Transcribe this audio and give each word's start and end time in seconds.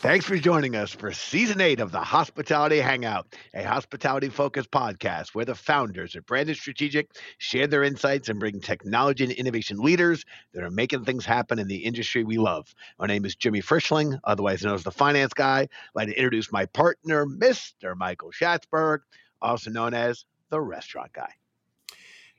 Thanks 0.00 0.24
for 0.24 0.38
joining 0.38 0.76
us 0.76 0.92
for 0.92 1.12
season 1.12 1.60
eight 1.60 1.78
of 1.78 1.92
the 1.92 2.00
Hospitality 2.00 2.78
Hangout, 2.78 3.36
a 3.52 3.62
hospitality 3.62 4.30
focused 4.30 4.70
podcast 4.70 5.34
where 5.34 5.44
the 5.44 5.54
founders 5.54 6.16
of 6.16 6.24
Branded 6.24 6.56
Strategic 6.56 7.10
share 7.36 7.66
their 7.66 7.82
insights 7.82 8.30
and 8.30 8.40
bring 8.40 8.62
technology 8.62 9.24
and 9.24 9.32
innovation 9.34 9.76
leaders 9.76 10.24
that 10.54 10.64
are 10.64 10.70
making 10.70 11.04
things 11.04 11.26
happen 11.26 11.58
in 11.58 11.68
the 11.68 11.84
industry 11.84 12.24
we 12.24 12.38
love. 12.38 12.74
My 12.98 13.08
name 13.08 13.26
is 13.26 13.36
Jimmy 13.36 13.60
Frischling, 13.60 14.18
otherwise 14.24 14.64
known 14.64 14.76
as 14.76 14.84
the 14.84 14.90
finance 14.90 15.34
guy. 15.34 15.60
I'd 15.60 15.68
like 15.94 16.08
to 16.08 16.16
introduce 16.16 16.50
my 16.50 16.64
partner, 16.64 17.26
Mr. 17.26 17.94
Michael 17.94 18.30
Schatzberg, 18.30 19.00
also 19.42 19.70
known 19.70 19.92
as 19.92 20.24
the 20.48 20.62
restaurant 20.62 21.12
guy. 21.12 21.34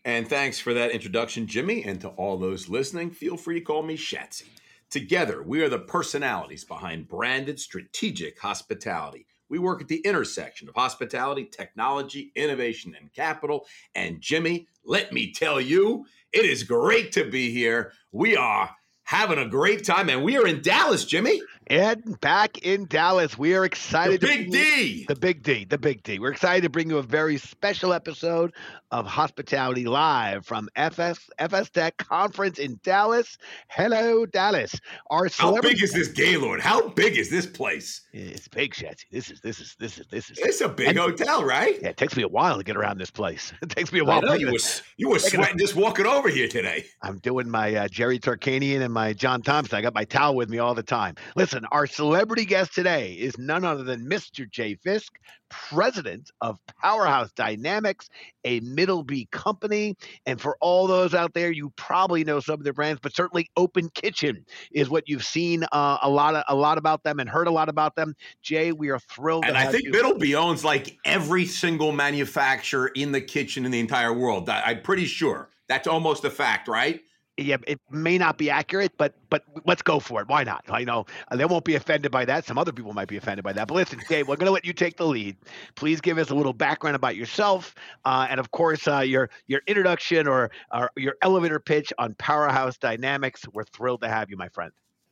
And 0.03 0.27
thanks 0.27 0.59
for 0.59 0.73
that 0.73 0.89
introduction, 0.89 1.45
Jimmy. 1.45 1.83
And 1.83 2.01
to 2.01 2.07
all 2.07 2.39
those 2.39 2.69
listening, 2.69 3.11
feel 3.11 3.37
free 3.37 3.59
to 3.59 3.61
call 3.63 3.83
me 3.83 3.97
Shatsy. 3.97 4.45
Together, 4.91 5.41
we 5.41 5.61
are 5.61 5.69
the 5.69 5.79
personalities 5.79 6.65
behind 6.65 7.07
branded 7.07 7.57
strategic 7.57 8.37
hospitality. 8.37 9.25
We 9.47 9.57
work 9.57 9.81
at 9.81 9.87
the 9.87 10.01
intersection 10.01 10.67
of 10.67 10.75
hospitality, 10.75 11.45
technology, 11.45 12.33
innovation, 12.35 12.93
and 12.99 13.11
capital. 13.13 13.65
And 13.95 14.19
Jimmy, 14.19 14.67
let 14.83 15.13
me 15.13 15.31
tell 15.31 15.61
you, 15.61 16.05
it 16.33 16.43
is 16.43 16.63
great 16.63 17.13
to 17.13 17.23
be 17.23 17.51
here. 17.51 17.93
We 18.11 18.35
are 18.35 18.75
having 19.03 19.39
a 19.39 19.47
great 19.47 19.85
time, 19.85 20.09
and 20.09 20.23
we 20.23 20.37
are 20.37 20.45
in 20.45 20.61
Dallas, 20.61 21.05
Jimmy. 21.05 21.41
And 21.71 22.19
back 22.19 22.57
in 22.65 22.85
Dallas, 22.85 23.37
we 23.37 23.55
are 23.55 23.63
excited. 23.63 24.19
The 24.19 24.27
Big 24.27 24.51
D. 24.51 25.05
The 25.07 25.15
Big 25.15 25.41
D. 25.41 25.63
The 25.63 25.77
Big 25.77 26.03
D. 26.03 26.19
We're 26.19 26.33
excited 26.33 26.63
to 26.63 26.69
bring 26.69 26.89
you 26.89 26.97
a 26.97 27.01
very 27.01 27.37
special 27.37 27.93
episode 27.93 28.51
of 28.91 29.05
Hospitality 29.05 29.85
Live 29.85 30.45
from 30.45 30.67
FS 30.75 31.29
FSTEC 31.39 31.95
Conference 31.95 32.59
in 32.59 32.77
Dallas. 32.83 33.37
Hello, 33.69 34.25
Dallas. 34.25 34.75
Our 35.09 35.29
how 35.33 35.61
big 35.61 35.81
is 35.81 35.93
this 35.93 36.09
Gaylord? 36.09 36.59
How 36.59 36.89
big 36.89 37.17
is 37.17 37.29
this 37.29 37.45
place? 37.45 38.01
It's 38.11 38.49
big, 38.49 38.73
Shatsy. 38.73 39.05
This 39.09 39.31
is 39.31 39.39
this 39.39 39.61
is 39.61 39.77
this 39.79 39.97
is 39.97 40.07
this 40.07 40.29
is. 40.29 40.39
It's 40.39 40.59
a 40.59 40.67
big 40.67 40.89
and, 40.89 40.97
hotel, 40.97 41.45
right? 41.45 41.79
Yeah, 41.81 41.87
it 41.87 41.95
takes 41.95 42.17
me 42.17 42.23
a 42.23 42.27
while 42.27 42.57
to 42.57 42.65
get 42.65 42.75
around 42.75 42.97
this 42.97 43.11
place. 43.11 43.53
It 43.61 43.69
takes 43.69 43.93
me 43.93 43.99
a 43.99 44.03
while. 44.03 44.21
You, 44.37 44.51
was, 44.51 44.81
you 44.97 45.09
were 45.09 45.19
sweating 45.19 45.59
just 45.59 45.75
walking 45.75 46.05
over 46.05 46.27
here 46.27 46.47
today. 46.47 46.85
I'm 47.03 47.19
doing 47.19 47.47
my 47.47 47.73
uh, 47.75 47.87
Jerry 47.87 48.19
Tarkanian 48.19 48.81
and 48.81 48.91
my 48.91 49.13
John 49.13 49.41
Thompson. 49.43 49.77
I 49.77 49.81
got 49.81 49.93
my 49.93 50.03
towel 50.03 50.35
with 50.35 50.49
me 50.49 50.57
all 50.57 50.73
the 50.73 50.83
time. 50.83 51.15
Listen 51.35 51.60
Our 51.71 51.87
celebrity 51.87 52.45
guest 52.45 52.73
today 52.73 53.13
is 53.13 53.37
none 53.37 53.63
other 53.63 53.83
than 53.83 54.07
Mr. 54.07 54.49
Jay 54.49 54.75
Fiske, 54.75 55.17
president 55.49 56.31
of 56.41 56.57
Powerhouse 56.81 57.31
Dynamics, 57.33 58.09
a 58.43 58.59
Middleby 58.61 59.29
company. 59.31 59.95
And 60.25 60.39
for 60.39 60.57
all 60.61 60.87
those 60.87 61.13
out 61.13 61.33
there, 61.33 61.51
you 61.51 61.71
probably 61.75 62.23
know 62.23 62.39
some 62.39 62.55
of 62.55 62.63
their 62.63 62.73
brands, 62.73 62.99
but 63.01 63.15
certainly 63.15 63.49
Open 63.57 63.89
Kitchen 63.89 64.45
is 64.71 64.89
what 64.89 65.07
you've 65.07 65.25
seen 65.25 65.63
uh, 65.71 65.97
a 66.01 66.09
lot 66.09 66.35
of, 66.35 66.43
a 66.47 66.55
lot 66.55 66.77
about 66.77 67.03
them 67.03 67.19
and 67.19 67.29
heard 67.29 67.47
a 67.47 67.51
lot 67.51 67.69
about 67.69 67.95
them. 67.95 68.15
Jay, 68.41 68.71
we 68.71 68.89
are 68.89 68.99
thrilled. 68.99 69.45
And 69.45 69.57
I 69.57 69.71
think 69.71 69.83
you. 69.83 69.91
Middleby 69.91 70.35
owns 70.35 70.63
like 70.63 70.97
every 71.05 71.45
single 71.45 71.91
manufacturer 71.91 72.87
in 72.95 73.11
the 73.11 73.21
kitchen 73.21 73.65
in 73.65 73.71
the 73.71 73.79
entire 73.79 74.13
world. 74.13 74.49
I'm 74.49 74.81
pretty 74.81 75.05
sure 75.05 75.49
that's 75.67 75.87
almost 75.87 76.25
a 76.25 76.29
fact, 76.29 76.67
right? 76.67 77.01
Yeah, 77.37 77.57
it 77.65 77.79
may 77.89 78.17
not 78.17 78.37
be 78.37 78.49
accurate, 78.49 78.91
but 78.97 79.15
but 79.29 79.43
let's 79.65 79.81
go 79.81 79.99
for 79.99 80.21
it. 80.21 80.27
Why 80.27 80.43
not? 80.43 80.65
I 80.69 80.83
know 80.83 81.05
they 81.31 81.45
won't 81.45 81.63
be 81.63 81.75
offended 81.75 82.11
by 82.11 82.25
that. 82.25 82.45
Some 82.45 82.57
other 82.57 82.71
people 82.71 82.93
might 82.93 83.07
be 83.07 83.17
offended 83.17 83.43
by 83.43 83.53
that. 83.53 83.67
But 83.67 83.75
listen, 83.75 83.99
Dave, 84.09 84.27
we're 84.27 84.35
going 84.35 84.47
to 84.47 84.51
let 84.51 84.65
you 84.65 84.73
take 84.73 84.97
the 84.97 85.05
lead. 85.05 85.37
Please 85.75 86.01
give 86.01 86.17
us 86.17 86.29
a 86.29 86.35
little 86.35 86.53
background 86.53 86.95
about 86.95 87.15
yourself, 87.15 87.73
uh, 88.05 88.27
and 88.29 88.39
of 88.39 88.51
course, 88.51 88.87
uh, 88.87 88.99
your 88.99 89.29
your 89.47 89.61
introduction 89.67 90.27
or, 90.27 90.51
or 90.73 90.91
your 90.97 91.15
elevator 91.21 91.59
pitch 91.59 91.93
on 91.97 92.13
Powerhouse 92.15 92.77
Dynamics. 92.77 93.45
We're 93.53 93.63
thrilled 93.63 94.01
to 94.01 94.09
have 94.09 94.29
you, 94.29 94.37
my 94.37 94.49
friend. 94.49 94.71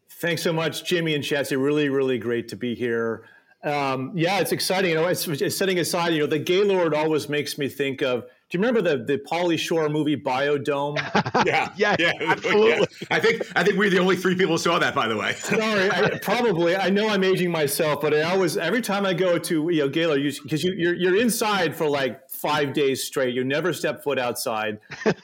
Thanks 0.10 0.42
so 0.42 0.52
much, 0.52 0.84
Jimmy 0.84 1.16
and 1.16 1.24
Shatsy. 1.24 1.62
Really, 1.62 1.90
really 1.90 2.18
great 2.18 2.50
to 2.50 2.56
be 2.56 2.76
here. 2.76 3.24
Um, 3.64 4.12
yeah, 4.16 4.40
it's 4.40 4.52
exciting. 4.52 4.92
You 4.92 4.96
know, 4.98 5.08
it's, 5.08 5.28
it's 5.28 5.56
setting 5.56 5.80
aside. 5.80 6.14
You 6.14 6.22
know, 6.22 6.28
the 6.28 6.40
Gaylord 6.40 6.94
always 6.94 7.30
makes 7.30 7.58
me 7.58 7.70
think 7.70 8.02
of 8.02 8.26
do 8.50 8.58
you 8.58 8.64
remember 8.64 8.82
the 8.82 9.04
the 9.04 9.20
Pauly 9.20 9.60
Shore 9.60 9.88
movie 9.90 10.18
Biodome? 10.18 10.98
yeah, 11.46 11.72
yeah, 11.78 11.96
yeah, 12.00 12.14
absolutely. 12.20 12.88
Yeah. 13.02 13.08
I 13.12 13.20
think 13.20 13.44
I 13.56 13.64
think 13.64 13.78
we're 13.78 13.92
the 13.92 14.00
only 14.00 14.16
three 14.16 14.36
people 14.36 14.54
who 14.54 14.58
saw 14.58 14.80
that. 14.80 14.96
By 14.96 15.08
the 15.08 15.16
way, 15.16 15.34
sorry, 15.36 15.92
I, 15.92 16.18
probably. 16.18 16.76
I 16.76 16.90
know 16.90 17.10
I'm 17.10 17.24
aging 17.24 17.52
myself, 17.52 18.02
but 18.02 18.14
I 18.14 18.24
always 18.24 18.58
every 18.58 18.82
time 18.82 19.06
I 19.06 19.14
go 19.14 19.38
to 19.38 19.70
you 19.70 19.82
know 19.82 19.90
Gaylord, 19.90 20.22
because 20.42 20.64
you, 20.64 20.74
you're 20.74 20.96
you're 20.96 21.16
inside 21.16 21.76
for 21.76 21.88
like 21.88 22.28
five 22.28 22.74
days 22.74 23.04
straight. 23.04 23.36
You 23.36 23.44
never 23.44 23.72
step 23.72 24.04
foot 24.04 24.18
outside. 24.18 24.80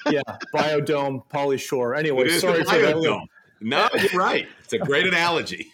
yeah, 0.07 0.21
Biodome, 0.53 1.23
Pauly 1.27 1.59
Shore. 1.59 1.95
Anyway, 1.95 2.29
sorry 2.29 2.63
for 2.63 2.77
that. 2.77 3.27
No, 3.59 3.89
you're 3.95 4.19
right. 4.19 4.47
It's 4.63 4.73
a 4.73 4.77
great 4.77 5.07
analogy. 5.07 5.71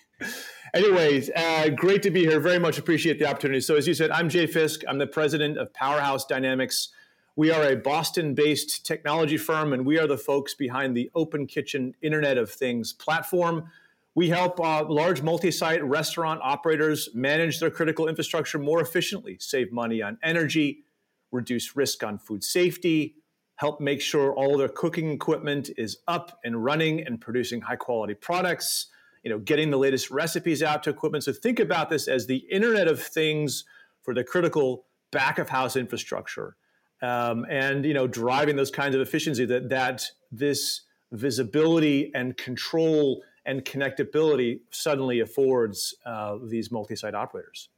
Anyways, 0.74 1.30
uh, 1.36 1.68
great 1.76 2.02
to 2.04 2.12
be 2.12 2.22
here. 2.22 2.40
Very 2.40 2.60
much 2.60 2.78
appreciate 2.78 3.20
the 3.20 3.26
opportunity. 3.26 3.60
So, 3.60 3.76
as 3.76 3.86
you 3.86 3.94
said, 3.94 4.10
I'm 4.12 4.30
Jay 4.30 4.48
Fiske. 4.48 4.84
I'm 4.88 5.00
the 5.00 5.08
president 5.08 5.58
of 5.58 5.74
Powerhouse 5.74 6.26
Dynamics. 6.26 6.94
We 7.38 7.50
are 7.50 7.64
a 7.64 7.78
Boston 7.78 8.34
based 8.34 8.86
technology 8.86 9.38
firm, 9.38 9.72
and 9.72 9.86
we 9.86 9.98
are 9.98 10.08
the 10.08 10.18
folks 10.18 10.54
behind 10.54 10.98
the 10.98 11.10
Open 11.16 11.48
Kitchen 11.48 11.96
Internet 12.02 12.38
of 12.38 12.52
Things 12.52 12.92
platform. 12.92 13.72
We 14.16 14.28
help 14.28 14.60
uh, 14.60 14.84
large 14.90 15.22
multi 15.22 15.50
site 15.50 15.82
restaurant 15.82 16.42
operators 16.44 17.08
manage 17.14 17.62
their 17.62 17.72
critical 17.72 18.10
infrastructure 18.10 18.60
more 18.60 18.82
efficiently, 18.82 19.38
save 19.40 19.72
money 19.72 20.02
on 20.02 20.18
energy, 20.22 20.84
reduce 21.32 21.74
risk 21.74 22.04
on 22.04 22.18
food 22.18 22.44
safety, 22.44 23.16
help 23.56 23.80
make 23.80 24.02
sure 24.02 24.34
all 24.34 24.58
their 24.58 24.68
cooking 24.68 25.12
equipment 25.12 25.70
is 25.78 26.00
up 26.10 26.38
and 26.44 26.66
running 26.66 27.00
and 27.00 27.22
producing 27.22 27.62
high 27.62 27.78
quality 27.78 28.14
products, 28.14 28.88
you 29.24 29.30
know, 29.30 29.40
getting 29.40 29.70
the 29.70 29.78
latest 29.78 30.12
recipes 30.12 30.62
out 30.62 30.84
to 30.84 30.90
equipment. 30.90 31.24
So 31.24 31.32
think 31.32 31.62
about 31.62 31.90
this 31.90 32.10
as 32.10 32.28
the 32.28 32.44
Internet 32.52 32.90
of 32.90 33.02
Things 33.02 33.64
for 34.02 34.14
the 34.14 34.26
critical 34.26 34.84
back 35.12 35.40
of 35.40 35.48
house 35.48 35.78
infrastructure 35.78 36.58
um, 37.02 37.46
and 37.50 37.86
you 37.86 37.94
know 37.94 38.08
driving 38.08 38.56
those 38.56 38.72
kinds 38.72 38.96
of 38.96 39.02
efficiency 39.02 39.46
that 39.46 39.70
that 39.70 40.10
this 40.32 40.82
visibility 41.12 42.12
and 42.14 42.38
control 42.38 43.22
and 43.46 43.66
connectability 43.66 44.60
suddenly 44.70 45.20
affords 45.20 45.96
uh, 46.06 46.38
these 46.44 46.72
multi-site 46.72 47.16
operators. 47.16 47.70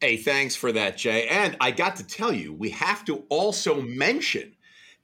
Hey, 0.00 0.16
thanks 0.16 0.56
for 0.56 0.72
that, 0.72 0.96
Jay. 0.96 1.26
And 1.28 1.56
I 1.60 1.70
got 1.72 1.96
to 1.96 2.06
tell 2.06 2.32
you, 2.32 2.52
we 2.54 2.70
have 2.70 3.04
to 3.06 3.24
also 3.28 3.80
mention 3.82 4.54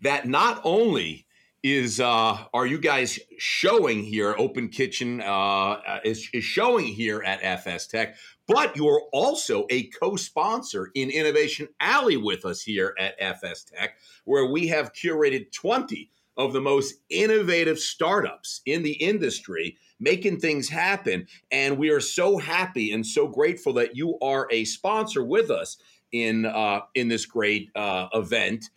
that 0.01 0.27
not 0.27 0.61
only 0.65 1.26
is 1.63 2.01
uh, 2.01 2.39
are 2.53 2.67
you 2.67 2.79
guys 2.79 3.19
showing 3.39 4.03
here, 4.03 4.35
Open 4.39 4.69
Kitchen 4.69 5.21
uh, 5.21 5.25
uh 5.25 6.01
is, 6.05 6.29
is 6.33 6.45
showing 6.45 6.87
here 6.87 7.23
at 7.23 7.41
FSTEC, 7.41 8.15
but 8.47 8.77
you 8.77 8.89
are 8.89 9.03
also 9.13 9.67
a 9.71 9.85
co 9.85 10.17
sponsor 10.17 10.91
in 10.95 11.11
Innovation 11.11 11.69
Alley 11.81 12.17
with 12.17 12.45
us 12.45 12.63
here 12.63 12.95
at 12.99 13.19
FSTEC, 13.21 13.89
where 14.25 14.47
we 14.47 14.69
have 14.69 14.93
curated 14.93 15.53
20 15.53 16.11
of 16.37 16.53
the 16.53 16.61
most 16.61 16.97
innovative 17.09 17.79
startups 17.79 18.61
in 18.67 18.83
the 18.83 18.93
industry 18.93 19.77
making 19.99 20.39
things 20.39 20.69
happen. 20.69 21.27
And 21.51 21.79
we 21.79 21.91
are 21.91 22.01
so 22.01 22.39
happy 22.39 22.93
and 22.93 23.07
so 23.07 23.27
grateful 23.27 23.73
that 23.75 23.97
you 23.97 24.19
are 24.21 24.47
a 24.51 24.65
sponsor 24.65 25.25
with 25.25 25.51
us 25.51 25.79
in 26.13 26.47
uh, 26.47 26.81
in 26.95 27.09
this 27.09 27.27
great 27.27 27.71
uh, 27.75 28.09
event. 28.15 28.71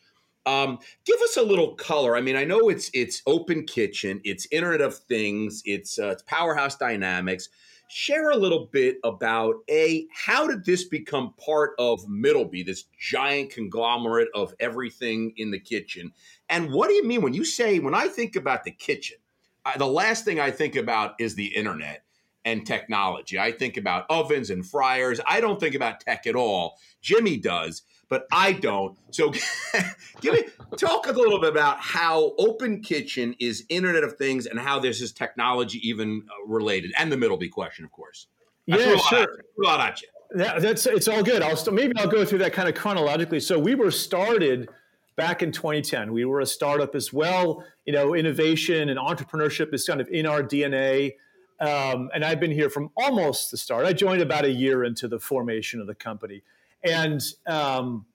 Um, 0.46 0.80
give 1.06 1.20
us 1.22 1.38
a 1.38 1.44
little 1.44 1.76
color. 1.76 2.16
I 2.16 2.22
mean, 2.22 2.36
I 2.36 2.44
know 2.44 2.70
it's 2.70 2.90
it's 2.94 3.22
Open 3.28 3.66
Kitchen, 3.66 4.22
it's 4.24 4.48
Internet 4.52 4.82
of 4.82 4.96
Things, 4.96 5.62
it's, 5.66 6.00
uh, 6.00 6.10
it's 6.10 6.24
Powerhouse 6.24 6.76
Dynamics 6.76 7.50
share 7.90 8.30
a 8.30 8.36
little 8.36 8.68
bit 8.68 8.98
about 9.04 9.56
a 9.70 10.06
how 10.14 10.48
did 10.48 10.64
this 10.64 10.86
become 10.86 11.34
part 11.44 11.72
of 11.80 12.06
Middleby, 12.08 12.64
this 12.66 12.86
giant 13.00 13.50
conglomerate 13.50 14.30
of 14.36 14.54
everything 14.60 15.34
in 15.38 15.52
the 15.52 15.60
kitchen, 15.60 16.14
and 16.50 16.72
what 16.72 16.88
do 16.88 16.94
you 16.94 17.06
mean 17.06 17.22
when 17.22 17.34
you 17.34 17.44
say 17.44 17.80
when 17.80 17.96
I 17.96 18.08
think 18.08 18.36
about 18.36 18.64
the 18.64 18.72
kitchen, 18.72 19.18
I, 19.66 19.78
the 19.78 19.88
last 19.88 20.24
thing 20.24 20.40
I 20.40 20.52
think 20.52 20.76
about 20.76 21.16
is 21.20 21.36
the 21.36 21.48
internet 21.48 22.04
and 22.46 22.66
technology. 22.66 23.38
I 23.38 23.52
think 23.52 23.76
about 23.76 24.06
ovens 24.10 24.50
and 24.50 24.66
fryers. 24.66 25.20
I 25.28 25.42
don't 25.42 25.60
think 25.60 25.76
about 25.76 26.00
tech 26.00 26.26
at 26.26 26.36
all. 26.36 26.78
Jimmy 27.02 27.38
does 27.38 27.82
but 28.10 28.28
I 28.32 28.54
don't. 28.54 28.98
So 29.12 29.32
give 30.22 30.34
me 30.34 30.44
talk 30.78 31.08
a 31.08 31.12
little 31.12 31.40
bit 31.40 31.52
about 31.52 31.80
how 31.80 32.34
Open 32.38 32.82
Kitchen 32.82 33.36
is 33.40 33.66
Internet 33.70 34.04
of 34.04 34.18
Things 34.18 34.48
and 34.48 34.60
how 34.60 34.80
this 34.80 35.00
is 35.00 35.12
technology 35.12 35.80
even 35.88 36.24
uh, 36.30 36.48
related, 36.48 36.92
and 36.98 37.12
the 37.12 37.16
Middleby 37.16 37.52
question, 37.52 37.86
of 37.86 37.92
course. 37.92 38.28
That's 38.68 38.86
yeah, 38.86 38.98
sure. 38.98 39.44
At 39.68 40.02
you. 40.02 40.08
Yeah, 40.36 40.60
that's 40.60 40.86
it's 40.86 41.08
all 41.08 41.24
good. 41.24 41.42
I'll 41.42 41.56
st- 41.56 41.74
maybe 41.74 41.94
I'll 41.98 42.08
go 42.08 42.26
through 42.26 42.40
that 42.40 42.54
kind 42.54 42.70
of 42.70 42.76
chronologically. 42.76 43.40
So 43.40 43.58
we 43.58 43.74
were 43.74 43.90
started 43.92 44.70
back 45.16 45.42
in 45.42 45.52
2010. 45.52 46.14
We 46.14 46.26
were 46.26 46.40
a 46.40 46.46
startup 46.46 46.96
as 46.96 47.12
well. 47.12 47.64
You 47.86 47.94
know, 47.94 48.14
innovation 48.14 48.90
and 48.90 49.00
entrepreneurship 49.00 49.74
is 49.74 49.86
kind 49.86 50.00
of 50.00 50.08
in 50.10 50.26
our 50.26 50.44
DNA. 50.44 51.14
Um, 51.60 52.10
and 52.14 52.24
I've 52.24 52.40
been 52.40 52.52
here 52.52 52.70
from 52.70 52.90
almost 52.96 53.52
the 53.52 53.58
start. 53.58 53.86
I 53.86 53.94
joined 53.94 54.22
about 54.22 54.46
a 54.46 54.52
year 54.52 54.84
into 54.84 55.08
the 55.08 55.20
formation 55.20 55.82
of 55.82 55.88
the 55.88 55.96
company. 55.96 56.44
And 56.84 57.22
um, 57.48 58.06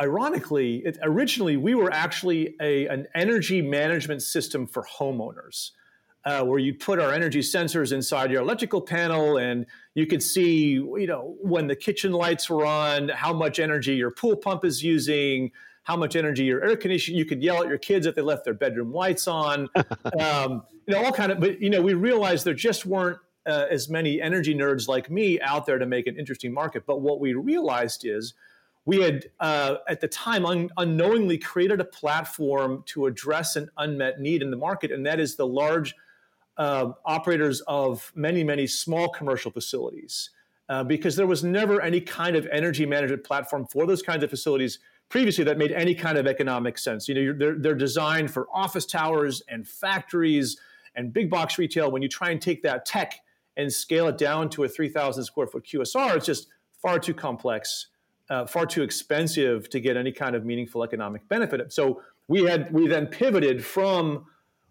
ironically, 0.00 0.82
it, 0.84 0.98
originally 1.02 1.56
we 1.56 1.74
were 1.74 1.92
actually 1.92 2.54
a, 2.60 2.86
an 2.86 3.06
energy 3.14 3.62
management 3.62 4.22
system 4.22 4.66
for 4.66 4.84
homeowners. 4.98 5.70
uh, 6.26 6.42
where 6.42 6.58
you'd 6.58 6.80
put 6.80 6.98
our 6.98 7.12
energy 7.12 7.38
sensors 7.38 7.92
inside 7.92 8.32
your 8.32 8.42
electrical 8.42 8.80
panel 8.80 9.38
and 9.38 9.64
you 9.94 10.06
could 10.06 10.22
see 10.22 10.72
you 10.72 11.06
know 11.06 11.36
when 11.40 11.68
the 11.68 11.76
kitchen 11.76 12.12
lights 12.12 12.50
were 12.50 12.66
on 12.66 13.08
how 13.10 13.32
much 13.32 13.60
energy 13.60 13.94
your 13.94 14.10
pool 14.10 14.36
pump 14.36 14.64
is 14.64 14.82
using 14.82 15.50
how 15.84 15.96
much 15.96 16.16
energy 16.16 16.42
your 16.42 16.62
air 16.64 16.76
conditioning 16.76 17.16
you 17.16 17.24
could 17.24 17.40
yell 17.40 17.62
at 17.62 17.68
your 17.68 17.78
kids 17.78 18.06
if 18.06 18.16
they 18.16 18.22
left 18.22 18.44
their 18.44 18.54
bedroom 18.54 18.92
lights 18.92 19.28
on 19.28 19.68
um, 20.20 20.64
you 20.86 20.94
know 20.94 21.04
all 21.04 21.12
kind 21.12 21.30
of 21.30 21.38
but 21.38 21.62
you 21.62 21.70
know 21.70 21.80
we 21.80 21.94
realized 21.94 22.44
there 22.44 22.54
just 22.54 22.84
weren't 22.84 23.18
uh, 23.46 23.66
as 23.70 23.88
many 23.88 24.20
energy 24.20 24.54
nerds 24.54 24.88
like 24.88 25.10
me 25.10 25.40
out 25.40 25.66
there 25.66 25.78
to 25.78 25.86
make 25.86 26.06
an 26.06 26.16
interesting 26.18 26.52
market 26.52 26.84
but 26.86 27.00
what 27.00 27.20
we 27.20 27.34
realized 27.34 28.04
is 28.04 28.34
we 28.84 29.00
had 29.00 29.26
uh, 29.40 29.76
at 29.88 30.00
the 30.00 30.08
time 30.08 30.46
un- 30.46 30.70
unknowingly 30.76 31.36
created 31.38 31.80
a 31.80 31.84
platform 31.84 32.82
to 32.86 33.06
address 33.06 33.56
an 33.56 33.68
unmet 33.78 34.20
need 34.20 34.42
in 34.42 34.50
the 34.50 34.56
market 34.56 34.90
and 34.92 35.04
that 35.04 35.20
is 35.20 35.36
the 35.36 35.46
large 35.46 35.94
uh, 36.58 36.92
operators 37.04 37.60
of 37.62 38.10
many, 38.14 38.42
many 38.42 38.66
small 38.66 39.08
commercial 39.08 39.50
facilities 39.50 40.30
uh, 40.68 40.82
because 40.82 41.16
there 41.16 41.26
was 41.26 41.44
never 41.44 41.80
any 41.80 42.00
kind 42.00 42.34
of 42.36 42.46
energy 42.50 42.86
management 42.86 43.24
platform 43.24 43.66
for 43.66 43.86
those 43.86 44.02
kinds 44.02 44.24
of 44.24 44.30
facilities 44.30 44.78
previously 45.08 45.44
that 45.44 45.58
made 45.58 45.70
any 45.72 45.94
kind 45.94 46.18
of 46.18 46.26
economic 46.26 46.78
sense. 46.78 47.08
You 47.08 47.14
know, 47.14 47.38
they're, 47.38 47.58
they're 47.58 47.74
designed 47.74 48.30
for 48.30 48.48
office 48.52 48.86
towers 48.86 49.42
and 49.48 49.66
factories 49.66 50.58
and 50.96 51.12
big 51.12 51.30
box 51.30 51.58
retail. 51.58 51.90
When 51.90 52.02
you 52.02 52.08
try 52.08 52.30
and 52.30 52.40
take 52.40 52.62
that 52.62 52.84
tech 52.84 53.20
and 53.56 53.72
scale 53.72 54.08
it 54.08 54.18
down 54.18 54.48
to 54.50 54.64
a 54.64 54.68
3,000 54.68 55.24
square 55.24 55.46
foot 55.46 55.64
QSR, 55.64 56.16
it's 56.16 56.26
just 56.26 56.48
far 56.82 56.98
too 56.98 57.14
complex, 57.14 57.88
uh, 58.30 58.46
far 58.46 58.66
too 58.66 58.82
expensive 58.82 59.68
to 59.70 59.80
get 59.80 59.96
any 59.96 60.12
kind 60.12 60.36
of 60.36 60.44
meaningful 60.44 60.82
economic 60.82 61.28
benefit. 61.28 61.72
So 61.72 62.02
we 62.28 62.44
had 62.44 62.72
we 62.72 62.86
then 62.86 63.06
pivoted 63.06 63.64
from 63.64 64.26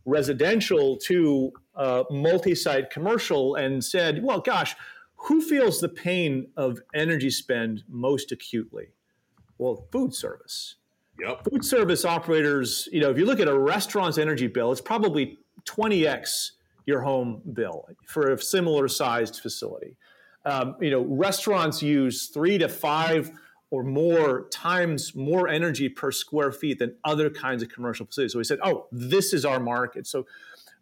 residential 0.05 0.97
to 0.97 1.51
uh, 1.75 2.03
multi-site 2.11 2.89
commercial 2.89 3.55
and 3.55 3.83
said, 3.83 4.23
well, 4.23 4.39
gosh, 4.39 4.75
who 5.15 5.41
feels 5.41 5.79
the 5.79 5.89
pain 5.89 6.47
of 6.55 6.79
energy 6.93 7.29
spend 7.29 7.83
most 7.89 8.31
acutely? 8.31 8.89
Well, 9.57 9.87
food 9.91 10.13
service. 10.13 10.75
Yep. 11.19 11.45
Food 11.49 11.65
service 11.65 12.05
operators, 12.05 12.89
you 12.91 12.99
know, 12.99 13.09
if 13.09 13.17
you 13.17 13.25
look 13.25 13.39
at 13.39 13.47
a 13.47 13.57
restaurant's 13.57 14.17
energy 14.17 14.47
bill, 14.47 14.71
it's 14.71 14.81
probably 14.81 15.39
20x 15.65 16.51
your 16.85 17.01
home 17.01 17.41
bill 17.53 17.87
for 18.05 18.31
a 18.31 18.41
similar 18.41 18.87
sized 18.87 19.39
facility. 19.39 19.97
Um, 20.45 20.75
you 20.79 20.91
know, 20.91 21.01
restaurants 21.01 21.81
use 21.81 22.27
three 22.27 22.57
to 22.59 22.69
five 22.69 23.31
or 23.71 23.83
more 23.83 24.47
times 24.51 25.15
more 25.15 25.47
energy 25.47 25.89
per 25.89 26.11
square 26.11 26.51
feet 26.51 26.79
than 26.79 26.95
other 27.03 27.29
kinds 27.29 27.63
of 27.63 27.69
commercial 27.69 28.05
facilities. 28.05 28.33
So 28.33 28.37
we 28.37 28.43
said, 28.43 28.59
oh, 28.63 28.87
this 28.91 29.33
is 29.33 29.43
our 29.43 29.59
market. 29.59 30.05
So 30.05 30.27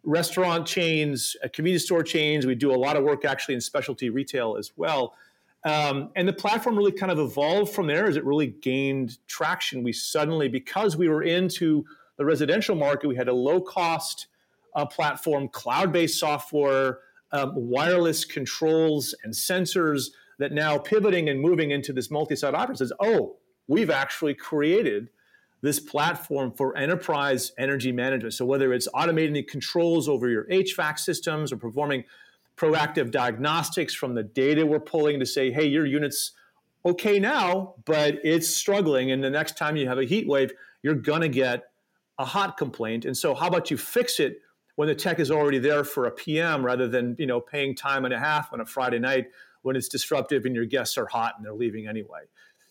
restaurant 0.04 0.66
chains, 0.66 1.34
convenience 1.52 1.84
store 1.84 2.02
chains, 2.02 2.44
we 2.44 2.54
do 2.54 2.72
a 2.72 2.76
lot 2.76 2.96
of 2.96 3.04
work 3.04 3.24
actually 3.24 3.54
in 3.54 3.60
specialty 3.60 4.10
retail 4.10 4.56
as 4.56 4.72
well. 4.76 5.14
Um, 5.64 6.10
and 6.14 6.28
the 6.28 6.32
platform 6.34 6.76
really 6.76 6.92
kind 6.92 7.10
of 7.10 7.18
evolved 7.18 7.72
from 7.72 7.86
there 7.86 8.06
as 8.06 8.16
it 8.16 8.24
really 8.24 8.48
gained 8.48 9.16
traction. 9.28 9.82
We 9.82 9.94
suddenly, 9.94 10.48
because 10.48 10.94
we 10.96 11.08
were 11.08 11.22
into 11.22 11.86
the 12.18 12.24
residential 12.24 12.76
market, 12.76 13.08
we 13.08 13.16
had 13.16 13.28
a 13.28 13.32
low 13.32 13.62
cost 13.62 14.26
uh, 14.74 14.86
platform, 14.86 15.48
cloud 15.48 15.92
based 15.92 16.18
software, 16.18 16.98
um, 17.32 17.52
wireless 17.54 18.24
controls 18.24 19.14
and 19.24 19.32
sensors 19.32 20.10
that 20.38 20.52
now 20.52 20.78
pivoting 20.78 21.28
and 21.28 21.40
moving 21.40 21.70
into 21.70 21.92
this 21.92 22.10
multi-site 22.10 22.54
opera 22.54 22.76
says, 22.76 22.92
oh, 23.00 23.36
we've 23.66 23.90
actually 23.90 24.34
created 24.34 25.10
this 25.62 25.80
platform 25.80 26.52
for 26.52 26.76
enterprise 26.76 27.52
energy 27.56 27.90
management. 27.90 28.34
So 28.34 28.44
whether 28.44 28.72
it's 28.72 28.88
automating 28.88 29.34
the 29.34 29.42
controls 29.42 30.08
over 30.08 30.28
your 30.28 30.44
HVAC 30.44 30.98
systems 30.98 31.52
or 31.52 31.56
performing 31.56 32.04
proactive 32.56 33.10
diagnostics 33.10 33.94
from 33.94 34.14
the 34.14 34.22
data 34.22 34.64
we're 34.64 34.78
pulling 34.78 35.18
to 35.20 35.26
say, 35.26 35.50
hey, 35.50 35.66
your 35.66 35.86
unit's 35.86 36.32
okay 36.84 37.18
now, 37.18 37.74
but 37.84 38.18
it's 38.22 38.48
struggling. 38.48 39.10
And 39.10 39.24
the 39.24 39.30
next 39.30 39.56
time 39.56 39.76
you 39.76 39.88
have 39.88 39.98
a 39.98 40.04
heat 40.04 40.28
wave, 40.28 40.52
you're 40.82 40.94
gonna 40.94 41.28
get 41.28 41.64
a 42.18 42.24
hot 42.24 42.56
complaint. 42.56 43.04
And 43.06 43.16
so 43.16 43.34
how 43.34 43.48
about 43.48 43.70
you 43.70 43.76
fix 43.76 44.20
it 44.20 44.40
when 44.76 44.88
the 44.88 44.94
tech 44.94 45.20
is 45.20 45.30
already 45.30 45.58
there 45.58 45.84
for 45.84 46.06
a 46.06 46.10
PM 46.10 46.64
rather 46.64 46.88
than 46.88 47.16
you 47.18 47.26
know 47.26 47.40
paying 47.40 47.74
time 47.74 48.04
and 48.04 48.14
a 48.14 48.18
half 48.18 48.52
on 48.52 48.60
a 48.60 48.66
Friday 48.66 48.98
night 48.98 49.26
when 49.62 49.76
it's 49.76 49.88
disruptive 49.88 50.44
and 50.44 50.54
your 50.54 50.66
guests 50.66 50.98
are 50.98 51.06
hot 51.06 51.34
and 51.36 51.44
they're 51.44 51.54
leaving 51.54 51.88
anyway. 51.88 52.20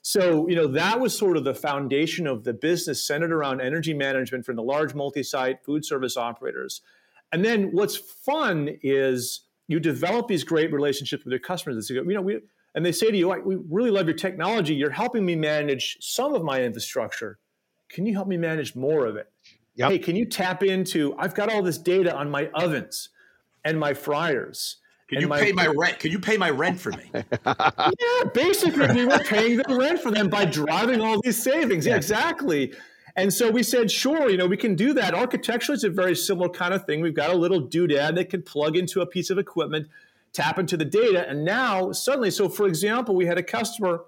So, 0.03 0.49
you 0.49 0.55
know, 0.55 0.67
that 0.67 0.99
was 0.99 1.17
sort 1.17 1.37
of 1.37 1.45
the 1.45 1.55
foundation 1.55 2.27
of 2.27 2.43
the 2.43 2.53
business 2.53 3.07
centered 3.07 3.31
around 3.31 3.61
energy 3.61 3.93
management 3.93 4.45
for 4.45 4.53
the 4.53 4.61
large 4.61 4.93
multi 4.93 5.23
site 5.23 5.63
food 5.63 5.85
service 5.85 6.17
operators. 6.17 6.81
And 7.31 7.43
then 7.43 7.69
what's 7.71 7.95
fun 7.95 8.77
is 8.83 9.41
you 9.67 9.79
develop 9.79 10.27
these 10.27 10.43
great 10.43 10.73
relationships 10.73 11.23
with 11.23 11.31
your 11.31 11.39
customers. 11.39 11.89
You 11.89 12.03
know, 12.03 12.21
we, 12.21 12.39
and 12.75 12.85
they 12.85 12.91
say 12.91 13.11
to 13.11 13.17
you, 13.17 13.29
we 13.43 13.57
really 13.69 13.91
love 13.91 14.05
your 14.05 14.15
technology. 14.15 14.75
You're 14.75 14.91
helping 14.91 15.25
me 15.25 15.35
manage 15.35 15.97
some 16.01 16.35
of 16.35 16.43
my 16.43 16.61
infrastructure. 16.61 17.39
Can 17.89 18.05
you 18.05 18.13
help 18.13 18.27
me 18.27 18.37
manage 18.37 18.75
more 18.75 19.05
of 19.05 19.15
it? 19.15 19.31
Yep. 19.75 19.91
Hey, 19.91 19.99
can 19.99 20.15
you 20.15 20.25
tap 20.25 20.63
into, 20.63 21.15
I've 21.17 21.33
got 21.33 21.51
all 21.51 21.63
this 21.63 21.77
data 21.77 22.15
on 22.15 22.29
my 22.29 22.49
ovens 22.53 23.09
and 23.65 23.79
my 23.79 23.93
fryers 23.93 24.77
can 25.13 25.21
you 25.21 25.27
my, 25.27 25.39
pay 25.39 25.51
my 25.51 25.67
rent? 25.67 25.99
Can 25.99 26.11
you 26.11 26.19
pay 26.19 26.37
my 26.37 26.49
rent 26.49 26.79
for 26.79 26.91
me? 26.91 27.11
yeah, 27.45 28.23
basically, 28.33 28.87
we 28.93 29.05
were 29.05 29.19
paying 29.19 29.57
the 29.57 29.75
rent 29.75 29.99
for 29.99 30.11
them 30.11 30.29
by 30.29 30.45
driving 30.45 31.01
all 31.01 31.21
these 31.21 31.41
savings. 31.41 31.85
Yeah, 31.85 31.95
exactly. 31.95 32.73
And 33.15 33.31
so 33.31 33.51
we 33.51 33.61
said, 33.61 33.91
sure, 33.91 34.29
you 34.29 34.37
know, 34.37 34.47
we 34.47 34.57
can 34.57 34.75
do 34.75 34.93
that. 34.93 35.13
Architecturally, 35.13 35.75
it's 35.75 35.83
a 35.83 35.89
very 35.89 36.15
similar 36.15 36.49
kind 36.49 36.73
of 36.73 36.85
thing. 36.85 37.01
We've 37.01 37.13
got 37.13 37.29
a 37.29 37.35
little 37.35 37.61
doodad 37.61 38.15
that 38.15 38.29
can 38.29 38.41
plug 38.41 38.75
into 38.75 39.01
a 39.01 39.05
piece 39.05 39.29
of 39.29 39.37
equipment, 39.37 39.87
tap 40.31 40.57
into 40.57 40.77
the 40.77 40.85
data, 40.85 41.27
and 41.29 41.45
now 41.45 41.91
suddenly, 41.91 42.31
so 42.31 42.49
for 42.49 42.65
example, 42.65 43.13
we 43.13 43.27
had 43.27 43.37
a 43.37 43.43
customer 43.43 44.05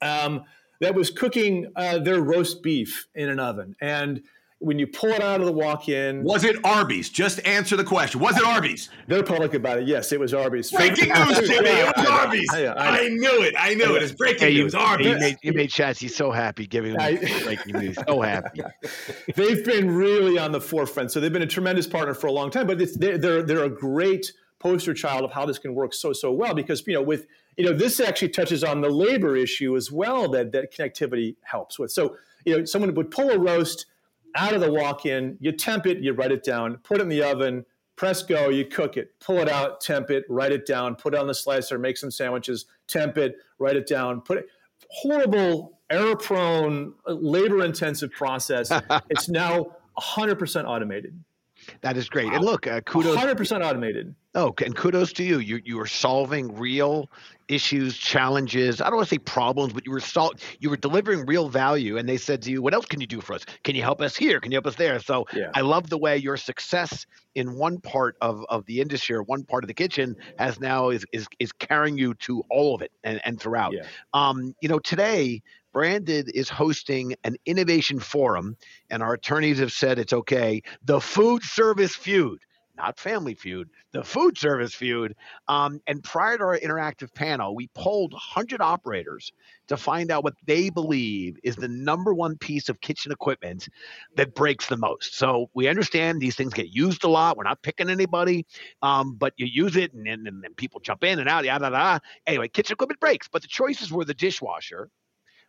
um, 0.00 0.44
that 0.80 0.94
was 0.94 1.10
cooking 1.10 1.70
uh, 1.76 1.98
their 1.98 2.22
roast 2.22 2.62
beef 2.62 3.06
in 3.14 3.28
an 3.28 3.38
oven, 3.38 3.76
and 3.80 4.22
when 4.58 4.78
you 4.78 4.86
pull 4.86 5.10
it 5.10 5.20
out 5.20 5.40
of 5.40 5.46
the 5.46 5.52
walk-in. 5.52 6.22
Was 6.24 6.42
it 6.42 6.56
Arby's? 6.64 7.10
Just 7.10 7.44
answer 7.46 7.76
the 7.76 7.84
question. 7.84 8.20
Was 8.20 8.36
it 8.36 8.44
Arby's? 8.44 8.88
They're 9.06 9.22
public 9.22 9.52
about 9.52 9.80
it. 9.80 9.86
Yes, 9.86 10.12
it 10.12 10.18
was 10.18 10.32
Arby's. 10.32 10.70
Breaking 10.70 11.12
news, 11.12 11.38
Jimmy. 11.40 11.68
It 11.68 11.96
was 11.96 12.06
Arby's. 12.06 12.48
I, 12.52 12.64
I, 12.64 12.98
I, 13.00 13.08
knew 13.08 13.42
it. 13.42 13.54
I 13.58 13.74
knew 13.74 13.96
it. 13.96 14.02
It's 14.02 14.12
breaking 14.12 14.48
hey, 14.48 14.54
news. 14.54 14.74
Arby's. 14.74 15.08
You 15.08 15.18
made, 15.18 15.36
you 15.42 15.52
made 15.52 15.70
Shatsy 15.70 16.08
so 16.08 16.30
happy 16.30 16.66
giving 16.66 16.98
him 16.98 17.18
breaking 17.44 17.74
news. 17.78 17.98
So 18.08 18.22
happy. 18.22 18.62
they've 19.36 19.64
been 19.64 19.94
really 19.94 20.38
on 20.38 20.52
the 20.52 20.60
forefront. 20.60 21.12
So 21.12 21.20
they've 21.20 21.32
been 21.32 21.42
a 21.42 21.46
tremendous 21.46 21.86
partner 21.86 22.14
for 22.14 22.28
a 22.28 22.32
long 22.32 22.50
time. 22.50 22.66
But 22.66 22.78
they're, 22.98 23.18
they're 23.18 23.42
they're 23.42 23.64
a 23.64 23.70
great 23.70 24.32
poster 24.58 24.94
child 24.94 25.22
of 25.22 25.32
how 25.32 25.44
this 25.44 25.58
can 25.58 25.74
work 25.74 25.92
so 25.92 26.14
so 26.14 26.32
well 26.32 26.54
because 26.54 26.82
you 26.86 26.94
know 26.94 27.02
with 27.02 27.26
you 27.58 27.64
know 27.64 27.74
this 27.74 28.00
actually 28.00 28.30
touches 28.30 28.64
on 28.64 28.80
the 28.80 28.88
labor 28.88 29.36
issue 29.36 29.76
as 29.76 29.92
well 29.92 30.30
that 30.30 30.52
that 30.52 30.72
connectivity 30.72 31.36
helps 31.42 31.78
with. 31.78 31.92
So 31.92 32.16
you 32.46 32.56
know 32.56 32.64
someone 32.64 32.94
would 32.94 33.10
pull 33.10 33.30
a 33.30 33.38
roast 33.38 33.84
out 34.36 34.54
of 34.54 34.60
the 34.60 34.70
walk-in, 34.70 35.36
you 35.40 35.52
temp 35.52 35.86
it, 35.86 35.98
you 35.98 36.12
write 36.12 36.32
it 36.32 36.44
down, 36.44 36.76
put 36.78 36.98
it 36.98 37.02
in 37.02 37.08
the 37.08 37.22
oven, 37.22 37.64
press 37.96 38.22
go, 38.22 38.48
you 38.48 38.64
cook 38.64 38.96
it, 38.96 39.18
pull 39.20 39.38
it 39.38 39.48
out, 39.48 39.80
temp 39.80 40.10
it, 40.10 40.24
write 40.28 40.52
it 40.52 40.66
down, 40.66 40.94
put 40.94 41.14
it 41.14 41.20
on 41.20 41.26
the 41.26 41.34
slicer, 41.34 41.78
make 41.78 41.96
some 41.96 42.10
sandwiches, 42.10 42.66
temp 42.86 43.18
it, 43.18 43.36
write 43.58 43.76
it 43.76 43.86
down, 43.86 44.20
put 44.20 44.38
it. 44.38 44.46
Horrible, 44.90 45.80
error-prone, 45.90 46.94
labor-intensive 47.06 48.12
process. 48.12 48.70
it's 49.10 49.28
now 49.28 49.76
100% 49.98 50.64
automated. 50.64 51.18
That 51.80 51.96
is 51.96 52.08
great. 52.08 52.26
Wow. 52.26 52.34
And 52.34 52.44
look, 52.44 52.66
uh, 52.66 52.80
kudos. 52.82 53.16
100% 53.16 53.64
automated. 53.64 54.14
Oh, 54.36 54.54
and 54.62 54.76
kudos 54.76 55.14
to 55.14 55.24
you. 55.24 55.38
You 55.38 55.62
you 55.64 55.80
are 55.80 55.86
solving 55.86 56.54
real 56.58 57.10
issues, 57.48 57.96
challenges. 57.96 58.82
I 58.82 58.86
don't 58.86 58.96
want 58.96 59.08
to 59.08 59.14
say 59.14 59.18
problems, 59.18 59.72
but 59.72 59.86
you 59.86 59.92
were 59.92 60.00
sol- 60.00 60.34
you 60.60 60.68
were 60.68 60.76
delivering 60.76 61.24
real 61.24 61.48
value. 61.48 61.96
And 61.96 62.06
they 62.06 62.18
said 62.18 62.42
to 62.42 62.50
you, 62.50 62.60
"What 62.60 62.74
else 62.74 62.84
can 62.84 63.00
you 63.00 63.06
do 63.06 63.22
for 63.22 63.32
us? 63.32 63.46
Can 63.64 63.74
you 63.74 63.82
help 63.82 64.02
us 64.02 64.14
here? 64.14 64.38
Can 64.38 64.52
you 64.52 64.56
help 64.56 64.66
us 64.66 64.74
there?" 64.74 65.00
So 65.00 65.24
yeah. 65.32 65.50
I 65.54 65.62
love 65.62 65.88
the 65.88 65.96
way 65.96 66.18
your 66.18 66.36
success 66.36 67.06
in 67.34 67.56
one 67.56 67.80
part 67.80 68.16
of, 68.20 68.44
of 68.50 68.66
the 68.66 68.82
industry 68.82 69.16
or 69.16 69.22
one 69.22 69.42
part 69.44 69.64
of 69.64 69.68
the 69.68 69.74
kitchen 69.74 70.14
has 70.38 70.60
now 70.60 70.90
is 70.90 71.06
is 71.12 71.26
is 71.38 71.50
carrying 71.52 71.96
you 71.96 72.12
to 72.14 72.44
all 72.50 72.74
of 72.74 72.82
it 72.82 72.92
and, 73.04 73.22
and 73.24 73.40
throughout. 73.40 73.72
Yeah. 73.72 73.86
Um, 74.12 74.54
you 74.60 74.68
know, 74.68 74.78
today 74.78 75.42
Branded 75.72 76.30
is 76.34 76.50
hosting 76.50 77.14
an 77.24 77.36
innovation 77.46 78.00
forum, 78.00 78.58
and 78.90 79.02
our 79.02 79.14
attorneys 79.14 79.60
have 79.60 79.72
said 79.72 79.98
it's 79.98 80.12
okay. 80.12 80.62
The 80.84 81.00
Food 81.00 81.42
Service 81.42 81.94
Feud 81.94 82.38
not 82.76 82.98
Family 82.98 83.34
Feud, 83.34 83.68
the 83.92 84.04
Food 84.04 84.36
Service 84.36 84.74
Feud. 84.74 85.14
Um, 85.48 85.80
and 85.86 86.02
prior 86.02 86.36
to 86.38 86.44
our 86.44 86.58
interactive 86.58 87.12
panel, 87.14 87.54
we 87.54 87.68
polled 87.74 88.12
100 88.12 88.60
operators 88.60 89.32
to 89.68 89.76
find 89.76 90.10
out 90.10 90.24
what 90.24 90.34
they 90.44 90.70
believe 90.70 91.38
is 91.42 91.56
the 91.56 91.68
number 91.68 92.14
one 92.14 92.36
piece 92.36 92.68
of 92.68 92.80
kitchen 92.80 93.12
equipment 93.12 93.68
that 94.16 94.34
breaks 94.34 94.66
the 94.66 94.76
most. 94.76 95.16
So 95.16 95.50
we 95.54 95.68
understand 95.68 96.20
these 96.20 96.36
things 96.36 96.54
get 96.54 96.68
used 96.68 97.04
a 97.04 97.08
lot. 97.08 97.36
We're 97.36 97.44
not 97.44 97.62
picking 97.62 97.90
anybody, 97.90 98.46
um, 98.82 99.14
but 99.14 99.32
you 99.36 99.46
use 99.46 99.76
it 99.76 99.92
and, 99.92 100.06
and 100.06 100.56
people 100.56 100.80
jump 100.80 101.04
in 101.04 101.18
and 101.18 101.28
out, 101.28 101.44
yada, 101.44 101.70
yada. 101.70 102.00
Anyway, 102.26 102.48
kitchen 102.48 102.74
equipment 102.74 103.00
breaks, 103.00 103.28
but 103.28 103.42
the 103.42 103.48
choices 103.48 103.92
were 103.92 104.04
the 104.04 104.14
dishwasher, 104.14 104.90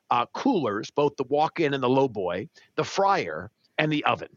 uh, 0.09 0.25
coolers, 0.33 0.89
both 0.91 1.15
the 1.17 1.25
walk 1.25 1.59
in 1.59 1.73
and 1.73 1.83
the 1.83 1.89
low 1.89 2.07
boy, 2.07 2.47
the 2.75 2.83
fryer, 2.83 3.51
and 3.77 3.91
the 3.91 4.03
oven. 4.05 4.29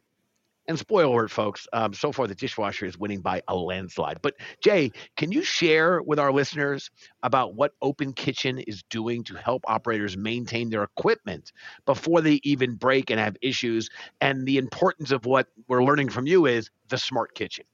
And 0.71 0.79
spoiler 0.79 1.07
alert, 1.07 1.33
folks, 1.33 1.67
um, 1.73 1.93
so 1.93 2.13
far 2.13 2.29
the 2.29 2.35
dishwasher 2.37 2.87
is 2.87 2.97
winning 2.97 3.23
by 3.23 3.43
a 3.49 3.57
landslide. 3.57 4.23
But 4.23 4.37
Jay, 4.63 4.93
can 5.17 5.33
you 5.33 5.43
share 5.43 6.01
with 6.01 6.21
our 6.21 6.31
listeners 6.31 6.93
about 7.25 7.57
what 7.57 7.73
Open 7.83 8.13
Kitchen 8.13 8.61
is 8.61 8.85
doing 8.85 9.25
to 9.25 9.35
help 9.35 9.65
operators 9.67 10.17
maintain 10.17 10.71
their 10.71 10.85
equipment 10.85 11.51
before 11.87 12.21
they 12.21 12.39
even 12.45 12.77
break 12.77 13.11
and 13.11 13.19
have 13.19 13.37
issues? 13.43 13.91
And 14.21 14.47
the 14.47 14.59
importance 14.59 15.11
of 15.11 15.27
what 15.27 15.49
we're 15.67 15.83
learning 15.83 16.11
from 16.11 16.29
you 16.29 16.47
is 16.47 16.71
the 16.89 16.99
smart 16.99 17.35
kitchen. 17.35 17.65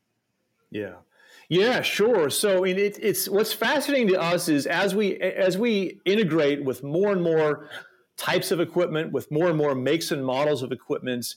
Yeah. 0.71 0.95
Yeah, 1.50 1.83
sure. 1.83 2.31
So 2.31 2.65
it, 2.65 2.79
it's 2.79 3.29
what's 3.29 3.53
fascinating 3.53 4.09
to 4.09 4.23
us 4.23 4.49
is 4.49 4.67
as 4.67 4.95
we 4.95 5.17
as 5.19 5.59
we 5.59 6.00
integrate 6.07 6.65
with 6.65 6.83
more 6.83 7.12
and 7.12 7.23
more 7.23 7.69
types 8.17 8.53
of 8.53 8.59
equipment, 8.59 9.12
with 9.12 9.31
more 9.31 9.49
and 9.49 9.59
more 9.59 9.75
makes 9.75 10.12
and 10.12 10.25
models 10.25 10.62
of 10.62 10.73
equipment, 10.73 11.35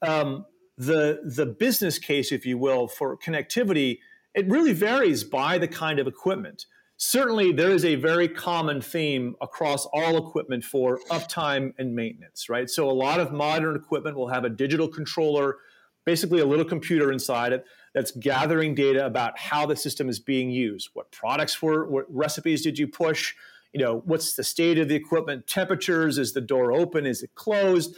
um, 0.00 0.46
the 0.78 1.20
the 1.24 1.46
business 1.46 1.98
case, 1.98 2.32
if 2.32 2.46
you 2.46 2.58
will, 2.58 2.88
for 2.88 3.16
connectivity, 3.16 3.98
it 4.34 4.48
really 4.48 4.72
varies 4.72 5.24
by 5.24 5.58
the 5.58 5.68
kind 5.68 5.98
of 5.98 6.06
equipment. 6.06 6.66
Certainly, 6.96 7.52
there 7.52 7.70
is 7.70 7.84
a 7.84 7.96
very 7.96 8.28
common 8.28 8.80
theme 8.80 9.34
across 9.40 9.86
all 9.86 10.16
equipment 10.16 10.64
for 10.64 11.00
uptime 11.10 11.72
and 11.78 11.94
maintenance, 11.94 12.48
right? 12.48 12.70
So, 12.70 12.88
a 12.88 12.92
lot 12.92 13.20
of 13.20 13.32
modern 13.32 13.76
equipment 13.76 14.16
will 14.16 14.28
have 14.28 14.44
a 14.44 14.48
digital 14.48 14.88
controller, 14.88 15.56
basically 16.04 16.40
a 16.40 16.46
little 16.46 16.64
computer 16.64 17.12
inside 17.12 17.52
it 17.52 17.64
that's 17.94 18.12
gathering 18.12 18.74
data 18.74 19.04
about 19.04 19.38
how 19.38 19.66
the 19.66 19.76
system 19.76 20.08
is 20.08 20.18
being 20.18 20.50
used. 20.50 20.90
What 20.94 21.10
products 21.10 21.60
were, 21.60 21.88
what 21.90 22.06
recipes 22.08 22.62
did 22.62 22.78
you 22.78 22.88
push? 22.88 23.34
You 23.72 23.80
know, 23.82 24.02
what's 24.04 24.34
the 24.34 24.44
state 24.44 24.78
of 24.78 24.88
the 24.88 24.94
equipment? 24.94 25.46
Temperatures? 25.46 26.18
Is 26.18 26.32
the 26.32 26.40
door 26.40 26.72
open? 26.72 27.04
Is 27.04 27.22
it 27.22 27.34
closed? 27.34 27.96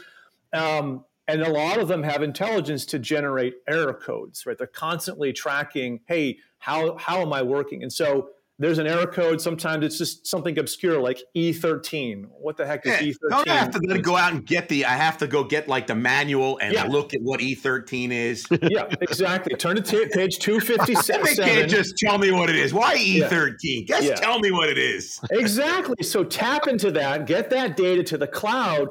Um, 0.52 1.04
and 1.26 1.42
a 1.42 1.50
lot 1.50 1.78
of 1.78 1.88
them 1.88 2.02
have 2.02 2.22
intelligence 2.22 2.84
to 2.86 2.98
generate 2.98 3.54
error 3.68 3.94
codes, 3.94 4.44
right? 4.46 4.56
They're 4.56 4.66
constantly 4.66 5.32
tracking, 5.32 6.00
hey, 6.06 6.38
how 6.58 6.96
how 6.96 7.20
am 7.20 7.32
I 7.32 7.42
working? 7.42 7.82
And 7.82 7.92
so 7.92 8.30
there's 8.58 8.78
an 8.78 8.86
error 8.86 9.06
code. 9.06 9.40
Sometimes 9.40 9.84
it's 9.84 9.98
just 9.98 10.28
something 10.28 10.56
obscure 10.58 11.00
like 11.00 11.20
E13. 11.36 12.26
What 12.40 12.56
the 12.56 12.64
heck 12.64 12.86
is 12.86 12.92
yeah, 12.92 13.08
E13? 13.08 13.30
Don't 13.30 13.50
I 13.50 13.54
have 13.56 13.70
to 13.72 13.80
then 13.80 14.00
go 14.00 14.16
out 14.16 14.32
and 14.32 14.46
get 14.46 14.68
the? 14.68 14.84
I 14.84 14.92
have 14.92 15.18
to 15.18 15.26
go 15.26 15.42
get 15.42 15.66
like 15.66 15.88
the 15.88 15.96
manual 15.96 16.58
and 16.58 16.72
yeah. 16.72 16.84
look 16.84 17.14
at 17.14 17.20
what 17.22 17.40
E13 17.40 18.10
is. 18.12 18.46
yeah, 18.70 18.84
exactly. 19.00 19.56
Turn 19.56 19.74
to 19.76 19.82
t- 19.82 20.06
page 20.12 20.38
257. 20.38 21.24
they 21.24 21.34
can't 21.34 21.70
just 21.70 21.96
tell 21.98 22.18
me 22.18 22.30
what 22.30 22.48
it 22.48 22.56
is. 22.56 22.72
Why 22.72 22.96
E13? 22.96 23.88
Yeah. 23.88 24.00
Just 24.00 24.22
tell 24.22 24.38
me 24.38 24.52
what 24.52 24.68
it 24.68 24.78
is. 24.78 25.18
exactly. 25.32 26.04
So 26.04 26.22
tap 26.22 26.68
into 26.68 26.92
that. 26.92 27.26
Get 27.26 27.50
that 27.50 27.76
data 27.76 28.04
to 28.04 28.18
the 28.18 28.28
cloud. 28.28 28.88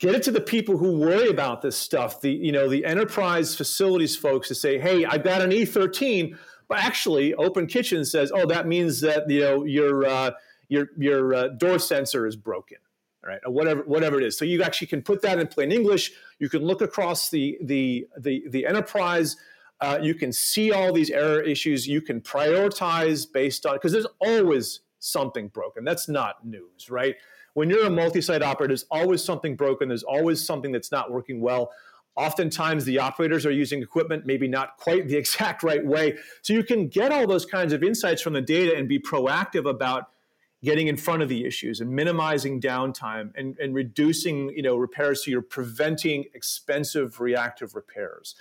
Get 0.00 0.14
it 0.14 0.22
to 0.24 0.32
the 0.32 0.40
people 0.40 0.76
who 0.78 0.98
worry 0.98 1.28
about 1.28 1.62
this 1.62 1.76
stuff. 1.76 2.20
The 2.20 2.32
you 2.32 2.50
know 2.50 2.68
the 2.68 2.84
enterprise 2.84 3.54
facilities 3.54 4.16
folks 4.16 4.48
to 4.48 4.54
say, 4.54 4.78
hey, 4.78 5.04
I've 5.04 5.22
got 5.22 5.42
an 5.42 5.50
E13 5.50 6.36
but 6.70 6.78
actually, 6.78 7.34
Open 7.34 7.66
Kitchen 7.66 8.04
says, 8.04 8.30
"Oh, 8.32 8.46
that 8.46 8.68
means 8.68 9.00
that 9.00 9.28
you 9.28 9.40
know 9.40 9.64
your 9.64 10.06
uh, 10.06 10.30
your 10.68 10.86
your 10.96 11.34
uh, 11.34 11.48
door 11.48 11.80
sensor 11.80 12.28
is 12.28 12.36
broken." 12.36 12.78
Right, 13.26 13.40
or 13.44 13.52
whatever 13.52 13.82
whatever 13.82 14.18
it 14.18 14.22
is. 14.24 14.38
So 14.38 14.44
you 14.44 14.62
actually 14.62 14.86
can 14.86 15.02
put 15.02 15.20
that 15.22 15.40
in 15.40 15.48
plain 15.48 15.72
English. 15.72 16.12
You 16.38 16.48
can 16.48 16.62
look 16.62 16.80
across 16.80 17.28
the 17.28 17.58
the 17.60 18.06
the, 18.16 18.44
the 18.48 18.66
enterprise. 18.66 19.36
Uh, 19.80 19.98
you 20.00 20.14
can 20.14 20.32
see 20.32 20.70
all 20.70 20.92
these 20.92 21.10
error 21.10 21.40
issues. 21.40 21.88
You 21.88 22.00
can 22.02 22.20
prioritize 22.20 23.26
based 23.30 23.66
on 23.66 23.74
because 23.74 23.90
there's 23.90 24.06
always 24.20 24.80
something 25.00 25.48
broken. 25.48 25.82
That's 25.82 26.08
not 26.08 26.46
news, 26.46 26.88
right? 26.88 27.16
When 27.54 27.70
you're 27.70 27.86
a 27.86 27.90
multi-site 27.90 28.42
operator, 28.42 28.68
there's 28.68 28.86
always 28.90 29.22
something 29.24 29.56
broken. 29.56 29.88
There's 29.88 30.02
always 30.02 30.44
something 30.44 30.72
that's 30.72 30.92
not 30.92 31.10
working 31.10 31.40
well. 31.40 31.72
Oftentimes, 32.16 32.84
the 32.84 32.98
operators 32.98 33.46
are 33.46 33.50
using 33.50 33.82
equipment 33.82 34.26
maybe 34.26 34.48
not 34.48 34.76
quite 34.76 35.08
the 35.08 35.16
exact 35.22 35.62
right 35.62 35.84
way. 35.84 36.16
So 36.42 36.52
you 36.52 36.64
can 36.64 36.88
get 36.88 37.12
all 37.12 37.26
those 37.26 37.46
kinds 37.46 37.72
of 37.72 37.82
insights 37.82 38.22
from 38.22 38.32
the 38.32 38.42
data 38.42 38.76
and 38.76 38.88
be 38.88 38.98
proactive 38.98 39.68
about 39.68 40.10
getting 40.62 40.88
in 40.88 40.96
front 40.96 41.22
of 41.22 41.28
the 41.28 41.44
issues 41.44 41.80
and 41.80 41.90
minimizing 41.90 42.60
downtime 42.60 43.32
and, 43.34 43.56
and 43.58 43.74
reducing 43.74 44.50
you 44.50 44.62
know 44.62 44.76
repairs 44.76 45.24
so 45.24 45.30
you're 45.30 45.42
preventing 45.42 46.24
expensive 46.34 47.20
reactive 47.20 47.74
repairs 47.74 48.34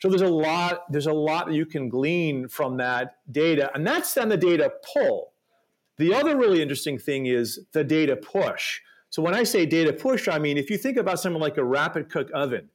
so 0.00 0.08
there's 0.08 0.22
a 0.22 0.28
lot 0.28 0.90
there's 0.90 1.06
a 1.06 1.12
lot 1.12 1.46
that 1.46 1.54
you 1.54 1.66
can 1.66 1.88
glean 1.88 2.48
from 2.48 2.76
that 2.76 3.18
data 3.30 3.70
and 3.74 3.86
that's 3.86 4.14
then 4.14 4.28
the 4.28 4.36
data 4.36 4.72
pull 4.92 5.29
the 6.00 6.14
other 6.14 6.36
really 6.36 6.60
interesting 6.60 6.98
thing 6.98 7.26
is 7.26 7.60
the 7.72 7.84
data 7.84 8.16
push 8.16 8.80
so 9.10 9.22
when 9.22 9.34
i 9.34 9.44
say 9.44 9.64
data 9.64 9.92
push 9.92 10.28
i 10.28 10.38
mean 10.38 10.56
if 10.56 10.70
you 10.70 10.76
think 10.76 10.96
about 10.96 11.20
something 11.20 11.40
like 11.40 11.56
a 11.56 11.64
rapid 11.64 12.10
cook 12.10 12.28
oven 12.34 12.68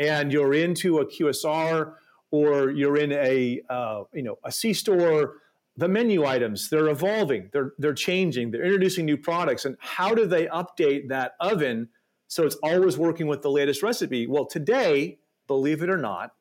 and 0.00 0.32
you're 0.32 0.54
into 0.54 0.98
a 0.98 1.06
QSR 1.06 1.92
or 2.30 2.70
you're 2.70 2.96
in 2.96 3.12
a 3.12 3.60
uh, 3.68 4.04
you 4.12 4.22
know 4.22 4.38
a 4.44 4.50
C 4.50 4.72
store, 4.72 5.34
the 5.76 5.88
menu 5.88 6.24
items 6.24 6.70
they're 6.70 6.88
evolving, 6.88 7.50
they're 7.52 7.74
they're 7.78 7.94
changing, 7.94 8.50
they're 8.50 8.64
introducing 8.64 9.04
new 9.04 9.16
products, 9.16 9.64
and 9.64 9.76
how 9.78 10.14
do 10.14 10.26
they 10.26 10.46
update 10.46 11.08
that 11.08 11.34
oven 11.38 11.88
so 12.28 12.44
it's 12.44 12.56
always 12.62 12.96
working 12.96 13.26
with 13.26 13.42
the 13.42 13.50
latest 13.50 13.82
recipe? 13.82 14.26
Well, 14.26 14.46
today, 14.46 15.18
believe 15.48 15.82
it 15.82 15.90
or 15.90 15.98
not, 15.98 16.32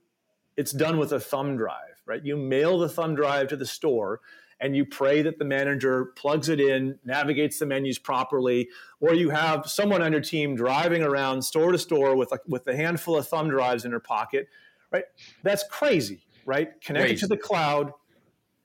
it's 0.56 0.72
done 0.72 1.00
with 1.00 1.12
a 1.12 1.20
thumb 1.20 1.58
drive, 1.58 2.02
right? 2.06 2.24
You 2.24 2.38
mail 2.38 2.78
the 2.78 2.90
thumb 2.90 3.16
drive 3.16 3.48
to 3.48 3.56
the 3.56 3.66
store 3.66 4.22
and 4.62 4.76
you 4.76 4.86
pray 4.86 5.22
that 5.22 5.40
the 5.40 5.46
manager 5.46 6.06
plugs 6.16 6.50
it 6.50 6.60
in, 6.60 7.00
navigates 7.06 7.60
the 7.60 7.66
menus 7.66 7.98
properly, 7.98 8.70
or 9.00 9.14
you 9.14 9.30
have 9.30 9.68
someone 9.68 10.02
on 10.02 10.12
your 10.12 10.22
team 10.22 10.56
driving 10.56 11.02
around 11.02 11.42
store 11.42 11.72
to 11.72 11.78
store 11.78 12.16
with 12.16 12.32
a, 12.32 12.40
with 12.48 12.68
a 12.68 12.76
handful 12.76 13.18
of 13.18 13.28
thumb 13.28 13.50
drives 13.50 13.86
in 13.86 13.92
her 13.92 14.00
pocket, 14.00 14.48
right? 14.92 15.06
That's 15.44 15.64
crazy, 15.70 16.26
right? 16.46 16.80
Connect 16.82 17.06
crazy. 17.06 17.16
it 17.16 17.20
to 17.20 17.28
the 17.28 17.38
cloud, 17.38 17.94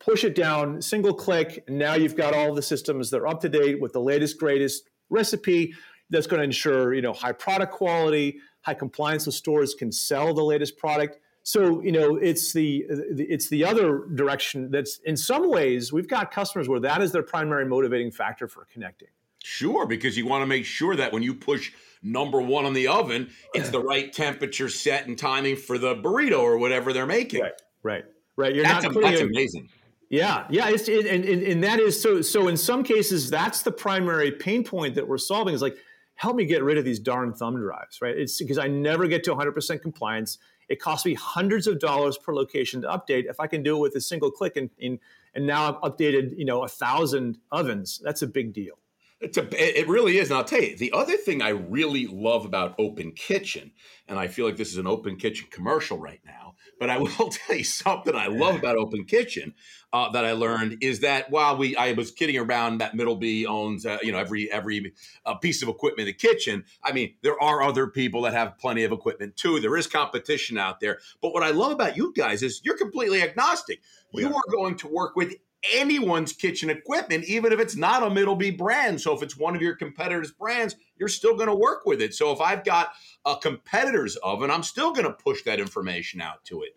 push 0.00 0.24
it 0.24 0.34
down, 0.34 0.82
single 0.82 1.14
click, 1.14 1.62
and 1.68 1.78
now 1.78 1.94
you've 1.94 2.16
got 2.16 2.34
all 2.34 2.54
the 2.54 2.62
systems 2.62 3.10
that 3.10 3.20
are 3.20 3.28
up 3.28 3.40
to 3.42 3.48
date 3.48 3.80
with 3.80 3.92
the 3.92 4.00
latest, 4.00 4.38
greatest 4.38 4.90
recipe 5.10 5.74
that's 6.10 6.26
going 6.26 6.38
to 6.38 6.44
ensure 6.44 6.92
you 6.92 7.02
know 7.02 7.12
high 7.12 7.32
product 7.32 7.72
quality, 7.72 8.40
high 8.62 8.74
compliance 8.74 9.26
so 9.26 9.30
stores 9.30 9.74
can 9.74 9.92
sell 9.92 10.34
the 10.34 10.42
latest 10.42 10.76
product 10.76 11.18
so 11.44 11.80
you 11.82 11.92
know 11.92 12.16
it's 12.16 12.52
the 12.52 12.84
it's 12.88 13.48
the 13.48 13.64
other 13.64 14.06
direction 14.14 14.70
that's 14.70 14.98
in 15.04 15.16
some 15.16 15.48
ways 15.50 15.92
we've 15.92 16.08
got 16.08 16.32
customers 16.32 16.68
where 16.68 16.80
that 16.80 17.00
is 17.00 17.12
their 17.12 17.22
primary 17.22 17.64
motivating 17.66 18.10
factor 18.10 18.48
for 18.48 18.66
connecting 18.72 19.08
sure 19.42 19.86
because 19.86 20.16
you 20.16 20.26
want 20.26 20.42
to 20.42 20.46
make 20.46 20.64
sure 20.64 20.96
that 20.96 21.12
when 21.12 21.22
you 21.22 21.34
push 21.34 21.72
number 22.02 22.40
one 22.40 22.64
on 22.64 22.72
the 22.72 22.88
oven 22.88 23.30
it's 23.52 23.68
the 23.68 23.80
right 23.80 24.12
temperature 24.12 24.68
set 24.68 25.06
and 25.06 25.18
timing 25.18 25.54
for 25.54 25.78
the 25.78 25.94
burrito 25.94 26.40
or 26.40 26.58
whatever 26.58 26.92
they're 26.92 27.06
making 27.06 27.42
right 27.42 27.62
right 27.82 28.04
right 28.36 28.54
you're 28.54 28.64
that's, 28.64 28.84
not 28.84 28.96
a, 28.96 29.00
that's 29.00 29.20
a, 29.20 29.24
amazing 29.24 29.68
yeah, 30.14 30.46
yeah, 30.48 30.68
it's 30.68 30.88
it, 30.88 31.06
and, 31.06 31.24
and 31.24 31.42
and 31.42 31.64
that 31.64 31.80
is 31.80 32.00
so. 32.00 32.22
So 32.22 32.46
in 32.46 32.56
some 32.56 32.84
cases, 32.84 33.30
that's 33.30 33.62
the 33.62 33.72
primary 33.72 34.30
pain 34.30 34.62
point 34.62 34.94
that 34.94 35.08
we're 35.08 35.18
solving. 35.18 35.54
Is 35.54 35.62
like, 35.62 35.76
help 36.14 36.36
me 36.36 36.44
get 36.44 36.62
rid 36.62 36.78
of 36.78 36.84
these 36.84 37.00
darn 37.00 37.32
thumb 37.32 37.56
drives, 37.56 38.00
right? 38.00 38.16
It's 38.16 38.38
because 38.38 38.58
I 38.58 38.68
never 38.68 39.08
get 39.08 39.24
to 39.24 39.30
100 39.30 39.52
percent 39.52 39.82
compliance. 39.82 40.38
It 40.68 40.80
costs 40.80 41.06
me 41.06 41.14
hundreds 41.14 41.66
of 41.66 41.78
dollars 41.78 42.16
per 42.18 42.34
location 42.34 42.82
to 42.82 42.88
update. 42.88 43.24
If 43.28 43.40
I 43.40 43.46
can 43.46 43.62
do 43.62 43.76
it 43.76 43.80
with 43.80 43.94
a 43.94 44.00
single 44.00 44.30
click 44.30 44.56
and, 44.56 44.70
and, 44.80 44.98
and 45.34 45.46
now 45.46 45.68
I've 45.68 45.92
updated, 45.92 46.36
you 46.36 46.44
know, 46.44 46.64
a 46.64 46.68
thousand 46.68 47.38
ovens, 47.52 48.00
that's 48.02 48.22
a 48.22 48.26
big 48.26 48.52
deal. 48.52 48.78
A, 49.22 49.80
it 49.80 49.88
really 49.88 50.18
is. 50.18 50.30
And 50.30 50.38
I'll 50.38 50.44
tell 50.44 50.62
you, 50.62 50.76
the 50.76 50.92
other 50.92 51.16
thing 51.16 51.40
I 51.40 51.50
really 51.50 52.06
love 52.06 52.44
about 52.44 52.74
Open 52.78 53.12
Kitchen, 53.12 53.72
and 54.08 54.18
I 54.18 54.26
feel 54.28 54.44
like 54.44 54.56
this 54.56 54.72
is 54.72 54.78
an 54.78 54.86
Open 54.86 55.16
Kitchen 55.16 55.48
commercial 55.50 55.98
right 55.98 56.20
now, 56.26 56.56
but 56.78 56.90
I 56.90 56.98
will 56.98 57.28
tell 57.28 57.56
you 57.56 57.64
something 57.64 58.14
I 58.14 58.26
love 58.26 58.56
about 58.56 58.76
Open 58.76 59.04
Kitchen 59.04 59.54
uh, 59.92 60.10
that 60.10 60.24
I 60.24 60.32
learned 60.32 60.78
is 60.80 61.00
that 61.00 61.30
while 61.30 61.56
we 61.56 61.76
I 61.76 61.92
was 61.92 62.10
kidding 62.10 62.36
around 62.36 62.78
that 62.78 62.94
Middleby 62.94 63.46
owns 63.46 63.86
uh, 63.86 63.98
you 64.02 64.12
know 64.12 64.18
every 64.18 64.50
every 64.50 64.92
uh, 65.24 65.34
piece 65.36 65.62
of 65.62 65.68
equipment 65.68 66.08
in 66.08 66.14
the 66.14 66.18
kitchen. 66.18 66.64
I 66.82 66.92
mean, 66.92 67.14
there 67.22 67.40
are 67.40 67.62
other 67.62 67.86
people 67.86 68.22
that 68.22 68.32
have 68.32 68.58
plenty 68.58 68.84
of 68.84 68.92
equipment 68.92 69.36
too. 69.36 69.60
There 69.60 69.76
is 69.76 69.86
competition 69.86 70.58
out 70.58 70.80
there. 70.80 70.98
But 71.22 71.32
what 71.32 71.42
I 71.42 71.50
love 71.50 71.72
about 71.72 71.96
you 71.96 72.12
guys 72.14 72.42
is 72.42 72.60
you're 72.64 72.76
completely 72.76 73.22
agnostic. 73.22 73.80
You 74.12 74.28
are 74.28 74.42
going 74.50 74.76
to 74.76 74.88
work 74.88 75.16
with 75.16 75.34
anyone's 75.72 76.32
kitchen 76.32 76.70
equipment, 76.70 77.24
even 77.24 77.52
if 77.52 77.60
it's 77.60 77.76
not 77.76 78.02
a 78.02 78.06
Middleby 78.06 78.56
brand. 78.58 79.00
So 79.00 79.14
if 79.14 79.22
it's 79.22 79.36
one 79.36 79.56
of 79.56 79.62
your 79.62 79.76
competitors' 79.76 80.32
brands, 80.32 80.76
you're 80.98 81.08
still 81.08 81.34
going 81.34 81.48
to 81.48 81.54
work 81.54 81.86
with 81.86 82.02
it. 82.02 82.14
So 82.14 82.32
if 82.32 82.40
I've 82.40 82.64
got 82.64 82.92
a 83.24 83.36
competitor's 83.36 84.16
oven, 84.16 84.50
I'm 84.50 84.62
still 84.62 84.92
going 84.92 85.06
to 85.06 85.12
push 85.12 85.42
that 85.44 85.60
information 85.60 86.20
out 86.20 86.44
to 86.44 86.62
it. 86.62 86.76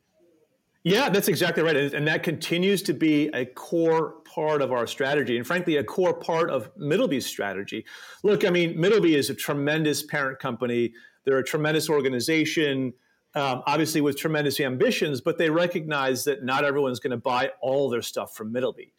Yeah, 0.83 1.09
that's 1.09 1.27
exactly 1.27 1.63
right. 1.63 1.75
And 1.75 2.07
that 2.07 2.23
continues 2.23 2.81
to 2.83 2.93
be 2.93 3.27
a 3.33 3.45
core 3.45 4.21
part 4.23 4.61
of 4.61 4.71
our 4.71 4.87
strategy, 4.87 5.35
and 5.35 5.45
frankly, 5.45 5.75
a 5.75 5.83
core 5.83 6.13
part 6.13 6.49
of 6.49 6.73
Middleby's 6.77 7.25
strategy. 7.25 7.85
Look, 8.23 8.45
I 8.45 8.49
mean, 8.49 8.77
Middleby 8.77 9.15
is 9.15 9.29
a 9.29 9.35
tremendous 9.35 10.03
parent 10.03 10.39
company. 10.39 10.93
They're 11.25 11.39
a 11.39 11.43
tremendous 11.43 11.89
organization 11.89 12.93
um, 13.37 13.61
obviously 13.67 14.01
with 14.01 14.17
tremendous 14.17 14.59
ambitions, 14.59 15.21
but 15.21 15.37
they 15.37 15.49
recognize 15.49 16.23
that 16.23 16.43
not 16.43 16.65
everyone's 16.65 16.99
going 16.99 17.11
to 17.11 17.17
buy 17.17 17.51
all 17.61 17.87
their 17.87 18.01
stuff 18.01 18.35
from 18.35 18.51
Middleby. 18.51 18.91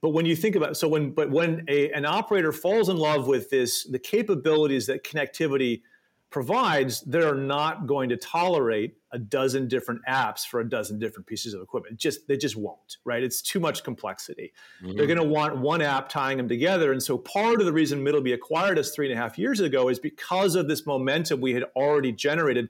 But 0.00 0.10
when 0.10 0.26
you 0.26 0.36
think 0.36 0.54
about 0.54 0.76
so 0.76 0.88
when 0.88 1.10
but 1.10 1.30
when 1.30 1.64
a, 1.68 1.90
an 1.90 2.06
operator 2.06 2.52
falls 2.52 2.88
in 2.88 2.96
love 2.96 3.26
with 3.26 3.50
this 3.50 3.84
the 3.84 3.98
capabilities 3.98 4.86
that 4.86 5.04
connectivity 5.04 5.82
provides, 6.30 7.00
they're 7.00 7.34
not 7.34 7.88
going 7.88 8.08
to 8.08 8.16
tolerate 8.16 8.94
a 9.12 9.18
dozen 9.18 9.66
different 9.66 10.00
apps 10.08 10.46
for 10.46 10.60
a 10.60 10.68
dozen 10.68 10.98
different 11.00 11.26
pieces 11.26 11.52
of 11.52 11.60
equipment. 11.60 11.98
Just 11.98 12.28
they 12.28 12.36
just 12.36 12.56
won't, 12.56 12.98
right? 13.04 13.22
It's 13.22 13.42
too 13.42 13.58
much 13.58 13.82
complexity. 13.82 14.52
Mm-hmm. 14.82 14.96
They're 14.96 15.08
going 15.08 15.18
to 15.18 15.24
want 15.24 15.58
one 15.58 15.82
app 15.82 16.08
tying 16.08 16.36
them 16.38 16.48
together. 16.48 16.92
And 16.92 17.02
so 17.02 17.18
part 17.18 17.60
of 17.60 17.66
the 17.66 17.72
reason 17.72 18.02
Middleby 18.02 18.32
acquired 18.32 18.78
us 18.78 18.92
three 18.92 19.10
and 19.10 19.18
a 19.18 19.20
half 19.20 19.36
years 19.36 19.58
ago 19.58 19.88
is 19.88 19.98
because 19.98 20.54
of 20.54 20.68
this 20.68 20.86
momentum 20.86 21.40
we 21.40 21.52
had 21.52 21.64
already 21.74 22.12
generated 22.12 22.68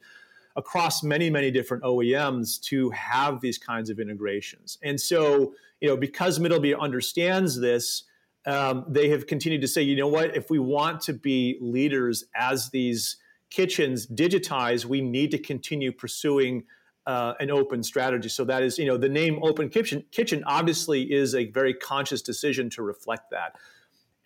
across 0.57 1.02
many, 1.02 1.30
many 1.30 1.50
different 1.50 1.83
OEMs 1.83 2.61
to 2.62 2.90
have 2.90 3.40
these 3.40 3.59
kinds 3.59 3.90
of 3.90 3.99
integrations. 4.00 4.78
And 4.83 5.00
so, 5.00 5.54
you 5.80 5.88
know, 5.88 5.97
because 5.97 6.38
Middleby 6.38 6.78
understands 6.78 7.61
this, 7.61 8.04
um, 8.47 8.85
they 8.88 9.09
have 9.11 9.26
continued 9.26 9.61
to 9.61 9.69
say, 9.69 9.83
you 9.83 9.97
know 9.97 10.09
what, 10.09 10.37
if 10.37 10.50
we 10.50 10.59
want 10.59 11.00
to 11.02 11.12
be 11.12 11.59
leaders 11.61 12.25
as 12.35 12.71
these 12.71 13.16
kitchens 13.50 14.07
digitize, 14.07 14.85
we 14.85 15.00
need 15.00 15.30
to 15.33 15.38
continue 15.38 15.92
pursuing 15.92 16.64
uh, 17.07 17.35
an 17.40 17.50
open 17.50 17.83
strategy. 17.83 18.28
So 18.28 18.45
that 18.45 18.62
is, 18.62 18.78
you 18.78 18.87
know, 18.87 18.97
the 18.97 19.09
name 19.09 19.40
Open 19.42 19.69
Kitchen, 19.69 20.04
Kitchen 20.12 20.45
obviously 20.47 21.12
is 21.12 21.35
a 21.35 21.47
very 21.47 21.75
conscious 21.75 22.23
decision 22.23 22.71
to 22.71 22.83
reflect 22.83 23.30
that. 23.30 23.57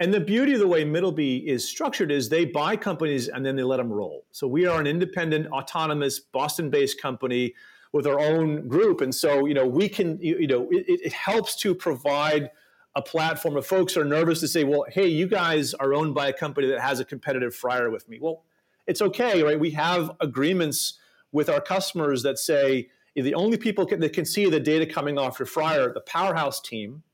And 0.00 0.12
the 0.12 0.20
beauty 0.20 0.54
of 0.54 0.58
the 0.58 0.66
way 0.66 0.84
Middleby 0.84 1.46
is 1.46 1.66
structured 1.66 2.10
is 2.10 2.28
they 2.28 2.44
buy 2.44 2.76
companies 2.76 3.28
and 3.28 3.46
then 3.46 3.54
they 3.54 3.62
let 3.62 3.76
them 3.76 3.92
roll. 3.92 4.24
So 4.32 4.48
we 4.48 4.66
are 4.66 4.80
an 4.80 4.86
independent, 4.86 5.46
autonomous, 5.48 6.18
Boston-based 6.18 7.00
company 7.00 7.54
with 7.92 8.08
our 8.08 8.18
own 8.18 8.66
group, 8.66 9.00
and 9.00 9.14
so 9.14 9.46
you 9.46 9.54
know 9.54 9.64
we 9.64 9.88
can, 9.88 10.18
you, 10.20 10.48
know, 10.48 10.68
it, 10.72 10.84
it 10.88 11.12
helps 11.12 11.54
to 11.54 11.76
provide 11.76 12.50
a 12.96 13.00
platform. 13.00 13.56
If 13.56 13.66
folks 13.66 13.96
are 13.96 14.04
nervous 14.04 14.40
to 14.40 14.48
say, 14.48 14.64
"Well, 14.64 14.84
hey, 14.90 15.06
you 15.06 15.28
guys 15.28 15.74
are 15.74 15.94
owned 15.94 16.12
by 16.12 16.26
a 16.26 16.32
company 16.32 16.66
that 16.66 16.80
has 16.80 16.98
a 16.98 17.04
competitive 17.04 17.54
fryer 17.54 17.90
with 17.90 18.08
me," 18.08 18.18
well, 18.20 18.42
it's 18.88 19.00
okay, 19.00 19.44
right? 19.44 19.58
We 19.58 19.70
have 19.70 20.10
agreements 20.20 20.98
with 21.30 21.48
our 21.48 21.60
customers 21.60 22.24
that 22.24 22.40
say 22.40 22.88
the 23.14 23.34
only 23.34 23.56
people 23.56 23.86
that 23.86 24.12
can 24.12 24.24
see 24.24 24.50
the 24.50 24.58
data 24.58 24.86
coming 24.86 25.16
off 25.16 25.38
your 25.38 25.46
fryer, 25.46 25.92
the 25.92 26.00
powerhouse 26.00 26.60
team, 26.60 27.04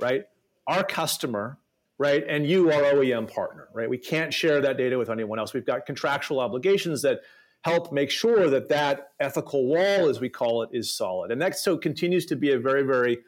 right? 0.00 0.24
Our 0.66 0.84
customer, 0.84 1.58
right? 2.00 2.24
And 2.26 2.48
you, 2.48 2.72
our 2.72 2.80
OEM 2.80 3.30
partner, 3.30 3.68
right? 3.74 3.88
We 3.88 3.98
can't 3.98 4.32
share 4.32 4.62
that 4.62 4.78
data 4.78 4.96
with 4.96 5.10
anyone 5.10 5.38
else. 5.38 5.52
We've 5.52 5.66
got 5.66 5.84
contractual 5.84 6.40
obligations 6.40 7.02
that 7.02 7.20
help 7.60 7.92
make 7.92 8.10
sure 8.10 8.48
that 8.48 8.70
that 8.70 9.10
ethical 9.20 9.66
wall, 9.66 10.08
as 10.08 10.18
we 10.18 10.30
call 10.30 10.62
it, 10.62 10.70
is 10.72 10.90
solid. 10.90 11.30
And 11.30 11.42
that 11.42 11.58
so 11.58 11.76
continues 11.76 12.24
to 12.26 12.36
be 12.36 12.52
a 12.52 12.58
very, 12.58 12.84
very 12.84 13.18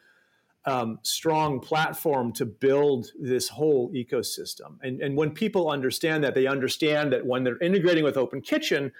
um, 0.64 1.00
strong 1.02 1.61
platform 1.61 2.33
to 2.33 2.47
build 2.47 3.12
this 3.21 3.47
whole 3.50 3.93
ecosystem. 3.93 4.79
And, 4.81 5.02
and 5.02 5.19
when 5.19 5.33
people 5.33 5.69
understand 5.69 6.25
that, 6.25 6.35
they 6.35 6.47
understand 6.47 7.12
that 7.12 7.26
when 7.26 7.45
they're 7.45 7.59
integrating 7.59 8.05
with 8.05 8.17
Open 8.17 8.41
Kitchen, 8.41 8.91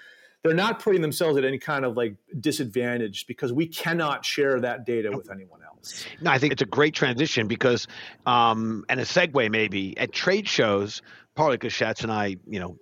they're 0.43 0.53
not 0.53 0.79
putting 0.79 1.01
themselves 1.01 1.37
at 1.37 1.45
any 1.45 1.57
kind 1.57 1.85
of 1.85 1.95
like 1.95 2.15
disadvantage 2.41 3.25
because 3.27 3.53
we 3.53 3.65
cannot 3.65 4.25
share 4.25 4.59
that 4.59 4.85
data 4.85 5.09
with 5.09 5.31
anyone 5.31 5.61
else. 5.63 6.05
No, 6.21 6.31
I 6.31 6.37
think 6.37 6.51
it's 6.51 6.61
a 6.61 6.65
great 6.67 6.93
transition 6.93 7.47
because, 7.47 7.87
um, 8.25 8.85
and 8.89 8.99
a 8.99 9.03
segue 9.03 9.49
maybe 9.49 9.97
at 9.97 10.11
trade 10.11 10.47
shows, 10.47 11.01
partly 11.35 11.57
because 11.57 11.73
Schatz 11.73 12.01
and 12.01 12.11
I, 12.11 12.37
you 12.47 12.59
know, 12.59 12.77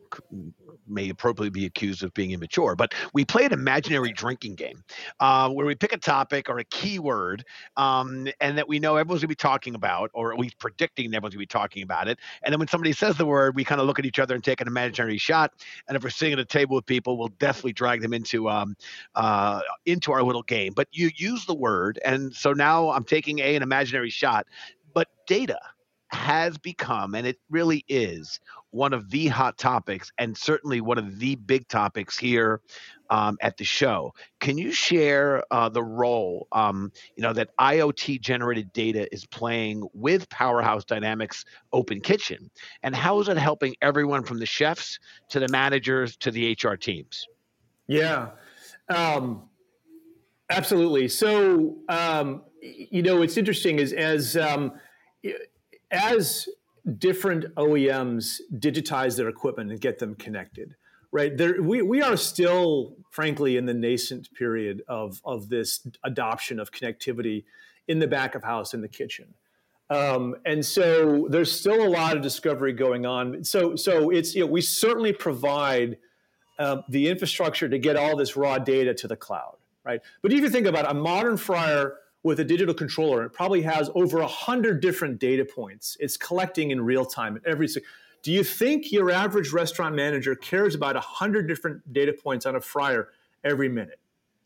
may 0.88 1.10
appropriately 1.10 1.50
be 1.50 1.65
accused 1.65 2.03
of 2.03 2.13
being 2.13 2.31
immature. 2.31 2.75
But 2.75 2.93
we 3.13 3.24
play 3.24 3.46
an 3.46 3.53
imaginary 3.53 4.12
drinking 4.12 4.55
game 4.55 4.84
uh, 5.20 5.50
where 5.50 5.65
we 5.65 5.75
pick 5.75 5.93
a 5.93 5.98
topic 5.98 6.50
or 6.50 6.60
a 6.60 6.63
keyword 6.65 7.46
um, 7.77 8.27
and 8.39 8.58
that 8.58 8.67
we 8.67 8.79
know 8.79 8.96
everyone's 8.98 9.22
going 9.22 9.27
to 9.27 9.27
be 9.29 9.36
talking 9.36 9.75
about, 9.75 10.12
or 10.13 10.34
at 10.34 10.39
least 10.39 10.60
predicting 10.60 11.05
everyone's 11.08 11.34
going 11.36 11.39
to 11.39 11.39
be 11.39 11.46
talking 11.46 11.84
about 11.84 12.08
it. 12.08 12.20
And 12.43 12.51
then 12.51 12.60
when 12.60 12.67
somebody 12.67 12.91
says 12.93 13.17
the 13.17 13.25
word, 13.25 13.55
we 13.55 13.63
kind 13.63 13.79
of 13.79 13.88
look 13.88 14.00
at 14.00 14.05
each 14.05 14.20
other 14.20 14.36
and 14.36 14.43
take 14.43 14.62
an 14.62 14.67
imaginary 14.67 15.17
shot. 15.17 15.53
And 15.88 15.96
if 15.96 16.03
we're 16.03 16.10
sitting 16.10 16.34
at 16.34 16.39
a 16.39 16.46
table 16.46 16.75
with 16.75 16.86
people, 16.86 17.17
we'll 17.17 17.29
definitely 17.39 17.74
drag 17.74 18.01
them 18.01 18.13
into 18.13 18.50
um, 18.50 18.75
uh, 19.15 19.62
into 19.86 20.12
our 20.12 20.24
little 20.24 20.43
game. 20.43 20.74
But 20.75 20.88
you 20.91 21.10
use 21.15 21.46
the 21.46 21.55
word, 21.55 22.00
and 22.03 22.34
so 22.34 22.53
now 22.53 22.89
I'm 22.89 23.03
taking 23.03 23.39
a 23.39 23.55
an 23.55 23.63
imaginary 23.63 24.10
shot. 24.10 24.48
But 24.93 25.08
data 25.25 25.59
has 26.11 26.57
become, 26.57 27.15
and 27.15 27.25
it 27.25 27.37
really 27.50 27.85
is, 27.87 28.39
one 28.71 28.93
of 28.93 29.09
the 29.09 29.27
hot 29.27 29.57
topics 29.57 30.11
and 30.17 30.37
certainly 30.37 30.81
one 30.81 30.97
of 30.97 31.19
the 31.19 31.35
big 31.35 31.67
topics 31.67 32.17
here 32.17 32.61
um, 33.09 33.37
at 33.41 33.57
the 33.57 33.63
show. 33.63 34.13
Can 34.39 34.57
you 34.57 34.71
share 34.71 35.43
uh, 35.51 35.69
the 35.69 35.83
role, 35.83 36.47
um, 36.51 36.91
you 37.15 37.24
know, 37.24 37.33
that 37.33 37.50
IoT 37.59 38.21
generated 38.21 38.71
data 38.74 39.13
is 39.13 39.25
playing 39.25 39.87
with 39.93 40.29
Powerhouse 40.29 40.85
Dynamics 40.85 41.43
Open 41.74 42.00
Kitchen, 42.00 42.50
and 42.83 42.95
how 42.95 43.19
is 43.19 43.27
it 43.27 43.37
helping 43.37 43.75
everyone 43.81 44.24
from 44.24 44.39
the 44.39 44.45
chefs 44.45 45.00
to 45.29 45.39
the 45.39 45.47
managers 45.50 46.15
to 46.17 46.31
the 46.31 46.57
HR 46.61 46.75
teams? 46.75 47.27
Yeah, 47.87 48.29
um, 48.89 49.43
absolutely. 50.50 51.09
So, 51.09 51.77
um, 51.89 52.43
you 52.61 53.01
know, 53.01 53.21
it's 53.21 53.37
interesting 53.37 53.79
is 53.79 53.91
as 53.91 54.37
um, 54.37 54.74
as 55.91 56.47
different 56.97 57.53
OEMs 57.55 58.41
digitize 58.55 59.15
their 59.15 59.29
equipment 59.29 59.71
and 59.71 59.79
get 59.79 59.99
them 59.99 60.15
connected, 60.15 60.75
right? 61.11 61.35
There, 61.35 61.61
we, 61.61 61.81
we 61.81 62.01
are 62.01 62.17
still, 62.17 62.95
frankly, 63.11 63.57
in 63.57 63.65
the 63.65 63.73
nascent 63.73 64.33
period 64.33 64.81
of, 64.87 65.21
of 65.23 65.49
this 65.49 65.85
adoption 66.03 66.59
of 66.59 66.71
connectivity 66.71 67.43
in 67.87 67.99
the 67.99 68.07
back 68.07 68.35
of 68.35 68.43
house, 68.43 68.73
in 68.73 68.81
the 68.81 68.87
kitchen. 68.87 69.33
Um, 69.89 70.35
and 70.45 70.65
so 70.65 71.27
there's 71.29 71.51
still 71.51 71.85
a 71.85 71.89
lot 71.89 72.15
of 72.15 72.23
discovery 72.23 72.71
going 72.71 73.05
on. 73.05 73.43
So, 73.43 73.75
so 73.75 74.09
it's, 74.09 74.33
you 74.33 74.41
know, 74.41 74.47
we 74.47 74.61
certainly 74.61 75.11
provide 75.11 75.97
uh, 76.57 76.81
the 76.87 77.09
infrastructure 77.09 77.67
to 77.67 77.77
get 77.77 77.97
all 77.97 78.15
this 78.15 78.37
raw 78.37 78.57
data 78.57 78.93
to 78.93 79.07
the 79.07 79.17
cloud, 79.17 79.57
right? 79.83 79.99
But 80.21 80.31
if 80.31 80.39
you 80.39 80.49
think 80.49 80.65
about 80.65 80.85
it, 80.85 80.91
a 80.91 80.93
modern 80.93 81.35
fryer 81.35 81.97
with 82.24 82.40
a 82.40 82.44
digital 82.44 82.74
controller, 82.74 83.24
it 83.24 83.31
probably 83.31 83.62
has 83.64 83.90
over 83.96 84.20
a 84.20 84.27
hundred 84.27 84.81
different 84.81 85.20
data 85.20 85.46
points. 85.46 85.98
It's 86.00 86.18
collecting 86.18 86.72
in 86.72 86.81
real 86.81 87.05
time 87.05 87.36
at 87.38 87.46
every. 87.46 87.68
Do 88.24 88.31
you 88.31 88.44
think 88.44 88.92
your 88.92 89.10
average 89.10 89.51
restaurant 89.51 89.96
manager 89.96 90.36
cares 90.36 90.75
about 90.75 90.96
a 90.96 91.00
hundred 91.00 91.48
different 91.48 91.92
data 91.92 92.14
points 92.14 92.46
on 92.46 92.55
a 92.55 92.62
fryer 92.62 93.10
every 93.44 93.70
minute? 93.70 94.00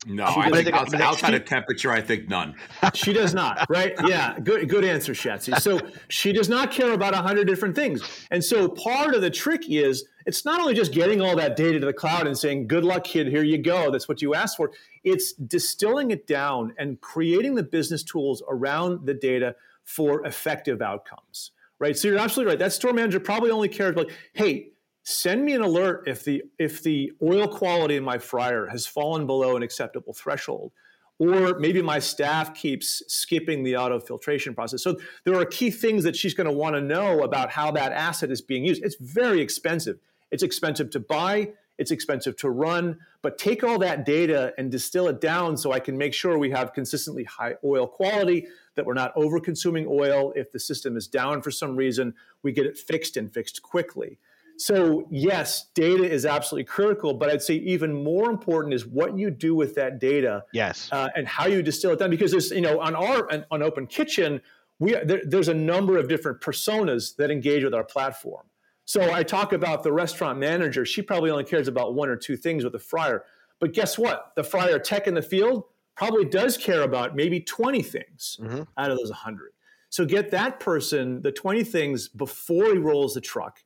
No, 0.08 0.24
I 0.24 0.50
think 0.62 0.72
outside, 0.72 1.00
outside 1.00 1.34
of 1.34 1.44
temperature, 1.46 1.90
I 1.90 2.00
think 2.00 2.28
none. 2.28 2.54
She 2.94 3.12
does 3.12 3.34
not, 3.34 3.68
right? 3.68 3.92
Yeah, 4.06 4.38
good, 4.38 4.68
good 4.68 4.84
answer, 4.84 5.14
Shatsy. 5.14 5.58
So 5.60 5.80
she 6.08 6.32
does 6.32 6.48
not 6.48 6.70
care 6.70 6.92
about 6.92 7.12
a 7.12 7.16
hundred 7.16 7.48
different 7.48 7.74
things, 7.74 8.02
and 8.30 8.42
so 8.42 8.68
part 8.68 9.16
of 9.16 9.20
the 9.20 9.30
trick 9.30 9.64
is 9.68 10.06
it's 10.24 10.44
not 10.44 10.60
only 10.60 10.74
just 10.74 10.92
getting 10.92 11.20
all 11.20 11.34
that 11.34 11.56
data 11.56 11.80
to 11.80 11.86
the 11.86 11.92
cloud 11.92 12.28
and 12.28 12.38
saying, 12.38 12.68
"Good 12.68 12.84
luck, 12.84 13.02
kid. 13.02 13.26
Here 13.26 13.42
you 13.42 13.58
go. 13.58 13.90
That's 13.90 14.08
what 14.08 14.22
you 14.22 14.34
asked 14.34 14.56
for." 14.56 14.70
It's 15.02 15.32
distilling 15.32 16.12
it 16.12 16.28
down 16.28 16.72
and 16.78 17.00
creating 17.00 17.56
the 17.56 17.64
business 17.64 18.04
tools 18.04 18.44
around 18.48 19.06
the 19.06 19.14
data 19.14 19.56
for 19.82 20.24
effective 20.24 20.82
outcomes, 20.82 21.50
right? 21.80 21.96
So 21.96 22.06
you're 22.06 22.18
absolutely 22.18 22.52
right. 22.52 22.58
That 22.60 22.72
store 22.72 22.92
manager 22.92 23.18
probably 23.18 23.50
only 23.50 23.68
cares 23.68 23.96
like, 23.96 24.12
"Hey." 24.34 24.68
Send 25.08 25.44
me 25.44 25.54
an 25.54 25.62
alert 25.62 26.02
if 26.08 26.24
the 26.24 26.42
if 26.58 26.82
the 26.82 27.12
oil 27.22 27.46
quality 27.46 27.94
in 27.94 28.02
my 28.02 28.18
fryer 28.18 28.66
has 28.66 28.86
fallen 28.86 29.24
below 29.24 29.54
an 29.54 29.62
acceptable 29.62 30.12
threshold 30.12 30.72
or 31.20 31.58
maybe 31.60 31.80
my 31.80 32.00
staff 32.00 32.52
keeps 32.54 33.02
skipping 33.06 33.62
the 33.62 33.74
auto 33.74 33.98
filtration 33.98 34.54
process. 34.54 34.82
So 34.82 34.98
there 35.24 35.34
are 35.36 35.46
key 35.46 35.70
things 35.70 36.04
that 36.04 36.14
she's 36.14 36.34
going 36.34 36.46
to 36.46 36.52
want 36.52 36.74
to 36.74 36.80
know 36.82 37.22
about 37.22 37.50
how 37.50 37.70
that 37.70 37.92
asset 37.92 38.30
is 38.30 38.42
being 38.42 38.66
used. 38.66 38.84
It's 38.84 38.96
very 39.00 39.40
expensive. 39.40 39.98
It's 40.30 40.42
expensive 40.42 40.90
to 40.90 41.00
buy 41.00 41.52
it's 41.78 41.90
expensive 41.90 42.36
to 42.36 42.50
run 42.50 42.98
but 43.22 43.38
take 43.38 43.62
all 43.62 43.78
that 43.78 44.04
data 44.04 44.54
and 44.56 44.70
distill 44.70 45.08
it 45.08 45.20
down 45.20 45.56
so 45.56 45.72
i 45.72 45.78
can 45.78 45.96
make 45.96 46.14
sure 46.14 46.38
we 46.38 46.50
have 46.50 46.72
consistently 46.72 47.24
high 47.24 47.54
oil 47.64 47.86
quality 47.86 48.46
that 48.74 48.84
we're 48.84 48.94
not 48.94 49.10
over 49.16 49.40
consuming 49.40 49.86
oil. 49.88 50.32
If 50.36 50.52
the 50.52 50.60
system 50.60 50.96
is 50.96 51.06
down 51.06 51.42
for 51.42 51.50
some 51.50 51.76
reason 51.76 52.14
we 52.42 52.52
get 52.52 52.66
it 52.66 52.78
fixed 52.78 53.16
and 53.16 53.32
fixed 53.32 53.62
quickly 53.62 54.18
so, 54.58 55.06
yes, 55.10 55.66
data 55.74 56.04
is 56.04 56.24
absolutely 56.24 56.64
critical, 56.64 57.14
but 57.14 57.28
I'd 57.28 57.42
say 57.42 57.54
even 57.54 57.92
more 58.02 58.30
important 58.30 58.74
is 58.74 58.86
what 58.86 59.16
you 59.16 59.30
do 59.30 59.54
with 59.54 59.74
that 59.74 59.98
data. 59.98 60.44
Yes. 60.52 60.88
Uh, 60.90 61.08
and 61.14 61.26
how 61.26 61.46
you 61.46 61.62
distill 61.62 61.92
it 61.92 61.98
down. 61.98 62.10
Because 62.10 62.30
there's, 62.30 62.50
you 62.50 62.62
know, 62.62 62.80
on 62.80 62.94
our 62.94 63.28
on 63.50 63.62
Open 63.62 63.86
Kitchen, 63.86 64.40
we 64.78 64.92
there, 65.04 65.22
there's 65.24 65.48
a 65.48 65.54
number 65.54 65.98
of 65.98 66.08
different 66.08 66.40
personas 66.40 67.16
that 67.16 67.30
engage 67.30 67.64
with 67.64 67.74
our 67.74 67.84
platform. 67.84 68.46
So 68.84 69.12
I 69.12 69.22
talk 69.24 69.52
about 69.52 69.82
the 69.82 69.92
restaurant 69.92 70.38
manager. 70.38 70.84
She 70.84 71.02
probably 71.02 71.30
only 71.30 71.44
cares 71.44 71.68
about 71.68 71.94
one 71.94 72.08
or 72.08 72.16
two 72.16 72.36
things 72.36 72.62
with 72.62 72.72
the 72.72 72.78
fryer. 72.78 73.24
But 73.58 73.72
guess 73.72 73.98
what? 73.98 74.32
The 74.36 74.44
fryer 74.44 74.78
tech 74.78 75.06
in 75.06 75.14
the 75.14 75.22
field 75.22 75.64
probably 75.96 76.24
does 76.24 76.56
care 76.56 76.82
about 76.82 77.16
maybe 77.16 77.40
20 77.40 77.82
things 77.82 78.38
mm-hmm. 78.40 78.62
out 78.76 78.90
of 78.90 78.98
those 78.98 79.10
100. 79.10 79.52
So 79.88 80.04
get 80.04 80.30
that 80.30 80.60
person 80.60 81.22
the 81.22 81.32
20 81.32 81.64
things 81.64 82.08
before 82.08 82.66
he 82.66 82.78
rolls 82.78 83.14
the 83.14 83.20
truck 83.20 83.60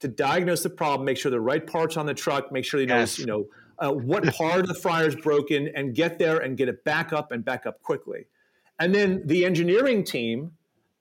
to 0.00 0.08
diagnose 0.08 0.62
the 0.62 0.70
problem, 0.70 1.04
make 1.04 1.16
sure 1.16 1.30
the 1.30 1.40
right 1.40 1.66
parts 1.66 1.96
on 1.96 2.06
the 2.06 2.14
truck, 2.14 2.52
make 2.52 2.64
sure 2.64 2.80
he 2.80 2.86
knows, 2.86 3.18
yes. 3.18 3.18
you 3.18 3.26
know, 3.26 3.46
uh, 3.78 3.92
what 3.92 4.24
part 4.34 4.60
of 4.60 4.66
the 4.66 4.74
fryer 4.74 5.06
is 5.06 5.16
broken, 5.16 5.68
and 5.74 5.94
get 5.94 6.18
there 6.18 6.38
and 6.38 6.56
get 6.56 6.68
it 6.68 6.84
back 6.84 7.12
up 7.12 7.32
and 7.32 7.44
back 7.44 7.66
up 7.66 7.82
quickly. 7.82 8.26
And 8.78 8.94
then 8.94 9.22
the 9.26 9.44
engineering 9.44 10.04
team 10.04 10.52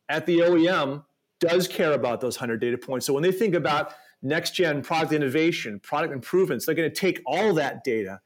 at 0.08 0.25
the 0.25 0.39
OEM 0.39 1.03
does 1.39 1.67
care 1.67 1.93
about 1.93 2.21
those 2.21 2.38
100 2.38 2.60
data 2.62 2.77
points. 2.77 3.05
So 3.05 3.13
when 3.13 3.23
they 3.23 3.31
think 3.31 3.53
about 3.53 3.93
next 4.21 4.51
gen 4.51 4.81
product 4.81 5.13
innovation, 5.13 5.79
product 5.79 6.13
improvements, 6.13 6.65
they're 6.65 6.75
going 6.75 6.89
to 6.89 6.95
take 6.95 7.21
all 7.25 7.53
that 7.55 7.84
data 7.84 8.21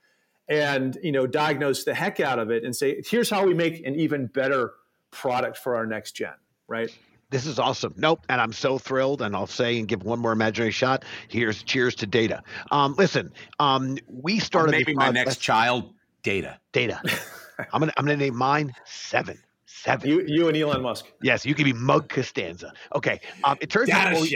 and 0.47 0.97
you 1.03 1.11
know 1.11 1.27
diagnose 1.27 1.83
the 1.83 1.93
heck 1.93 2.19
out 2.19 2.39
of 2.39 2.49
it 2.49 2.63
and 2.63 2.75
say, 2.75 3.01
here's 3.05 3.29
how 3.29 3.45
we 3.45 3.53
make 3.53 3.85
an 3.85 3.95
even 3.95 4.27
better 4.27 4.73
product 5.11 5.57
for 5.57 5.75
our 5.75 5.85
next 5.85 6.13
gen, 6.13 6.33
right? 6.67 6.95
This 7.29 7.45
is 7.45 7.59
awesome. 7.59 7.93
Nope. 7.97 8.25
And 8.29 8.41
I'm 8.41 8.53
so 8.53 8.77
thrilled. 8.77 9.21
And 9.21 9.35
I'll 9.35 9.47
say 9.47 9.77
and 9.77 9.87
give 9.87 10.03
one 10.03 10.19
more 10.19 10.31
imaginary 10.31 10.71
shot. 10.71 11.05
Here's 11.27 11.61
cheers 11.63 11.95
to 11.95 12.07
data. 12.07 12.41
Um, 12.71 12.95
listen, 12.97 13.31
um, 13.59 13.97
we 14.07 14.39
started. 14.39 14.71
Maybe 14.71 14.95
my 14.95 15.11
next 15.11 15.37
child, 15.37 15.93
data. 16.23 16.59
Data. 16.71 16.99
I'm 17.73 17.81
gonna 17.81 17.93
I'm 17.97 18.05
gonna 18.05 18.17
name 18.17 18.35
mine 18.35 18.73
seven. 18.85 19.37
Seven. 19.71 20.09
You, 20.09 20.23
you 20.25 20.47
and 20.47 20.57
Elon 20.57 20.81
Musk. 20.81 21.05
Yes, 21.21 21.45
you 21.45 21.53
can 21.53 21.63
be 21.63 21.73
Mug 21.73 22.09
Costanza. 22.09 22.73
Okay. 22.95 23.19
Um, 23.43 23.55
it 23.61 23.69
turns 23.69 23.91
out 23.91 24.11
when 24.11 24.23
we, 24.23 24.35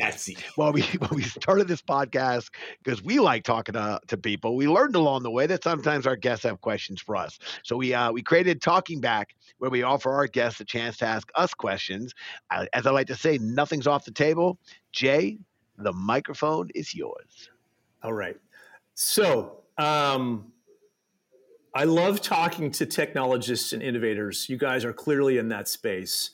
well, 0.57 0.71
we 0.73 0.83
when 0.83 1.09
we 1.15 1.23
started 1.23 1.67
this 1.67 1.81
podcast 1.81 2.51
because 2.83 3.01
we 3.03 3.19
like 3.19 3.43
talking 3.43 3.73
to, 3.73 3.99
to 4.07 4.15
people. 4.15 4.55
We 4.55 4.67
learned 4.67 4.95
along 4.95 5.23
the 5.23 5.31
way 5.31 5.47
that 5.47 5.63
sometimes 5.63 6.05
our 6.05 6.15
guests 6.15 6.45
have 6.45 6.61
questions 6.61 7.01
for 7.01 7.15
us. 7.15 7.39
So 7.63 7.75
we 7.75 7.95
uh, 7.95 8.11
we 8.11 8.21
created 8.21 8.61
Talking 8.61 9.01
Back, 9.01 9.35
where 9.57 9.71
we 9.71 9.81
offer 9.81 10.11
our 10.11 10.27
guests 10.27 10.61
a 10.61 10.65
chance 10.65 10.97
to 10.97 11.07
ask 11.07 11.27
us 11.33 11.51
questions. 11.55 12.13
Uh, 12.51 12.67
as 12.73 12.85
I 12.85 12.91
like 12.91 13.07
to 13.07 13.15
say, 13.15 13.39
nothing's 13.39 13.87
off 13.87 14.05
the 14.05 14.11
table. 14.11 14.59
Jay, 14.91 15.39
the 15.79 15.93
microphone 15.93 16.69
is 16.75 16.93
yours. 16.93 17.49
All 18.03 18.13
right. 18.13 18.37
So 18.93 19.63
um, 19.79 20.52
I 21.75 21.85
love 21.85 22.21
talking 22.21 22.71
to 22.71 22.85
technologists 22.85 23.73
and 23.73 23.81
innovators. 23.81 24.47
You 24.47 24.57
guys 24.57 24.85
are 24.85 24.93
clearly 24.93 25.37
in 25.37 25.49
that 25.49 25.67
space. 25.67 26.29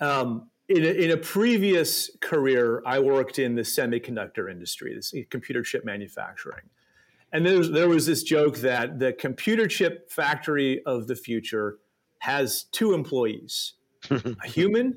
Um, 0.00 0.50
in, 0.68 0.82
a, 0.82 0.88
in 0.88 1.10
a 1.10 1.16
previous 1.16 2.10
career, 2.20 2.82
I 2.84 2.98
worked 2.98 3.38
in 3.38 3.54
the 3.54 3.62
semiconductor 3.62 4.50
industry, 4.50 4.94
this 4.94 5.14
computer 5.30 5.62
chip 5.62 5.84
manufacturing. 5.84 6.64
And 7.32 7.44
there 7.44 7.58
was, 7.58 7.70
there 7.70 7.88
was 7.88 8.06
this 8.06 8.22
joke 8.22 8.58
that 8.58 8.98
the 8.98 9.12
computer 9.12 9.68
chip 9.68 10.10
factory 10.10 10.82
of 10.84 11.06
the 11.06 11.16
future 11.16 11.78
has 12.20 12.64
two 12.72 12.94
employees 12.94 13.74
a 14.10 14.46
human 14.46 14.96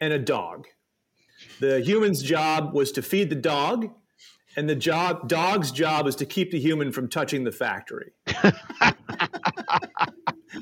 and 0.00 0.12
a 0.12 0.18
dog. 0.18 0.66
The 1.58 1.80
human's 1.80 2.22
job 2.22 2.74
was 2.74 2.92
to 2.92 3.02
feed 3.02 3.30
the 3.30 3.36
dog, 3.36 3.90
and 4.56 4.68
the 4.68 4.74
job 4.74 5.28
dog's 5.28 5.70
job 5.70 6.06
is 6.06 6.16
to 6.16 6.26
keep 6.26 6.50
the 6.50 6.60
human 6.60 6.92
from 6.92 7.08
touching 7.08 7.44
the 7.44 7.52
factory. 7.52 8.12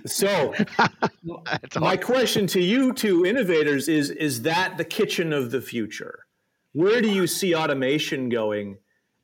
so 0.06 0.54
my 1.80 1.96
question 1.96 2.46
to 2.46 2.61
you 2.61 2.92
two 2.92 3.24
innovators 3.24 3.88
is 3.88 4.11
is 4.11 4.42
that 4.42 4.76
the 4.76 4.84
kitchen 4.84 5.32
of 5.32 5.50
the 5.50 5.61
future 5.61 6.26
where 6.72 7.00
do 7.00 7.11
you 7.11 7.26
see 7.26 7.54
automation 7.54 8.28
going 8.28 8.78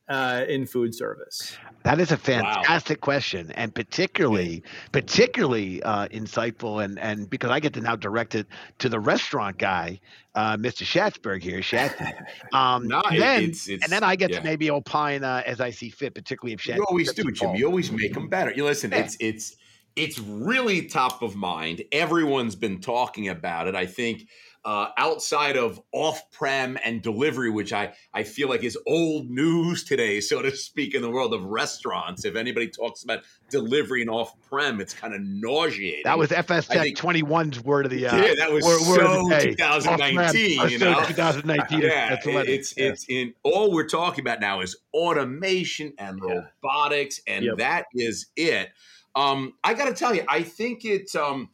uh, 0.09 0.45
in 0.49 0.67
food 0.67 0.95
service 0.95 1.57
that 1.85 2.01
is 2.01 2.13
a 2.13 2.17
fantastic 2.17 3.03
wow. 3.03 3.13
question, 3.13 3.53
and 3.53 3.75
particularly, 3.75 4.63
particularly 4.91 5.83
uh, 5.83 6.09
insightful, 6.09 6.83
and 6.83 6.99
and 6.99 7.29
because 7.29 7.51
I 7.51 7.61
get 7.61 7.75
to 7.75 7.83
now 7.83 7.95
direct 7.95 8.35
it 8.35 8.47
to 8.79 8.89
the 8.89 8.99
restaurant 8.99 9.59
guy, 9.59 10.01
uh, 10.35 10.57
Mr. 10.57 10.85
Schatzberg 10.85 11.43
here, 11.43 11.61
Schatzberg. 11.61 12.15
Um, 12.55 12.89
no, 12.89 13.03
and 13.11 13.21
then, 13.21 13.43
it's, 13.43 13.69
it's, 13.69 13.85
and 13.85 13.93
then 13.93 14.03
I 14.03 14.17
get 14.17 14.31
yeah. 14.31 14.39
to 14.39 14.45
maybe 14.45 14.71
opine 14.71 15.25
uh, 15.25 15.43
as 15.45 15.61
I 15.61 15.71
see 15.71 15.91
fit, 15.91 16.15
particularly 16.15 16.55
if 16.55 16.61
Schatzberg. 16.61 16.77
You 16.77 16.87
always 16.89 17.13
do, 17.13 17.31
Jim. 17.31 17.55
You 17.55 17.67
always 17.67 17.93
make 17.93 18.15
them 18.15 18.29
better. 18.29 18.53
You 18.53 18.65
listen. 18.65 18.91
Yeah. 18.91 19.01
It's 19.01 19.17
it's 19.21 19.57
it's 19.97 20.19
really 20.19 20.87
top 20.87 21.23
of 21.23 21.37
mind. 21.37 21.83
Everyone's 21.93 22.57
been 22.57 22.81
talking 22.81 23.29
about 23.29 23.69
it. 23.69 23.75
I 23.75 23.87
think 23.87 24.29
uh, 24.65 24.89
outside 24.97 25.57
of 25.57 25.79
off-prem 25.93 26.79
and 26.83 27.03
delivery, 27.03 27.51
which 27.51 27.73
I, 27.73 27.93
I 28.15 28.23
feel 28.23 28.49
like 28.49 28.65
is 28.65 28.79
old 28.87 29.29
news 29.29 29.85
today, 29.85 30.21
so 30.21 30.41
to 30.41 30.57
speak, 30.57 30.95
in 30.95 31.03
the 31.03 31.11
world 31.11 31.35
of 31.35 31.45
restaurants. 31.45 32.25
If 32.25 32.35
anybody 32.35 32.69
talks 32.69 33.05
about 33.05 33.25
delivery 33.51 34.01
and 34.01 34.09
off-prem, 34.09 34.81
it's 34.81 34.95
kind 34.95 35.15
of 35.15 35.21
nauseating. 35.21 36.01
That 36.05 36.17
was 36.17 36.31
FSTEC 36.31 36.97
21's 36.97 37.63
word 37.63 37.85
of 37.85 37.91
the 37.91 38.07
uh, 38.07 38.17
yeah. 38.17 38.35
That 38.39 38.53
was 38.53 38.65
word, 38.65 38.81
so 38.81 39.25
word 39.27 39.43
2019. 39.43 40.71
You 40.71 40.79
know, 40.79 41.05
2019. 41.05 41.81
yeah, 41.81 42.17
it's 42.25 42.75
yeah. 42.77 42.87
it's 42.87 43.07
in 43.09 43.35
all 43.43 43.71
we're 43.71 43.87
talking 43.87 44.25
about 44.25 44.41
now 44.41 44.63
is 44.63 44.77
automation 44.95 45.93
and 45.99 46.21
yeah. 46.27 46.41
robotics, 46.63 47.21
and 47.27 47.45
yep. 47.45 47.59
that 47.59 47.85
is 47.93 48.27
it. 48.35 48.71
Um, 49.17 49.55
I 49.63 49.75
got 49.75 49.87
to 49.87 49.95
tell 49.95 50.15
you, 50.15 50.25
I 50.29 50.43
think 50.43 50.85
it's 50.85 51.15
um, 51.15 51.51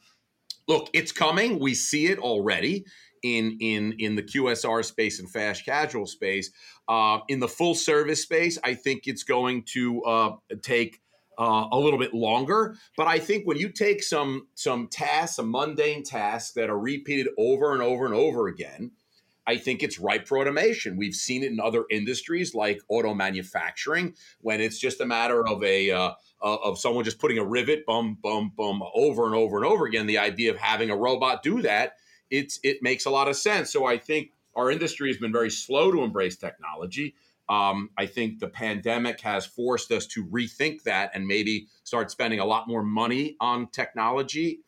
look, 0.68 0.88
it's 0.92 1.12
coming. 1.12 1.58
We 1.58 1.74
see 1.74 2.06
it 2.06 2.18
already 2.18 2.84
in 3.22 3.58
in 3.60 3.94
in 3.98 4.16
the 4.16 4.22
QSR 4.22 4.84
space 4.84 5.18
and 5.18 5.30
fast 5.30 5.64
casual 5.64 6.06
space. 6.06 6.50
Uh, 6.88 7.20
in 7.28 7.40
the 7.40 7.48
full 7.48 7.74
service 7.74 8.22
space, 8.22 8.58
I 8.64 8.74
think 8.74 9.06
it's 9.06 9.22
going 9.22 9.64
to 9.74 10.02
uh, 10.02 10.36
take 10.62 11.00
uh, 11.38 11.68
a 11.72 11.78
little 11.78 11.98
bit 11.98 12.14
longer. 12.14 12.76
But 12.96 13.06
I 13.06 13.18
think 13.18 13.46
when 13.46 13.56
you 13.56 13.70
take 13.70 14.02
some 14.02 14.48
some 14.54 14.88
tasks, 14.88 15.36
some 15.36 15.50
mundane 15.50 16.02
tasks 16.02 16.52
that 16.52 16.70
are 16.70 16.78
repeated 16.78 17.28
over 17.38 17.72
and 17.72 17.82
over 17.82 18.06
and 18.06 18.14
over 18.14 18.48
again, 18.48 18.92
I 19.46 19.56
think 19.56 19.82
it's 19.82 19.98
ripe 19.98 20.28
for 20.28 20.38
automation. 20.38 20.96
We've 20.96 21.14
seen 21.14 21.42
it 21.42 21.50
in 21.50 21.60
other 21.60 21.84
industries 21.90 22.54
like 22.54 22.80
auto 22.88 23.14
manufacturing 23.14 24.14
when 24.40 24.60
it's 24.60 24.78
just 24.78 25.00
a 25.00 25.06
matter 25.06 25.46
of 25.46 25.64
a 25.64 25.90
uh, 25.90 26.12
uh, 26.42 26.56
of 26.56 26.78
someone 26.78 27.04
just 27.04 27.18
putting 27.18 27.38
a 27.38 27.44
rivet, 27.44 27.84
bum, 27.86 28.18
bum, 28.22 28.52
bum, 28.56 28.82
over 28.94 29.26
and 29.26 29.34
over 29.34 29.56
and 29.56 29.66
over 29.66 29.86
again. 29.86 30.06
The 30.06 30.18
idea 30.18 30.50
of 30.50 30.58
having 30.58 30.90
a 30.90 30.96
robot 30.96 31.42
do 31.42 31.62
that, 31.62 31.96
it's 32.30 32.60
it 32.62 32.82
makes 32.82 33.06
a 33.06 33.10
lot 33.10 33.28
of 33.28 33.36
sense. 33.36 33.72
So 33.72 33.86
I 33.86 33.98
think 33.98 34.32
our 34.54 34.70
industry 34.70 35.08
has 35.08 35.18
been 35.18 35.32
very 35.32 35.50
slow 35.50 35.90
to 35.90 36.02
embrace 36.02 36.36
technology. 36.36 37.14
Um, 37.48 37.90
I 37.98 38.06
think 38.06 38.38
the 38.38 38.48
pandemic 38.48 39.20
has 39.22 39.44
forced 39.44 39.90
us 39.90 40.06
to 40.08 40.24
rethink 40.24 40.84
that 40.84 41.10
and 41.14 41.26
maybe 41.26 41.66
start 41.82 42.10
spending 42.10 42.38
a 42.38 42.44
lot 42.44 42.68
more 42.68 42.84
money 42.84 43.36
on 43.40 43.66
technology 43.68 44.60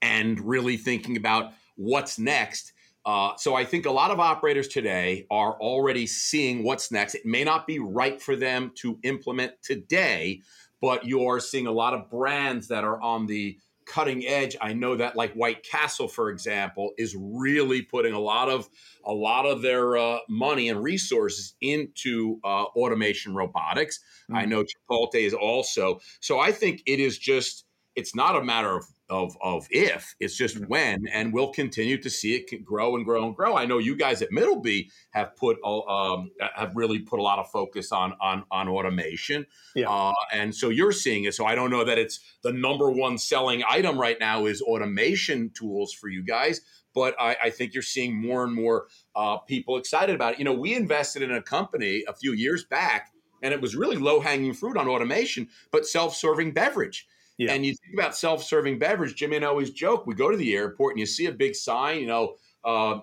and 0.00 0.40
really 0.40 0.78
thinking 0.78 1.16
about 1.16 1.52
what's 1.76 2.18
next. 2.18 2.72
Uh, 3.06 3.32
so 3.36 3.54
I 3.54 3.66
think 3.66 3.84
a 3.84 3.90
lot 3.90 4.10
of 4.10 4.18
operators 4.18 4.66
today 4.66 5.26
are 5.30 5.60
already 5.60 6.06
seeing 6.06 6.64
what's 6.64 6.90
next. 6.90 7.14
It 7.14 7.26
may 7.26 7.44
not 7.44 7.66
be 7.66 7.78
right 7.78 8.20
for 8.20 8.34
them 8.34 8.72
to 8.76 8.98
implement 9.02 9.62
today, 9.62 10.40
but 10.84 11.06
you're 11.06 11.40
seeing 11.40 11.66
a 11.66 11.72
lot 11.72 11.94
of 11.94 12.10
brands 12.10 12.68
that 12.68 12.84
are 12.84 13.00
on 13.00 13.24
the 13.24 13.58
cutting 13.86 14.26
edge. 14.26 14.54
I 14.60 14.74
know 14.74 14.96
that 14.96 15.16
like 15.16 15.32
White 15.32 15.62
Castle, 15.62 16.08
for 16.08 16.28
example, 16.28 16.90
is 16.98 17.16
really 17.18 17.80
putting 17.80 18.12
a 18.12 18.18
lot 18.18 18.50
of 18.50 18.68
a 19.02 19.12
lot 19.14 19.46
of 19.46 19.62
their 19.62 19.96
uh, 19.96 20.18
money 20.28 20.68
and 20.68 20.82
resources 20.82 21.54
into 21.62 22.38
uh, 22.44 22.64
automation 22.64 23.34
robotics. 23.34 23.98
Mm-hmm. 24.24 24.36
I 24.36 24.44
know 24.44 24.62
Chipotle 24.62 25.14
is 25.14 25.32
also. 25.32 26.00
So 26.20 26.38
I 26.38 26.52
think 26.52 26.82
it 26.84 27.00
is 27.00 27.16
just 27.16 27.64
it's 27.96 28.14
not 28.14 28.36
a 28.36 28.44
matter 28.44 28.76
of 28.76 28.84
of 29.10 29.36
of 29.42 29.66
if 29.70 30.14
it's 30.18 30.36
just 30.36 30.58
when 30.66 31.06
and 31.12 31.32
we'll 31.32 31.52
continue 31.52 32.00
to 32.00 32.08
see 32.08 32.34
it 32.34 32.64
grow 32.64 32.96
and 32.96 33.04
grow 33.04 33.26
and 33.26 33.36
grow. 33.36 33.56
I 33.56 33.66
know 33.66 33.78
you 33.78 33.96
guys 33.96 34.22
at 34.22 34.30
middleby 34.30 34.88
have 35.10 35.36
put 35.36 35.58
um, 35.64 36.30
have 36.54 36.74
really 36.74 37.00
put 37.00 37.18
a 37.18 37.22
lot 37.22 37.38
of 37.38 37.50
focus 37.50 37.92
on 37.92 38.14
on 38.20 38.44
on 38.50 38.68
automation 38.68 39.46
yeah. 39.74 39.90
Uh, 39.90 40.12
and 40.32 40.54
so 40.54 40.70
you're 40.70 40.92
seeing 40.92 41.24
it. 41.24 41.34
So 41.34 41.44
i 41.44 41.54
don't 41.54 41.70
know 41.70 41.84
that 41.84 41.98
it's 41.98 42.20
the 42.42 42.52
number 42.52 42.90
one 42.90 43.18
selling 43.18 43.62
item 43.68 43.98
right 43.98 44.18
now 44.18 44.46
is 44.46 44.62
automation 44.62 45.50
tools 45.50 45.92
for 45.92 46.08
you 46.08 46.22
guys 46.22 46.60
but 46.94 47.14
i, 47.20 47.36
I 47.44 47.50
think 47.50 47.74
you're 47.74 47.82
seeing 47.82 48.14
more 48.14 48.44
and 48.44 48.54
more 48.54 48.86
uh, 49.16 49.38
people 49.38 49.76
excited 49.76 50.14
about 50.14 50.34
it. 50.34 50.38
You 50.38 50.44
know 50.46 50.54
we 50.54 50.74
invested 50.74 51.22
in 51.22 51.30
a 51.30 51.42
company 51.42 52.04
a 52.08 52.14
few 52.14 52.32
years 52.32 52.64
back 52.64 53.10
and 53.42 53.52
it 53.52 53.60
was 53.60 53.76
really 53.76 53.96
low 53.96 54.20
hanging 54.20 54.54
fruit 54.54 54.76
on 54.76 54.88
automation 54.88 55.48
but 55.70 55.86
self-serving 55.86 56.52
beverage 56.52 57.06
yeah. 57.36 57.52
And 57.52 57.66
you 57.66 57.74
think 57.74 57.94
about 57.94 58.16
self-serving 58.16 58.78
beverage. 58.78 59.14
Jimmy 59.14 59.36
and 59.36 59.44
I 59.44 59.48
always 59.48 59.70
joke. 59.70 60.06
We 60.06 60.14
go 60.14 60.30
to 60.30 60.36
the 60.36 60.54
airport 60.54 60.92
and 60.92 61.00
you 61.00 61.06
see 61.06 61.26
a 61.26 61.32
big 61.32 61.54
sign, 61.54 62.00
you 62.00 62.06
know, 62.06 62.36
uh, 62.64 62.92
uh, 62.92 63.00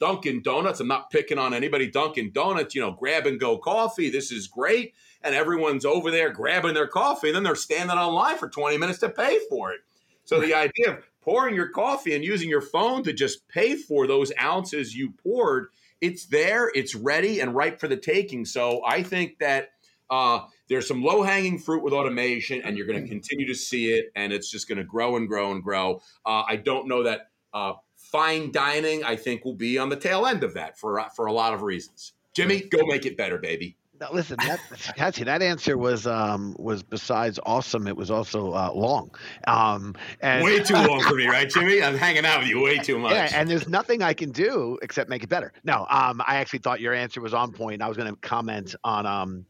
Dunkin' 0.00 0.42
Donuts. 0.42 0.80
I'm 0.80 0.88
not 0.88 1.10
picking 1.10 1.38
on 1.38 1.54
anybody. 1.54 1.90
Dunkin' 1.90 2.32
Donuts, 2.32 2.74
you 2.74 2.80
know, 2.80 2.92
grab 2.92 3.26
and 3.26 3.38
go 3.38 3.58
coffee. 3.58 4.10
This 4.10 4.32
is 4.32 4.48
great. 4.48 4.94
And 5.22 5.34
everyone's 5.34 5.84
over 5.84 6.10
there 6.10 6.30
grabbing 6.30 6.74
their 6.74 6.86
coffee, 6.86 7.28
and 7.28 7.36
then 7.36 7.42
they're 7.42 7.54
standing 7.54 7.96
online 7.96 8.38
for 8.38 8.48
20 8.48 8.78
minutes 8.78 9.00
to 9.00 9.08
pay 9.08 9.38
for 9.48 9.72
it. 9.72 9.80
So 10.24 10.40
the 10.40 10.54
idea 10.54 10.90
of 10.90 11.04
pouring 11.20 11.54
your 11.54 11.68
coffee 11.68 12.14
and 12.14 12.24
using 12.24 12.48
your 12.48 12.60
phone 12.60 13.02
to 13.04 13.12
just 13.12 13.46
pay 13.48 13.76
for 13.76 14.06
those 14.06 14.32
ounces 14.40 14.94
you 14.94 15.12
poured, 15.22 15.68
it's 16.00 16.26
there, 16.26 16.70
it's 16.74 16.94
ready 16.94 17.40
and 17.40 17.54
ripe 17.54 17.80
for 17.80 17.88
the 17.88 17.96
taking. 17.96 18.44
So 18.44 18.82
I 18.84 19.02
think 19.02 19.38
that 19.38 19.70
uh, 20.10 20.40
there's 20.68 20.86
some 20.86 21.02
low 21.02 21.22
hanging 21.22 21.58
fruit 21.58 21.82
with 21.82 21.92
automation, 21.92 22.60
and 22.62 22.76
you're 22.76 22.86
going 22.86 23.00
to 23.00 23.06
mm. 23.06 23.10
continue 23.10 23.46
to 23.46 23.54
see 23.54 23.92
it, 23.92 24.06
and 24.16 24.32
it's 24.32 24.50
just 24.50 24.68
going 24.68 24.78
to 24.78 24.84
grow 24.84 25.16
and 25.16 25.28
grow 25.28 25.52
and 25.52 25.62
grow. 25.62 26.00
Uh, 26.24 26.42
I 26.46 26.56
don't 26.56 26.88
know 26.88 27.02
that 27.02 27.30
uh, 27.52 27.74
fine 27.96 28.52
dining. 28.52 29.04
I 29.04 29.16
think 29.16 29.44
will 29.44 29.54
be 29.54 29.78
on 29.78 29.88
the 29.88 29.96
tail 29.96 30.26
end 30.26 30.44
of 30.44 30.54
that 30.54 30.78
for 30.78 31.00
uh, 31.00 31.08
for 31.10 31.26
a 31.26 31.32
lot 31.32 31.54
of 31.54 31.62
reasons. 31.62 32.12
Jimmy, 32.34 32.60
go 32.60 32.84
make 32.86 33.06
it 33.06 33.16
better, 33.16 33.38
baby. 33.38 33.76
Now, 34.00 34.08
listen, 34.12 34.36
that, 34.44 34.60
Patsy, 34.96 35.24
that 35.24 35.42
answer 35.42 35.78
was 35.78 36.06
um, 36.06 36.54
was 36.58 36.82
besides 36.82 37.38
awesome. 37.46 37.86
It 37.86 37.96
was 37.96 38.10
also 38.10 38.52
uh, 38.52 38.70
long, 38.74 39.10
um, 39.46 39.94
and 40.20 40.44
way 40.44 40.62
too 40.62 40.74
long 40.74 41.00
for 41.02 41.14
me, 41.14 41.26
right, 41.28 41.48
Jimmy? 41.48 41.82
I'm 41.82 41.96
hanging 41.96 42.26
out 42.26 42.40
with 42.40 42.48
you 42.48 42.62
way 42.62 42.78
too 42.78 42.98
much. 42.98 43.12
Yeah, 43.12 43.30
and 43.32 43.48
there's 43.48 43.68
nothing 43.68 44.02
I 44.02 44.12
can 44.12 44.32
do 44.32 44.78
except 44.82 45.08
make 45.08 45.22
it 45.22 45.28
better. 45.28 45.52
No, 45.64 45.86
um, 45.88 46.22
I 46.26 46.36
actually 46.36 46.58
thought 46.58 46.80
your 46.80 46.92
answer 46.92 47.20
was 47.20 47.32
on 47.32 47.52
point. 47.52 47.80
I 47.82 47.88
was 47.88 47.96
going 47.96 48.12
to 48.12 48.20
comment 48.20 48.74
on 48.84 49.06
um, 49.06 49.46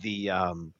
the 0.00 0.30
um, 0.30 0.72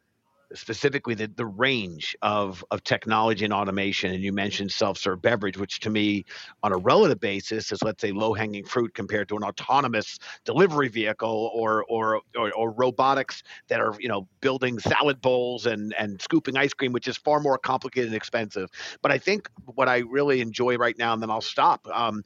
specifically 0.54 1.14
the, 1.14 1.26
the 1.36 1.46
range 1.46 2.16
of, 2.22 2.64
of 2.70 2.82
technology 2.84 3.44
and 3.44 3.52
automation. 3.52 4.12
And 4.12 4.22
you 4.22 4.32
mentioned 4.32 4.72
self 4.72 4.98
serve 4.98 5.20
beverage, 5.20 5.58
which 5.58 5.80
to 5.80 5.90
me, 5.90 6.24
on 6.62 6.72
a 6.72 6.76
relative 6.76 7.20
basis, 7.20 7.70
is 7.72 7.82
let's 7.82 8.00
say 8.00 8.12
low 8.12 8.32
hanging 8.32 8.64
fruit 8.64 8.94
compared 8.94 9.28
to 9.28 9.36
an 9.36 9.44
autonomous 9.44 10.18
delivery 10.44 10.88
vehicle 10.88 11.50
or, 11.54 11.84
or, 11.88 12.20
or, 12.36 12.52
or, 12.52 12.70
robotics 12.70 13.42
that 13.68 13.80
are 13.80 13.94
you 13.98 14.08
know 14.08 14.26
building 14.40 14.78
salad 14.78 15.20
bowls 15.20 15.66
and, 15.66 15.94
and 15.98 16.20
scooping 16.20 16.56
ice 16.56 16.72
cream, 16.72 16.92
which 16.92 17.08
is 17.08 17.16
far 17.16 17.40
more 17.40 17.58
complicated 17.58 18.08
and 18.08 18.16
expensive. 18.16 18.70
But 19.02 19.12
I 19.12 19.18
think 19.18 19.48
what 19.74 19.88
I 19.88 19.98
really 19.98 20.40
enjoy 20.40 20.76
right 20.76 20.96
now, 20.98 21.12
and 21.12 21.22
then 21.22 21.30
I'll 21.30 21.40
stop. 21.40 21.86
Um, 21.92 22.24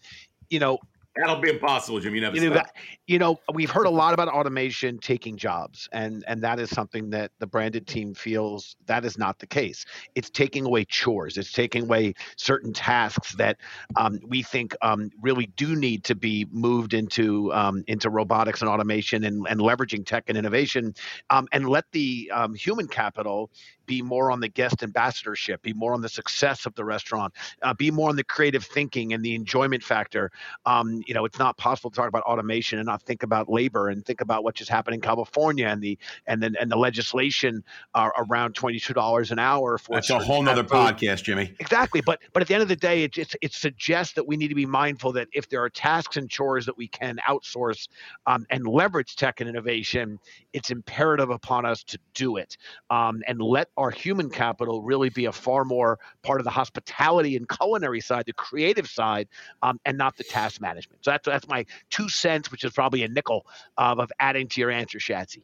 you 0.51 0.59
know, 0.59 0.79
That'll 1.17 1.41
be 1.41 1.51
impossible, 1.51 2.01
Jim. 2.01 2.15
You 2.15 2.23
never. 2.23 2.37
You 2.37 2.49
know, 2.49 2.55
that, 2.55 2.75
you 3.07 3.19
know, 3.19 3.39
we've 3.53 3.71
heard 3.71 3.85
a 3.85 3.91
lot 3.91 4.15
about 4.15 4.29
automation 4.29 4.97
taking 4.97 5.37
jobs, 5.37 5.87
and 5.93 6.25
and 6.27 6.43
that 6.43 6.59
is 6.59 6.71
something 6.71 7.11
that 7.11 7.33
the 7.39 7.47
branded 7.47 7.87
team 7.87 8.15
feels 8.15 8.77
that 8.87 9.05
is 9.05 9.19
not 9.19 9.39
the 9.39 9.47
case. 9.47 9.85
It's 10.15 10.31
taking 10.31 10.65
away 10.65 10.87
chores. 10.87 11.37
It's 11.37 11.53
taking 11.53 11.83
away 11.83 12.15
certain 12.37 12.73
tasks 12.73 13.35
that 13.35 13.59
um, 13.97 14.21
we 14.27 14.43
think 14.43 14.75
um, 14.81 15.11
really 15.21 15.47
do 15.57 15.77
need 15.77 16.03
to 16.05 16.15
be 16.15 16.47
moved 16.51 16.95
into 16.95 17.53
um, 17.53 17.85
into 17.89 18.09
robotics 18.09 18.63
and 18.63 18.71
automation 18.71 19.25
and, 19.25 19.47
and 19.51 19.61
leveraging 19.61 20.07
tech 20.07 20.25
and 20.29 20.39
innovation, 20.39 20.95
um, 21.29 21.47
and 21.53 21.69
let 21.69 21.85
the 21.93 22.31
um, 22.33 22.55
human 22.55 22.89
capital 22.89 23.51
be 23.85 24.01
more 24.01 24.31
on 24.31 24.41
the 24.41 24.49
guest 24.49 24.83
ambassadorship, 24.83 25.61
be 25.63 25.73
more 25.73 25.93
on 25.93 26.01
the 26.01 26.09
success 26.09 26.67
of 26.67 26.75
the 26.77 26.85
restaurant, 26.85 27.35
uh, 27.63 27.75
be 27.75 27.91
more 27.91 28.09
on 28.09 28.17
the 28.17 28.25
creative 28.25 28.65
thinking 28.65 29.13
and 29.13 29.25
the 29.25 29.35
enjoyment 29.35 29.83
factor. 29.83 30.31
Um, 30.65 31.02
you 31.07 31.15
know, 31.15 31.25
it's 31.25 31.39
not 31.39 31.57
possible 31.57 31.91
to 31.91 31.97
talk 31.97 32.09
about 32.09 32.23
automation 32.23 32.79
and 32.79 32.87
not 32.87 33.03
think 33.03 33.23
about 33.23 33.49
labor 33.49 33.89
and 33.89 34.05
think 34.05 34.21
about 34.21 34.45
what 34.45 34.55
just 34.55 34.71
happened 34.71 34.95
in 34.95 35.01
California 35.01 35.67
and 35.67 35.83
the 35.83 35.99
and 36.27 36.43
then 36.43 36.55
and 36.61 36.71
the 36.71 36.77
legislation 36.77 37.63
uh, 37.95 38.11
around 38.19 38.55
twenty 38.55 38.79
two 38.79 38.95
dollars 38.95 39.31
an 39.31 39.39
hour 39.39 39.79
for. 39.79 39.97
That's 39.97 40.11
a 40.11 40.19
whole 40.19 40.43
nother 40.43 40.65
podcast, 40.65 41.25
Jimmy. 41.25 41.55
Exactly, 41.59 42.01
but 42.01 42.21
but 42.33 42.43
at 42.43 42.49
the 42.49 42.55
end 42.55 42.63
of 42.63 42.69
the 42.69 42.77
day, 42.77 43.03
it 43.05 43.13
just 43.13 43.37
it 43.43 43.53
suggests 43.53 44.15
that 44.15 44.27
we 44.27 44.37
need 44.37 44.49
to 44.49 44.55
be 44.55 44.67
mindful 44.67 45.13
that 45.13 45.29
if 45.33 45.49
there 45.49 45.63
are 45.63 45.71
tasks 45.71 46.17
and 46.17 46.29
chores 46.29 46.67
that 46.67 46.77
we 46.77 46.89
can 46.89 47.19
outsource 47.29 47.89
um, 48.27 48.47
and 48.51 48.67
leverage 48.67 49.17
tech 49.17 49.41
and 49.41 49.49
innovation, 49.49 50.19
it's 50.53 50.71
imperative 50.71 51.31
upon 51.31 51.65
us 51.65 51.83
to 51.85 51.99
do 52.15 52.37
it 52.37 52.57
um, 52.91 53.23
and 53.27 53.41
let 53.41 53.69
our 53.77 53.91
human 53.91 54.31
capital 54.31 54.83
really 54.83 55.09
be 55.09 55.27
a 55.27 55.33
far 55.33 55.65
more 55.65 55.99
part 56.23 56.41
of 56.41 56.45
the 56.45 56.51
hospitality 56.51 57.37
and 57.37 57.49
culinary 57.49 58.01
side, 58.01 58.25
the 58.27 58.33
creative 58.33 58.89
side, 58.89 59.29
um, 59.63 59.79
and 59.85 59.97
not 59.97 60.17
the 60.17 60.25
task 60.25 60.61
management. 60.61 60.92
So 61.01 61.11
that's 61.11 61.27
that's 61.27 61.49
my 61.49 61.67
two 61.91 62.09
cents, 62.09 62.51
which 62.51 62.65
is 62.65 62.73
probably 62.73 63.03
a 63.03 63.09
nickel 63.09 63.47
uh, 63.79 63.95
of 63.99 64.13
adding 64.21 64.49
to 64.49 64.61
your 64.61 64.71
answer, 64.71 64.99
Shatsy. 64.99 65.43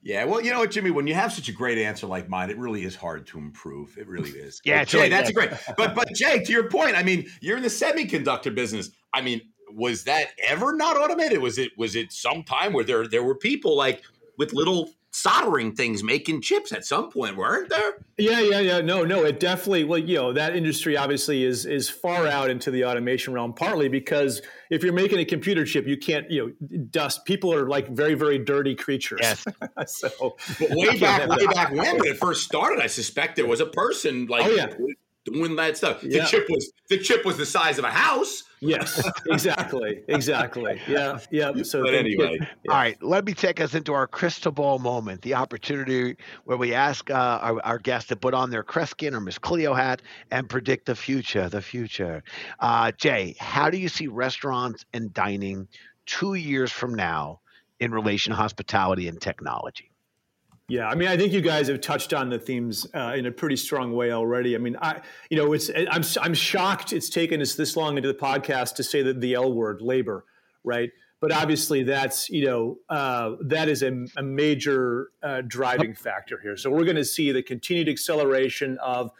Yeah, 0.00 0.24
well, 0.24 0.40
you 0.40 0.52
know 0.52 0.60
what, 0.60 0.70
Jimmy, 0.70 0.90
when 0.90 1.08
you 1.08 1.14
have 1.14 1.32
such 1.32 1.48
a 1.48 1.52
great 1.52 1.76
answer 1.76 2.06
like 2.06 2.28
mine, 2.28 2.50
it 2.50 2.56
really 2.56 2.84
is 2.84 2.94
hard 2.94 3.26
to 3.28 3.38
improve. 3.38 3.98
It 3.98 4.06
really 4.06 4.30
is. 4.30 4.60
yeah, 4.64 4.84
Jay, 4.84 4.98
really, 4.98 5.08
that's 5.10 5.30
yeah. 5.30 5.34
great. 5.34 5.50
But 5.76 5.94
but 5.94 6.08
Jay, 6.14 6.42
to 6.42 6.52
your 6.52 6.68
point, 6.70 6.96
I 6.96 7.02
mean, 7.02 7.28
you're 7.40 7.56
in 7.56 7.62
the 7.62 7.68
semiconductor 7.68 8.54
business. 8.54 8.90
I 9.12 9.22
mean, 9.22 9.40
was 9.72 10.04
that 10.04 10.28
ever 10.46 10.72
not 10.72 10.96
automated? 10.96 11.40
Was 11.40 11.58
it 11.58 11.72
was 11.76 11.96
it 11.96 12.12
some 12.12 12.42
time 12.44 12.72
where 12.72 12.84
there 12.84 13.08
there 13.08 13.22
were 13.22 13.34
people 13.34 13.76
like 13.76 14.02
with 14.38 14.52
little 14.54 14.90
soldering 15.10 15.74
things 15.74 16.04
making 16.04 16.40
chips 16.40 16.70
at 16.70 16.84
some 16.84 17.10
point 17.10 17.36
weren't 17.36 17.68
there? 17.70 17.94
Yeah 18.18 18.40
yeah 18.40 18.60
yeah. 18.60 18.80
No 18.80 19.04
no 19.04 19.24
it 19.24 19.40
definitely 19.40 19.84
well 19.84 19.98
you 19.98 20.16
know 20.16 20.32
that 20.32 20.54
industry 20.54 20.96
obviously 20.96 21.44
is 21.44 21.66
is 21.66 21.88
far 21.88 22.26
out 22.26 22.50
into 22.50 22.70
the 22.70 22.84
automation 22.84 23.32
realm 23.32 23.54
partly 23.54 23.88
because 23.88 24.42
if 24.70 24.82
you're 24.84 24.92
making 24.92 25.18
a 25.18 25.24
computer 25.24 25.64
chip 25.64 25.86
you 25.86 25.96
can't 25.96 26.30
you 26.30 26.54
know 26.60 26.78
dust 26.90 27.24
people 27.24 27.52
are 27.52 27.68
like 27.68 27.88
very 27.88 28.14
very 28.14 28.38
dirty 28.38 28.74
creatures. 28.74 29.20
Yes. 29.22 29.44
So 29.86 30.36
but 30.58 30.70
way 30.70 30.98
back 30.98 31.28
way 31.28 31.46
back 31.46 31.70
when 31.72 31.98
when 31.98 32.06
it 32.06 32.18
first 32.18 32.44
started 32.44 32.82
i 32.82 32.86
suspect 32.86 33.36
there 33.36 33.46
was 33.46 33.60
a 33.60 33.66
person 33.66 34.26
like 34.26 34.44
oh, 34.44 34.50
yeah 34.50 34.74
doing 35.32 35.56
that 35.56 35.76
stuff. 35.76 36.00
The 36.00 36.24
chip 36.28 36.46
was 36.48 36.72
the 36.88 36.98
chip 36.98 37.24
was 37.24 37.36
the 37.36 37.46
size 37.46 37.78
of 37.78 37.84
a 37.84 37.90
house. 37.90 38.44
Yes, 38.60 39.08
exactly, 39.26 40.02
exactly. 40.08 40.80
Yeah, 40.88 41.18
yeah. 41.30 41.52
So, 41.62 41.82
but 41.82 41.94
anyway, 41.94 42.38
yeah. 42.40 42.72
all 42.72 42.76
right. 42.76 43.00
Let 43.02 43.24
me 43.24 43.34
take 43.34 43.60
us 43.60 43.74
into 43.74 43.92
our 43.92 44.06
crystal 44.06 44.50
ball 44.50 44.78
moment, 44.78 45.22
the 45.22 45.34
opportunity 45.34 46.16
where 46.44 46.56
we 46.56 46.74
ask 46.74 47.10
uh, 47.10 47.14
our, 47.14 47.64
our 47.64 47.78
guests 47.78 48.08
to 48.08 48.16
put 48.16 48.34
on 48.34 48.50
their 48.50 48.64
Kreskin 48.64 49.12
or 49.12 49.20
Miss 49.20 49.38
Cleo 49.38 49.74
hat 49.74 50.02
and 50.30 50.48
predict 50.48 50.86
the 50.86 50.94
future. 50.94 51.48
The 51.48 51.62
future. 51.62 52.22
Uh, 52.58 52.92
Jay, 52.92 53.36
how 53.38 53.70
do 53.70 53.76
you 53.76 53.88
see 53.88 54.06
restaurants 54.08 54.84
and 54.92 55.12
dining 55.12 55.68
two 56.06 56.34
years 56.34 56.72
from 56.72 56.94
now 56.94 57.40
in 57.80 57.92
relation 57.92 58.32
to 58.32 58.36
hospitality 58.36 59.08
and 59.08 59.20
technology? 59.20 59.90
Yeah, 60.70 60.86
I 60.86 60.94
mean, 60.94 61.08
I 61.08 61.16
think 61.16 61.32
you 61.32 61.40
guys 61.40 61.68
have 61.68 61.80
touched 61.80 62.12
on 62.12 62.28
the 62.28 62.38
themes 62.38 62.86
uh, 62.94 63.14
in 63.16 63.24
a 63.24 63.30
pretty 63.30 63.56
strong 63.56 63.94
way 63.94 64.12
already. 64.12 64.54
I 64.54 64.58
mean, 64.58 64.76
I, 64.82 65.00
you 65.30 65.38
know, 65.38 65.54
it's 65.54 65.70
I'm 65.70 66.02
I'm 66.20 66.34
shocked 66.34 66.92
it's 66.92 67.08
taken 67.08 67.40
us 67.40 67.54
this 67.54 67.74
long 67.74 67.96
into 67.96 68.08
the 68.08 68.18
podcast 68.18 68.74
to 68.74 68.84
say 68.84 69.02
that 69.02 69.22
the 69.22 69.32
L 69.32 69.50
word, 69.50 69.80
labor, 69.80 70.26
right? 70.64 70.90
But 71.20 71.32
obviously, 71.32 71.84
that's 71.84 72.28
you 72.28 72.44
know 72.44 72.78
uh, 72.90 73.36
that 73.40 73.70
is 73.70 73.82
a, 73.82 74.04
a 74.18 74.22
major 74.22 75.08
uh, 75.22 75.40
driving 75.46 75.94
factor 75.94 76.38
here. 76.42 76.58
So 76.58 76.70
we're 76.70 76.84
going 76.84 76.96
to 76.96 77.04
see 77.04 77.32
the 77.32 77.42
continued 77.42 77.88
acceleration 77.88 78.76
of 78.82 79.10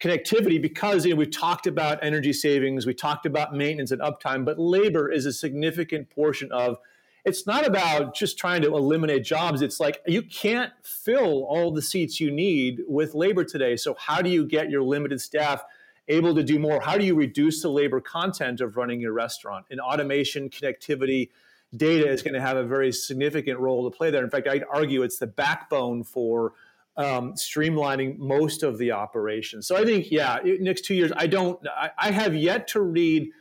connectivity 0.00 0.60
because 0.60 1.04
you 1.04 1.12
know, 1.12 1.18
we've 1.18 1.30
talked 1.30 1.66
about 1.66 1.98
energy 2.02 2.32
savings, 2.32 2.86
we 2.86 2.94
talked 2.94 3.26
about 3.26 3.54
maintenance 3.54 3.90
and 3.90 4.00
uptime, 4.00 4.46
but 4.46 4.58
labor 4.58 5.10
is 5.10 5.26
a 5.26 5.32
significant 5.32 6.08
portion 6.08 6.50
of 6.52 6.78
it's 7.26 7.44
not 7.44 7.66
about 7.66 8.14
just 8.14 8.38
trying 8.38 8.62
to 8.62 8.68
eliminate 8.68 9.24
jobs. 9.24 9.60
It's 9.60 9.80
like 9.80 10.00
you 10.06 10.22
can't 10.22 10.72
fill 10.84 11.44
all 11.44 11.72
the 11.72 11.82
seats 11.82 12.20
you 12.20 12.30
need 12.30 12.82
with 12.86 13.14
labor 13.14 13.42
today. 13.42 13.74
So, 13.76 13.96
how 13.98 14.22
do 14.22 14.30
you 14.30 14.46
get 14.46 14.70
your 14.70 14.82
limited 14.82 15.20
staff 15.20 15.64
able 16.06 16.36
to 16.36 16.44
do 16.44 16.60
more? 16.60 16.80
How 16.80 16.96
do 16.96 17.04
you 17.04 17.16
reduce 17.16 17.62
the 17.62 17.68
labor 17.68 18.00
content 18.00 18.60
of 18.60 18.76
running 18.76 19.00
your 19.00 19.12
restaurant? 19.12 19.66
And 19.70 19.80
automation, 19.80 20.48
connectivity, 20.48 21.30
data 21.76 22.08
is 22.08 22.22
going 22.22 22.34
to 22.34 22.40
have 22.40 22.56
a 22.56 22.64
very 22.64 22.92
significant 22.92 23.58
role 23.58 23.90
to 23.90 23.94
play 23.94 24.12
there. 24.12 24.22
In 24.22 24.30
fact, 24.30 24.46
I'd 24.46 24.64
argue 24.72 25.02
it's 25.02 25.18
the 25.18 25.26
backbone 25.26 26.04
for 26.04 26.52
um, 26.96 27.32
streamlining 27.32 28.18
most 28.18 28.62
of 28.62 28.78
the 28.78 28.92
operations. 28.92 29.66
So 29.66 29.76
I 29.76 29.84
think, 29.84 30.12
yeah, 30.12 30.38
next 30.60 30.84
two 30.84 30.94
years, 30.94 31.10
I 31.16 31.26
don't, 31.26 31.58
I, 31.68 31.90
I 31.98 32.10
have 32.12 32.36
yet 32.36 32.68
to 32.68 32.80
read 32.80 33.32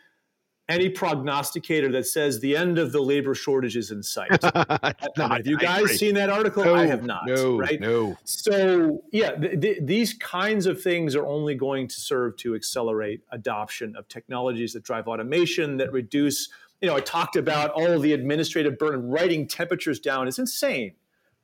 any 0.68 0.90
prognosticator 0.90 1.92
that 1.92 2.08
says 2.08 2.40
the 2.40 2.56
end 2.56 2.80
of 2.80 2.92
the 2.92 3.02
labor 3.02 3.36
shortage 3.36 3.78
is 3.78 3.92
in 3.92 4.02
sight. 4.02 4.32
have 5.16 5.46
you 5.46 5.58
guys 5.58 5.98
seen 5.98 6.16
that 6.16 6.30
article? 6.30 6.64
No, 6.64 6.74
I 6.74 6.88
have 6.88 7.04
not. 7.04 7.28
No, 7.28 7.58
right? 7.58 7.80
No. 7.80 8.18
So 8.24 9.04
yeah, 9.12 9.32
th- 9.32 9.62
th- 9.62 9.78
these 9.82 10.14
kinds 10.16 10.66
of 10.66 10.82
things 10.82 11.16
are 11.16 11.26
only 11.26 11.56
going 11.56 11.88
to 11.88 12.00
serve 12.00 12.38
to 12.38 12.56
accelerate 12.56 13.22
adoption 13.32 13.96
of 13.96 14.08
technologies 14.08 14.74
that 14.74 14.84
drive 14.84 15.08
automation, 15.08 15.78
that 15.78 15.92
reduce. 15.92 16.50
You 16.82 16.90
know, 16.90 16.96
I 16.96 17.02
talked 17.02 17.36
about 17.36 17.72
all 17.72 18.00
the 18.00 18.14
administrative 18.14 18.78
burden, 18.78 19.10
writing 19.10 19.48
temperatures 19.48 20.00
down 20.00 20.28
is 20.28 20.40
insane, 20.40 20.94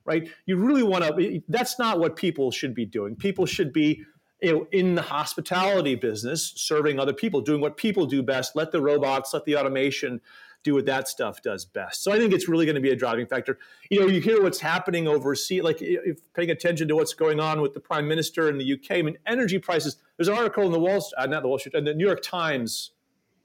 right? 0.04 0.28
You 0.46 0.56
really 0.56 0.82
want 0.82 1.04
to. 1.04 1.42
That's 1.48 1.78
not 1.78 2.00
what 2.00 2.16
people 2.16 2.50
should 2.50 2.74
be 2.74 2.86
doing. 2.86 3.14
People 3.14 3.46
should 3.46 3.72
be 3.72 4.04
you 4.42 4.52
know, 4.52 4.66
in 4.72 4.94
the 4.94 5.02
hospitality 5.02 5.94
business, 5.94 6.52
serving 6.56 6.98
other 6.98 7.12
people, 7.12 7.40
doing 7.40 7.60
what 7.60 7.76
people 7.76 8.06
do 8.06 8.22
best. 8.22 8.56
Let 8.56 8.72
the 8.72 8.82
robots, 8.82 9.32
let 9.32 9.44
the 9.44 9.56
automation 9.56 10.20
do 10.62 10.74
what 10.74 10.86
that 10.86 11.08
stuff 11.08 11.42
does 11.42 11.64
best. 11.64 12.02
So 12.04 12.12
I 12.12 12.18
think 12.18 12.32
it's 12.32 12.48
really 12.48 12.66
going 12.66 12.76
to 12.76 12.80
be 12.80 12.90
a 12.90 12.96
driving 12.96 13.26
factor. 13.26 13.58
You 13.90 14.00
know, 14.00 14.06
you 14.06 14.20
hear 14.20 14.42
what's 14.42 14.60
happening 14.60 15.08
overseas, 15.08 15.62
like 15.62 15.78
if 15.80 16.20
paying 16.34 16.50
attention 16.50 16.88
to 16.88 16.96
what's 16.96 17.14
going 17.14 17.40
on 17.40 17.60
with 17.60 17.74
the 17.74 17.80
prime 17.80 18.06
minister 18.06 18.48
in 18.48 18.58
the 18.58 18.72
UK. 18.72 18.98
I 18.98 19.02
mean, 19.02 19.18
energy 19.26 19.58
prices. 19.58 19.96
There's 20.16 20.28
an 20.28 20.34
article 20.34 20.64
in 20.64 20.72
the 20.72 20.78
Wall, 20.78 21.04
uh, 21.16 21.26
not 21.26 21.42
the 21.42 21.48
Wall 21.48 21.58
Street, 21.58 21.74
and 21.74 21.86
the 21.86 21.94
New 21.94 22.06
York 22.06 22.22
Times 22.22 22.92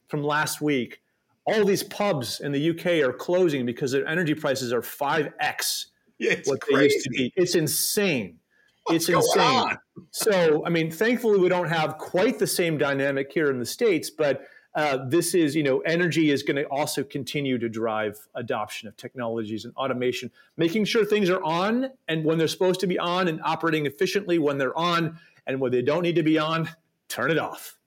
from 0.08 0.24
last 0.24 0.62
week. 0.62 1.02
All 1.46 1.64
these 1.64 1.84
pubs 1.84 2.40
in 2.42 2.52
the 2.52 2.70
UK 2.72 3.08
are 3.08 3.14
closing 3.14 3.66
because 3.66 3.92
their 3.92 4.06
energy 4.06 4.34
prices 4.34 4.74
are 4.74 4.82
five 4.82 5.32
x 5.40 5.88
yeah, 6.20 6.36
what 6.46 6.62
crazy. 6.62 6.78
they 6.78 6.84
used 6.84 7.04
to 7.04 7.10
be. 7.12 7.34
It's 7.36 7.56
insane. 7.56 8.40
What's 8.88 9.10
it's 9.10 9.36
insane. 9.36 9.78
So, 10.12 10.66
I 10.66 10.70
mean, 10.70 10.92
thankfully, 10.92 11.40
we 11.40 11.50
don't 11.50 11.70
have 11.70 11.98
quite 11.98 12.40
the 12.40 12.48
same 12.48 12.78
dynamic 12.78 13.32
here 13.32 13.50
in 13.50 13.60
the 13.60 13.66
states, 13.66 14.10
but 14.10 14.48
uh, 14.76 15.06
this 15.08 15.34
is, 15.34 15.56
you 15.56 15.64
know, 15.64 15.80
energy 15.80 16.30
is 16.30 16.44
going 16.44 16.56
to 16.56 16.66
also 16.66 17.04
continue 17.04 17.58
to 17.58 17.68
drive 17.68 18.18
adoption 18.36 18.88
of 18.88 18.96
technologies 18.96 19.66
and 19.66 19.74
automation, 19.76 20.32
making 20.56 20.86
sure 20.86 21.04
things 21.04 21.30
are 21.30 21.44
on 21.44 21.90
and 22.08 22.24
when 22.24 22.38
they're 22.38 22.48
supposed 22.48 22.80
to 22.80 22.88
be 22.88 23.00
on 23.00 23.28
and 23.28 23.42
operating 23.44 23.86
efficiently 23.88 24.38
when 24.38 24.58
they're 24.58 24.78
on, 24.78 25.18
and 25.48 25.60
when 25.60 25.72
they 25.72 25.82
don't 25.82 26.04
need 26.04 26.16
to 26.16 26.24
be 26.24 26.38
on, 26.38 26.70
turn 27.08 27.32
it 27.32 27.40
off. 27.40 27.78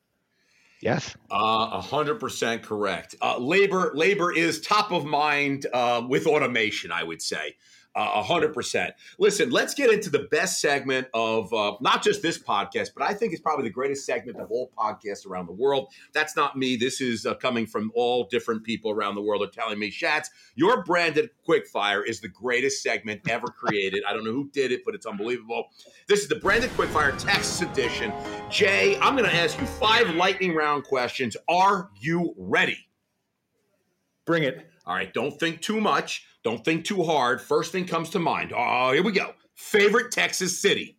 Yes, 0.81 1.15
uh, 1.31 1.69
a 1.73 1.81
hundred 1.81 2.19
percent 2.19 2.63
correct. 2.63 3.15
Uh, 3.21 3.39
labor 3.39 3.93
labor 3.95 4.33
is 4.33 4.63
top 4.63 4.93
of 4.93 5.05
mind 5.05 5.67
uh, 5.73 6.03
with 6.09 6.27
automation. 6.27 6.91
I 6.91 7.05
would 7.05 7.21
say 7.21 7.57
A 7.96 8.22
hundred 8.22 8.55
percent. 8.55 8.94
Listen, 9.18 9.50
let's 9.50 9.74
get 9.74 9.92
into 9.92 10.11
the 10.11 10.29
best 10.31 10.61
segment 10.61 11.09
of 11.12 11.53
uh, 11.53 11.74
not 11.81 12.05
just 12.05 12.22
this 12.22 12.38
podcast, 12.38 12.90
but 12.96 13.03
I 13.03 13.14
think 13.14 13.33
it's 13.33 13.42
probably 13.42 13.64
the 13.64 13.72
greatest 13.72 14.07
segment 14.07 14.38
of 14.38 14.48
all 14.53 14.70
podcasts 14.79 15.26
around 15.26 15.46
the 15.46 15.53
world. 15.53 15.88
That's 16.12 16.37
not 16.37 16.57
me. 16.57 16.76
This 16.76 17.00
is 17.00 17.26
uh, 17.26 17.35
coming 17.35 17.66
from 17.66 17.90
all 17.96 18.29
different 18.31 18.62
people 18.62 18.92
around 18.92 19.16
the 19.16 19.22
world 19.22 19.42
are 19.42 19.50
telling 19.50 19.81
me, 19.81 19.90
Shats, 19.90 20.29
your 20.55 20.85
branded 20.85 21.31
quickfire 21.46 22.07
is 22.07 22.20
the 22.20 22.29
greatest 22.29 22.81
segment 22.81 23.22
ever 23.29 23.48
created. 23.48 24.05
I 24.09 24.12
don't 24.12 24.24
know 24.24 24.33
who 24.33 24.48
did 24.50 24.70
it, 24.70 24.83
but 24.85 24.94
it's 24.94 25.07
unbelievable. 25.07 25.70
This 26.07 26.20
is 26.20 26.29
the 26.29 26.37
branded 26.37 26.70
quickfire 26.70 27.18
Texas 27.18 27.61
edition. 27.61 28.12
Jay, 28.50 28.96
I'm 29.00 29.16
going 29.16 29.29
to 29.29 29.35
ask 29.35 29.61
you 29.61 29.66
five 29.66 30.14
lightning 30.14 30.55
round 30.55 30.85
questions. 30.85 31.37
Are 31.48 31.90
you 31.98 32.35
ready? 32.38 32.79
Bring 34.26 34.44
it. 34.44 34.64
All 34.87 34.94
right, 34.94 35.12
don't 35.12 35.38
think 35.38 35.61
too 35.61 35.81
much. 35.81 36.26
Don't 36.42 36.64
think 36.64 36.85
too 36.85 37.03
hard. 37.03 37.40
First 37.40 37.72
thing 37.72 37.87
comes 37.87 38.11
to 38.11 38.18
mind. 38.18 38.53
Oh, 38.57 38.92
here 38.92 39.03
we 39.03 39.12
go. 39.12 39.35
Favorite 39.55 40.11
Texas 40.11 40.61
city? 40.61 40.96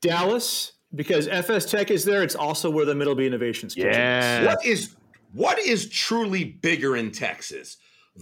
Dallas, 0.00 0.72
because 0.94 1.28
FSTEC 1.28 1.90
is 1.90 2.04
there. 2.04 2.22
It's 2.22 2.34
also 2.34 2.70
where 2.70 2.86
the 2.86 2.94
Middleby 2.94 3.26
Innovations 3.26 3.76
Yeah. 3.76 4.40
is. 4.40 4.46
What 4.46 4.64
is 4.66 4.96
what 5.32 5.58
is 5.60 5.88
truly 5.88 6.42
bigger 6.44 6.96
in 6.96 7.12
Texas? 7.12 7.76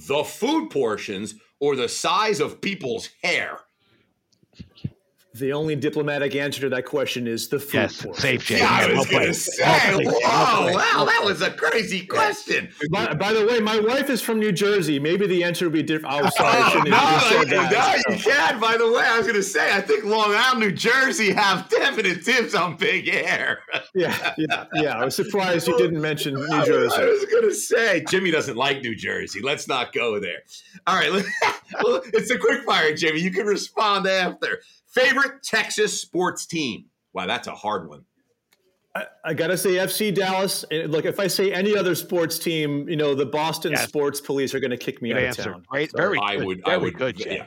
The 0.08 0.24
food 0.24 0.70
portions 0.70 1.34
or 1.60 1.74
the 1.76 1.88
size 1.88 2.40
of 2.40 2.60
people's 2.60 3.08
hair? 3.22 3.60
The 5.38 5.52
only 5.52 5.76
diplomatic 5.76 6.34
answer 6.34 6.60
to 6.62 6.68
that 6.70 6.84
question 6.84 7.26
is 7.26 7.48
the 7.48 7.58
food 7.58 7.74
Yes, 7.74 8.02
portion. 8.02 8.20
safe, 8.22 8.44
Jay. 8.46 8.58
Yeah, 8.58 8.68
I 8.70 8.92
was 8.92 9.06
played. 9.06 9.10
going 9.20 9.26
to 9.28 9.34
say, 9.34 9.94
Well 9.94 10.00
whoa, 10.04 10.66
Well 10.66 10.74
wow, 10.74 11.04
that 11.04 11.22
was 11.24 11.40
a 11.42 11.50
crazy 11.50 12.04
question. 12.06 12.68
By, 12.90 13.14
by 13.14 13.32
the 13.32 13.46
way, 13.46 13.60
my 13.60 13.78
wife 13.80 14.10
is 14.10 14.20
from 14.20 14.38
New 14.38 14.52
Jersey. 14.52 14.98
Maybe 14.98 15.26
the 15.26 15.44
answer 15.44 15.66
would 15.66 15.72
be 15.72 15.82
different. 15.82 16.14
Oh, 16.14 16.28
sorry, 16.30 16.56
I 16.56 16.60
Oh, 16.66 16.70
shouldn't 16.70 16.88
no, 16.90 16.96
have 16.96 17.22
said 17.22 17.48
no, 17.50 17.62
that. 17.68 18.02
you 18.08 18.16
can. 18.16 18.60
By 18.60 18.76
the 18.76 18.90
way, 18.90 19.02
I 19.04 19.16
was 19.18 19.26
going 19.26 19.36
to 19.38 19.42
say, 19.42 19.72
I 19.74 19.80
think 19.80 20.04
Long 20.04 20.34
Island, 20.34 20.60
New 20.60 20.72
Jersey 20.72 21.32
have 21.32 21.68
definite 21.68 22.24
tips 22.24 22.54
on 22.54 22.76
big 22.76 23.06
hair. 23.08 23.60
Yeah, 23.94 24.34
yeah, 24.36 24.64
yeah. 24.74 24.98
I 24.98 25.04
was 25.04 25.14
surprised 25.14 25.68
you 25.68 25.76
didn't 25.78 26.00
mention 26.00 26.34
New 26.34 26.46
Jersey. 26.64 26.94
I 26.94 26.98
Jersey. 26.98 27.10
was 27.10 27.24
going 27.30 27.48
to 27.48 27.54
say, 27.54 28.04
Jimmy 28.08 28.30
doesn't 28.30 28.56
like 28.56 28.80
New 28.82 28.94
Jersey. 28.94 29.40
Let's 29.42 29.68
not 29.68 29.92
go 29.92 30.18
there. 30.20 30.38
All 30.86 30.96
right. 30.96 31.24
it's 32.12 32.30
a 32.30 32.38
quick 32.38 32.62
fire, 32.64 32.94
Jimmy. 32.94 33.20
You 33.20 33.30
can 33.30 33.46
respond 33.46 34.06
after. 34.06 34.60
Favorite 34.98 35.42
Texas 35.42 36.00
sports 36.00 36.46
team? 36.46 36.86
Wow, 37.12 37.26
that's 37.26 37.48
a 37.48 37.54
hard 37.54 37.88
one. 37.88 38.04
I, 38.94 39.04
I 39.24 39.34
gotta 39.34 39.56
say 39.56 39.70
FC 39.72 40.14
Dallas. 40.14 40.64
And 40.70 40.90
look, 40.90 41.04
if 41.04 41.20
I 41.20 41.26
say 41.26 41.52
any 41.52 41.76
other 41.76 41.94
sports 41.94 42.38
team, 42.38 42.88
you 42.88 42.96
know, 42.96 43.14
the 43.14 43.26
Boston 43.26 43.72
Yes. 43.72 43.86
Sports 43.88 44.20
Police 44.20 44.54
are 44.54 44.60
going 44.60 44.70
to 44.70 44.76
kick 44.76 45.00
me 45.02 45.10
Good 45.10 45.18
out 45.18 45.22
answer. 45.24 45.42
of 45.50 45.54
town. 45.56 45.66
Right? 45.72 45.90
So- 45.90 45.96
very 45.98 46.18
I 46.20 46.36
good. 46.36 46.46
would, 46.46 46.64
very 46.64 46.74
I 46.74 46.76
would, 46.78 46.94
good. 46.98 47.16
Jay. 47.18 47.36
yeah. 47.36 47.46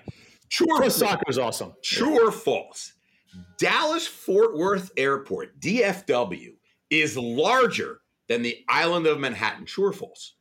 True 0.49 0.67
or 0.69 0.77
Plus, 0.81 0.99
false? 0.99 1.11
soccer 1.11 1.23
is 1.29 1.37
awesome. 1.37 1.73
True 1.83 2.27
or 2.27 2.31
false? 2.31 2.93
Dallas 3.57 4.05
Fort 4.05 4.57
Worth 4.57 4.91
Airport, 4.97 5.59
DFW, 5.59 6.53
is 6.89 7.17
larger 7.17 8.01
than 8.27 8.41
the 8.41 8.63
island 8.67 9.07
of 9.07 9.19
Manhattan. 9.19 9.65
True 9.65 9.85
or 9.87 9.93
false? 9.93 10.33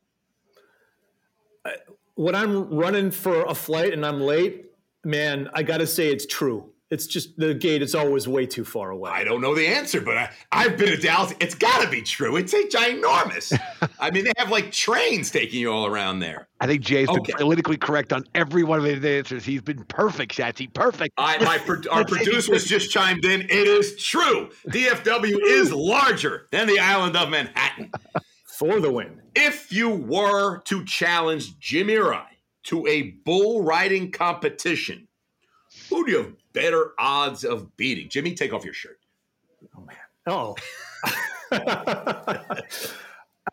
When 2.15 2.35
I'm 2.35 2.69
running 2.73 3.09
for 3.11 3.45
a 3.45 3.55
flight 3.55 3.93
and 3.93 4.05
I'm 4.05 4.19
late, 4.19 4.65
man, 5.03 5.49
I 5.53 5.63
got 5.63 5.77
to 5.77 5.87
say 5.87 6.11
it's 6.11 6.25
true. 6.25 6.73
It's 6.91 7.07
just 7.07 7.37
the 7.37 7.53
gate 7.53 7.81
is 7.81 7.95
always 7.95 8.27
way 8.27 8.45
too 8.45 8.65
far 8.65 8.91
away. 8.91 9.11
I 9.11 9.23
don't 9.23 9.39
know 9.39 9.55
the 9.55 9.65
answer, 9.65 10.01
but 10.01 10.17
I, 10.17 10.29
I've 10.51 10.77
been 10.77 10.89
to 10.89 10.97
Dallas. 10.97 11.33
It's 11.39 11.55
got 11.55 11.81
to 11.81 11.89
be 11.89 12.01
true. 12.01 12.35
It's 12.35 12.53
a 12.53 12.63
ginormous. 12.63 13.57
I 13.99 14.11
mean, 14.11 14.25
they 14.25 14.33
have 14.35 14.51
like 14.51 14.73
trains 14.73 15.31
taking 15.31 15.61
you 15.61 15.71
all 15.71 15.85
around 15.85 16.19
there. 16.19 16.49
I 16.59 16.67
think 16.67 16.81
Jay's 16.81 17.07
been 17.07 17.23
politically 17.37 17.77
correct 17.77 18.11
on 18.11 18.25
every 18.35 18.63
one 18.63 18.77
of 18.77 18.83
his 18.83 19.05
answers. 19.05 19.45
He's 19.45 19.61
been 19.61 19.85
perfect, 19.85 20.35
Shatsy. 20.35 20.71
Perfect. 20.73 21.13
I, 21.17 21.41
my, 21.41 21.59
pro- 21.59 21.81
our 21.91 22.03
producers 22.03 22.65
just 22.65 22.91
chimed 22.91 23.23
in. 23.23 23.43
It 23.43 23.49
is 23.51 23.95
true. 23.95 24.49
DFW 24.67 25.37
is 25.43 25.71
larger 25.71 26.47
than 26.51 26.67
the 26.67 26.79
island 26.79 27.15
of 27.15 27.29
Manhattan. 27.29 27.89
For 28.45 28.81
the 28.81 28.91
win. 28.91 29.21
If 29.33 29.71
you 29.71 29.89
were 29.89 30.59
to 30.63 30.83
challenge 30.83 31.57
Jimmy 31.57 31.95
or 31.95 32.13
I 32.13 32.27
to 32.65 32.85
a 32.85 33.11
bull 33.23 33.63
riding 33.63 34.11
competition, 34.11 35.07
who 35.89 36.05
do 36.05 36.11
you 36.11 36.17
have 36.17 36.33
better 36.53 36.91
odds 36.99 37.43
of 37.43 37.75
beating? 37.77 38.09
Jimmy, 38.09 38.33
take 38.33 38.53
off 38.53 38.63
your 38.65 38.73
shirt. 38.73 38.99
Oh. 39.77 39.81
Man. 39.81 39.95
Oh. 40.27 40.55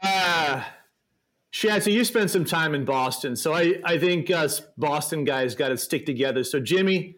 uh, 0.02 0.62
Shatsy, 1.52 1.92
you 1.92 2.04
spent 2.04 2.30
some 2.30 2.44
time 2.44 2.74
in 2.74 2.84
Boston, 2.84 3.34
so 3.34 3.54
I, 3.54 3.80
I 3.84 3.98
think 3.98 4.30
us 4.30 4.60
Boston 4.76 5.24
guys 5.24 5.54
got 5.54 5.70
to 5.70 5.78
stick 5.78 6.06
together. 6.06 6.44
So, 6.44 6.60
Jimmy, 6.60 7.16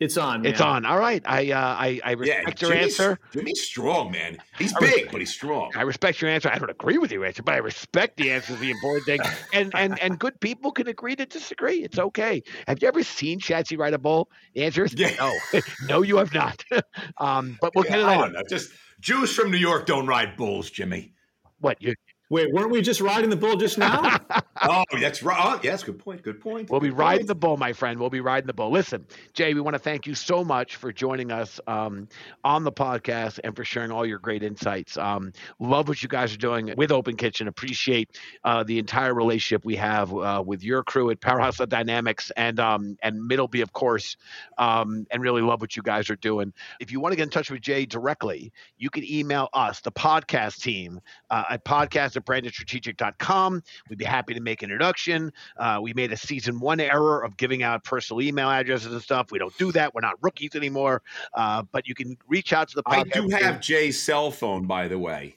it's 0.00 0.16
on. 0.16 0.44
It's 0.44 0.60
on. 0.60 0.84
All 0.84 0.98
right. 0.98 1.22
I 1.26 1.50
uh, 1.52 1.58
I, 1.58 2.00
I 2.04 2.10
Yeah, 2.10 2.16
respect 2.16 2.62
your 2.62 2.72
Jimmy's, 2.72 3.00
answer. 3.00 3.18
Jimmy's 3.32 3.60
strong, 3.62 4.10
man. 4.10 4.38
He's 4.58 4.74
I 4.74 4.80
big, 4.80 5.10
but 5.10 5.20
he's 5.20 5.32
strong. 5.32 5.70
I 5.74 5.82
respect 5.82 6.20
your 6.20 6.30
answer. 6.30 6.50
I 6.50 6.58
don't 6.58 6.70
agree 6.70 6.98
with 6.98 7.12
your 7.12 7.24
answer, 7.24 7.42
but 7.42 7.54
I 7.54 7.58
respect 7.58 8.16
the 8.16 8.30
answer. 8.30 8.54
Is 8.54 8.60
the 8.60 8.70
important 8.70 9.06
thing. 9.06 9.20
And 9.52 9.74
and 9.74 9.98
and 9.98 10.16
good 10.18 10.38
people 10.40 10.70
can 10.70 10.86
agree 10.86 11.16
to 11.16 11.26
disagree. 11.26 11.78
It's 11.82 11.98
okay. 11.98 12.40
Have 12.68 12.80
you 12.80 12.86
ever 12.88 13.02
seen 13.02 13.40
Shatsy 13.40 13.76
ride 13.76 13.94
a 13.94 13.98
bull? 13.98 14.30
The 14.54 14.64
answer 14.64 14.84
is 14.84 14.94
Yeah. 14.96 15.14
no. 15.18 15.40
no, 15.88 16.02
you 16.02 16.18
have 16.18 16.32
not. 16.32 16.64
um, 17.18 17.58
but 17.60 17.74
we'll 17.74 17.82
get 17.84 17.98
it 17.98 18.04
I 18.04 18.14
on. 18.14 18.20
don't 18.20 18.32
know. 18.34 18.42
Just 18.48 18.70
Jews 19.00 19.34
from 19.34 19.50
New 19.50 19.58
York 19.58 19.86
don't 19.86 20.06
ride 20.06 20.36
bulls, 20.36 20.70
Jimmy. 20.70 21.14
What 21.58 21.82
you? 21.82 21.94
Wait, 22.30 22.52
weren't 22.52 22.70
we 22.70 22.80
just 22.80 23.00
riding 23.00 23.28
the 23.28 23.36
bull 23.36 23.56
just 23.56 23.76
now? 23.76 24.20
Oh, 24.62 24.84
that's 25.00 25.22
right. 25.22 25.38
Oh, 25.42 25.60
yes, 25.62 25.82
good 25.82 25.98
point. 25.98 26.22
Good 26.22 26.40
point. 26.40 26.68
We'll 26.70 26.80
be 26.80 26.88
Good 26.90 26.98
riding 26.98 27.18
point. 27.20 27.28
the 27.28 27.34
bull, 27.34 27.56
my 27.56 27.72
friend. 27.72 27.98
We'll 27.98 28.10
be 28.10 28.20
riding 28.20 28.46
the 28.46 28.52
bull. 28.52 28.70
Listen, 28.70 29.06
Jay, 29.32 29.54
we 29.54 29.60
want 29.60 29.74
to 29.74 29.78
thank 29.78 30.06
you 30.06 30.14
so 30.14 30.44
much 30.44 30.76
for 30.76 30.92
joining 30.92 31.30
us 31.32 31.60
um, 31.66 32.08
on 32.44 32.64
the 32.64 32.72
podcast 32.72 33.40
and 33.42 33.56
for 33.56 33.64
sharing 33.64 33.90
all 33.90 34.04
your 34.04 34.18
great 34.18 34.42
insights. 34.42 34.98
Um, 34.98 35.32
love 35.58 35.88
what 35.88 36.02
you 36.02 36.08
guys 36.08 36.34
are 36.34 36.38
doing 36.38 36.74
with 36.76 36.92
Open 36.92 37.16
Kitchen. 37.16 37.48
Appreciate 37.48 38.18
uh, 38.44 38.62
the 38.64 38.78
entire 38.78 39.14
relationship 39.14 39.64
we 39.64 39.76
have 39.76 40.12
uh, 40.14 40.42
with 40.44 40.62
your 40.62 40.82
crew 40.82 41.10
at 41.10 41.20
Powerhouse 41.20 41.58
of 41.60 41.68
Dynamics 41.70 42.30
and 42.36 42.60
um, 42.60 42.98
and 43.02 43.16
Middleby, 43.30 43.62
of 43.62 43.72
course, 43.72 44.16
um, 44.58 45.06
and 45.10 45.22
really 45.22 45.42
love 45.42 45.60
what 45.62 45.74
you 45.76 45.82
guys 45.82 46.10
are 46.10 46.16
doing. 46.16 46.52
If 46.80 46.92
you 46.92 47.00
want 47.00 47.12
to 47.12 47.16
get 47.16 47.22
in 47.22 47.30
touch 47.30 47.50
with 47.50 47.62
Jay 47.62 47.86
directly, 47.86 48.52
you 48.76 48.90
can 48.90 49.10
email 49.10 49.48
us, 49.54 49.80
the 49.80 49.92
podcast 49.92 50.60
team, 50.60 51.00
uh, 51.30 51.44
at 51.50 51.64
podcast 51.64 52.16
at 52.16 52.24
brandedstrategic.com. 52.26 53.62
We'd 53.88 53.98
be 53.98 54.04
happy 54.04 54.34
to 54.34 54.40
make 54.40 54.49
an 54.50 54.70
introduction. 54.70 55.32
Uh, 55.56 55.78
we 55.82 55.92
made 55.94 56.12
a 56.12 56.16
season 56.16 56.60
one 56.60 56.80
error 56.80 57.24
of 57.24 57.36
giving 57.36 57.62
out 57.62 57.84
personal 57.84 58.20
email 58.20 58.50
addresses 58.50 58.92
and 58.92 59.02
stuff. 59.02 59.30
We 59.30 59.38
don't 59.38 59.56
do 59.58 59.72
that. 59.72 59.94
We're 59.94 60.00
not 60.00 60.14
rookies 60.20 60.54
anymore. 60.54 61.02
Uh, 61.34 61.62
but 61.72 61.86
you 61.86 61.94
can 61.94 62.16
reach 62.28 62.52
out 62.52 62.68
to 62.68 62.76
the 62.76 62.82
I 62.86 63.04
do 63.04 63.28
have 63.28 63.60
Jay's 63.60 64.00
cell 64.00 64.30
phone, 64.30 64.66
by 64.66 64.88
the 64.88 64.98
way. 64.98 65.36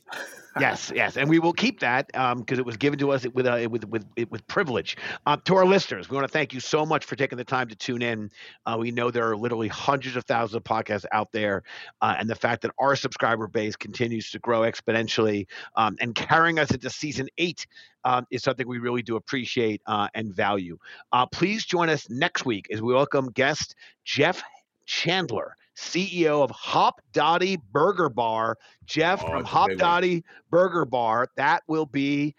Yes, 0.60 0.92
yes, 0.94 1.18
and 1.18 1.30
we 1.30 1.40
will 1.40 1.54
keep 1.54 1.80
that 1.80 2.08
because 2.08 2.60
it 2.60 2.66
was 2.66 2.78
given 2.78 3.00
to 3.00 3.12
us 3.12 3.26
with 3.34 3.46
uh, 3.46 3.68
with 3.70 3.86
with 3.86 4.06
with 4.30 4.46
privilege. 4.48 4.98
Uh, 5.26 5.38
to 5.46 5.56
our 5.56 5.66
listeners, 5.66 6.10
we 6.10 6.16
want 6.16 6.28
to 6.28 6.32
thank 6.32 6.54
you 6.54 6.60
so 6.60 6.86
much 6.86 7.06
for 7.06 7.16
taking 7.16 7.38
the 7.38 7.44
time 7.44 7.68
to 7.68 7.76
tune 7.76 8.02
in. 8.02 8.30
Uh, 8.66 8.78
we 8.80 8.92
know 8.92 9.12
there 9.12 9.30
are 9.30 9.38
literally 9.38 9.68
hundreds 9.68 10.16
of 10.16 10.26
thousands 10.26 10.56
of 10.56 10.64
podcasts 10.64 11.06
out 11.12 11.32
there, 11.32 11.64
uh, 12.02 12.16
and 12.18 12.30
the 12.30 12.36
fact 12.36 12.62
that 12.62 12.72
our 12.80 12.96
subscriber 12.96 13.48
base 13.48 13.76
continues 13.76 14.32
to 14.32 14.40
grow 14.40 14.62
exponentially 14.62 15.48
um, 15.76 15.96
and 16.00 16.16
carrying 16.16 16.60
us 16.60 16.72
into 16.72 16.90
season 16.90 17.28
eight 17.38 17.66
um, 18.06 18.26
is 18.32 18.44
something 18.44 18.68
we 18.68 18.80
really 18.80 19.02
do 19.02 19.16
appreciate 19.16 19.82
uh, 19.88 20.08
and 20.14 20.34
value. 20.34 20.78
Uh, 21.12 21.26
please 21.26 21.66
join 21.66 21.90
us 21.90 22.10
next 22.10 22.46
week 22.46 22.68
as 22.72 22.82
we 22.82 22.94
welcome 22.94 23.30
guest 23.32 23.76
Jeff 24.04 24.44
Chandler. 24.86 25.56
CEO 25.76 26.44
of 26.44 26.52
Hop 26.52 27.02
Dottie 27.12 27.58
Burger 27.72 28.10
Bar. 28.10 28.58
Jeff 28.86 29.24
Oh, 29.24 29.28
from 29.30 29.46
Hop 29.46 29.70
one. 29.70 29.78
Dottie 29.78 30.24
Burger 30.50 30.86
Bar. 30.86 31.28
That 31.38 31.64
will 31.68 31.86
be 31.86 32.36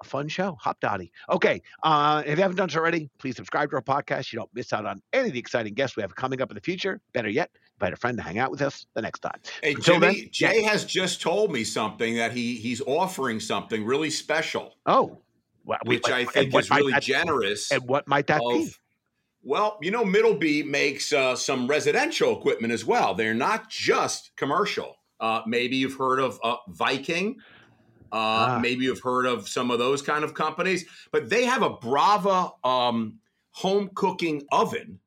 a 0.00 0.04
fun 0.04 0.28
show. 0.28 0.58
Hopdoddy. 0.62 1.10
Okay. 1.30 1.62
Uh, 1.82 2.22
if 2.26 2.36
you 2.36 2.42
haven't 2.42 2.56
done 2.56 2.68
so 2.68 2.80
already, 2.80 3.08
please 3.18 3.36
subscribe 3.36 3.70
to 3.70 3.76
our 3.76 3.82
podcast. 3.82 4.32
You 4.32 4.38
don't 4.40 4.50
miss 4.54 4.72
out 4.72 4.84
on 4.86 5.00
any 5.12 5.28
of 5.28 5.32
the 5.32 5.38
exciting 5.38 5.74
guests 5.74 5.96
we 5.96 6.02
have 6.02 6.14
coming 6.14 6.40
up 6.42 6.50
in 6.50 6.56
the 6.56 6.60
future. 6.60 7.00
Better 7.12 7.28
yet, 7.28 7.50
invite 7.78 7.92
a 7.92 7.96
friend 7.96 8.16
to 8.18 8.22
hang 8.24 8.38
out 8.38 8.50
with 8.50 8.60
us 8.60 8.86
the 8.94 9.02
next 9.02 9.20
time. 9.20 9.38
Hey, 9.62 9.74
Until 9.74 10.00
Jimmy, 10.00 10.20
then, 10.22 10.28
Jay 10.32 10.62
has 10.62 10.84
just 10.84 11.22
told 11.22 11.52
me 11.52 11.62
something 11.64 12.16
that 12.16 12.32
he 12.32 12.56
he's 12.56 12.80
offering 12.82 13.38
something 13.40 13.84
really 13.84 14.10
special, 14.10 14.74
Oh, 14.84 15.20
well, 15.64 15.78
we- 15.86 15.96
which 15.96 16.10
I 16.10 16.24
think 16.24 16.54
is 16.54 16.70
really 16.70 16.92
generous. 17.00 17.70
And 17.70 17.82
what 17.88 18.06
might 18.08 18.26
that 18.26 18.40
be? 18.40 18.70
Well, 19.44 19.78
you 19.82 19.90
know, 19.90 20.04
Middleby 20.04 20.66
makes 20.66 21.12
uh, 21.12 21.36
some 21.36 21.66
residential 21.66 22.36
equipment 22.36 22.72
as 22.72 22.84
well. 22.84 23.14
They're 23.14 23.34
not 23.34 23.68
just 23.70 24.32
commercial. 24.36 24.96
Uh, 25.20 25.42
maybe 25.46 25.76
you've 25.76 25.96
heard 25.96 26.18
of 26.18 26.40
uh, 26.42 26.56
Viking. 26.68 27.36
Uh, 28.12 28.16
Ah. 28.16 28.58
Maybe 28.62 28.84
you've 28.84 29.00
heard 29.00 29.26
of 29.26 29.48
some 29.48 29.72
of 29.72 29.80
those 29.80 30.00
kind 30.00 30.22
of 30.22 30.34
companies, 30.34 30.84
but 31.10 31.28
they 31.28 31.44
have 31.44 31.62
a 31.62 31.70
Brava 31.70 32.52
um, 32.62 33.18
home 33.50 33.90
cooking 33.94 34.42
oven, 34.52 35.00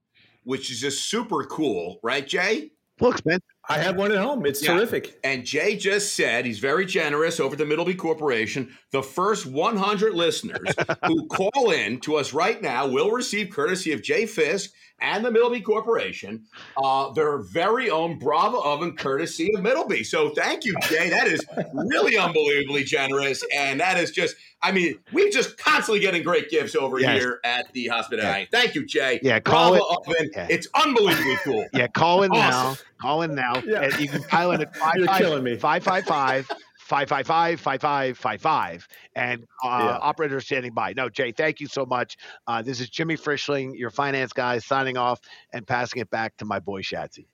which 0.44 0.70
is 0.70 0.82
just 0.82 1.10
super 1.10 1.46
cool, 1.46 2.00
right, 2.04 2.28
Jay? 2.28 2.72
Well, 3.00 3.12
expensive. 3.12 3.44
I 3.70 3.80
have 3.80 3.97
one 3.97 4.11
at 4.11 4.18
home. 4.18 4.45
It's 4.45 4.63
yeah. 4.63 4.74
terrific. 4.74 5.20
And 5.24 5.45
Jay 5.45 5.76
just 5.76 6.15
said 6.15 6.45
he's 6.45 6.59
very 6.59 6.86
generous 6.86 7.39
over 7.39 7.55
the 7.55 7.65
Middleby 7.65 7.97
Corporation. 7.97 8.76
The 8.91 9.03
first 9.03 9.45
100 9.45 10.13
listeners 10.13 10.74
who 11.05 11.28
call 11.28 11.72
in 11.72 11.99
to 12.01 12.15
us 12.15 12.34
right 12.34 12.61
now 12.61 12.88
will 12.88 13.11
receive 13.11 13.49
courtesy 13.49 13.91
of 13.91 14.01
Jay 14.01 14.26
Fiske 14.26 14.72
and 15.00 15.24
the 15.24 15.30
Middleby 15.30 15.64
Corporation, 15.64 16.45
uh, 16.78 17.12
their 17.12 17.38
very 17.39 17.89
own 17.89 18.18
Brava 18.18 18.58
oven, 18.58 18.95
courtesy 18.95 19.54
of 19.54 19.62
Middleby. 19.62 20.06
So 20.06 20.32
thank 20.32 20.66
you, 20.66 20.76
Jay. 20.84 21.10
That 21.10 21.28
is 21.28 21.45
really 21.74 22.18
unbelievably 22.18 22.84
generous, 22.86 23.43
and 23.56 23.80
that 23.80 23.98
is 23.98 24.12
just. 24.12 24.36
I 24.60 24.72
mean, 24.72 24.98
we're 25.14 25.30
just 25.30 25.56
constantly 25.60 26.00
getting 26.00 26.24
great 26.24 26.50
gifts 26.50 26.76
over 26.76 27.00
yes. 27.00 27.20
here 27.20 27.39
at 27.43 27.72
the 27.74 27.89
hospitality. 27.89 28.48
Yeah. 28.52 28.60
Thank 28.60 28.74
you, 28.74 28.88
Jay. 28.88 29.20
Yeah, 29.22 29.39
call 29.39 29.74
Brava 29.74 29.86
it. 29.86 29.98
Oven. 30.16 30.32
Yeah. 30.36 30.48
It's 30.50 30.68
unbelievably 30.74 31.38
cool. 31.43 31.66
Yeah, 31.74 31.86
call 31.86 32.24
in 32.24 32.32
awesome. 32.32 32.50
now. 32.50 32.76
Call 33.00 33.22
in 33.22 33.36
now. 33.36 33.62
Yeah. 33.64 33.84
And 33.84 34.00
you 34.00 34.08
can 34.08 34.24
dial 34.32 34.52
in 34.54 34.62
at 34.62 34.76
five, 34.76 34.95
You're 34.95 35.08
killing 35.10 35.43
me. 35.43 35.58
555 35.58 36.50
555 36.88 37.60
5555 37.60 38.88
and 39.16 39.44
uh, 39.64 39.68
yeah. 39.68 39.98
operator 39.98 40.40
standing 40.40 40.74
by. 40.74 40.94
No, 40.96 41.10
Jay, 41.10 41.34
thank 41.34 41.60
you 41.60 41.68
so 41.68 41.86
much. 41.86 42.18
Uh, 42.48 42.62
this 42.62 42.80
is 42.80 42.90
Jimmy 42.90 43.18
Frischling, 43.18 43.78
your 43.78 43.90
finance 43.90 44.32
guy, 44.32 44.60
signing 44.60 44.96
off 44.96 45.20
and 45.52 45.68
passing 45.68 46.02
it 46.02 46.10
back 46.10 46.38
to 46.38 46.46
my 46.46 46.60
boy 46.60 46.82
Shatsy. 46.82 47.26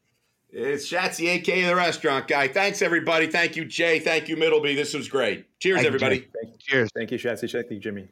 It's 0.49 0.91
Shatsy, 0.91 1.30
aka 1.30 1.64
the 1.64 1.76
restaurant 1.76 2.28
guy. 2.28 2.47
Thanks, 2.47 2.82
everybody. 2.82 3.28
Thank 3.28 3.56
you, 3.56 3.66
Jay. 3.66 3.99
Thank 3.99 4.28
you, 4.28 4.38
Middleby. 4.38 4.76
This 4.76 4.93
was 4.93 5.08
great. 5.08 5.45
Cheers, 5.60 5.78
Thank 5.78 5.88
everybody. 5.88 6.16
You, 6.18 6.26
Thank 6.43 6.60
Cheers. 6.60 6.89
Thank 6.95 7.12
you, 7.12 7.18
Shatsy. 7.20 7.51
Thank 7.51 7.70
you, 7.70 7.80
Jimmy. 7.80 8.10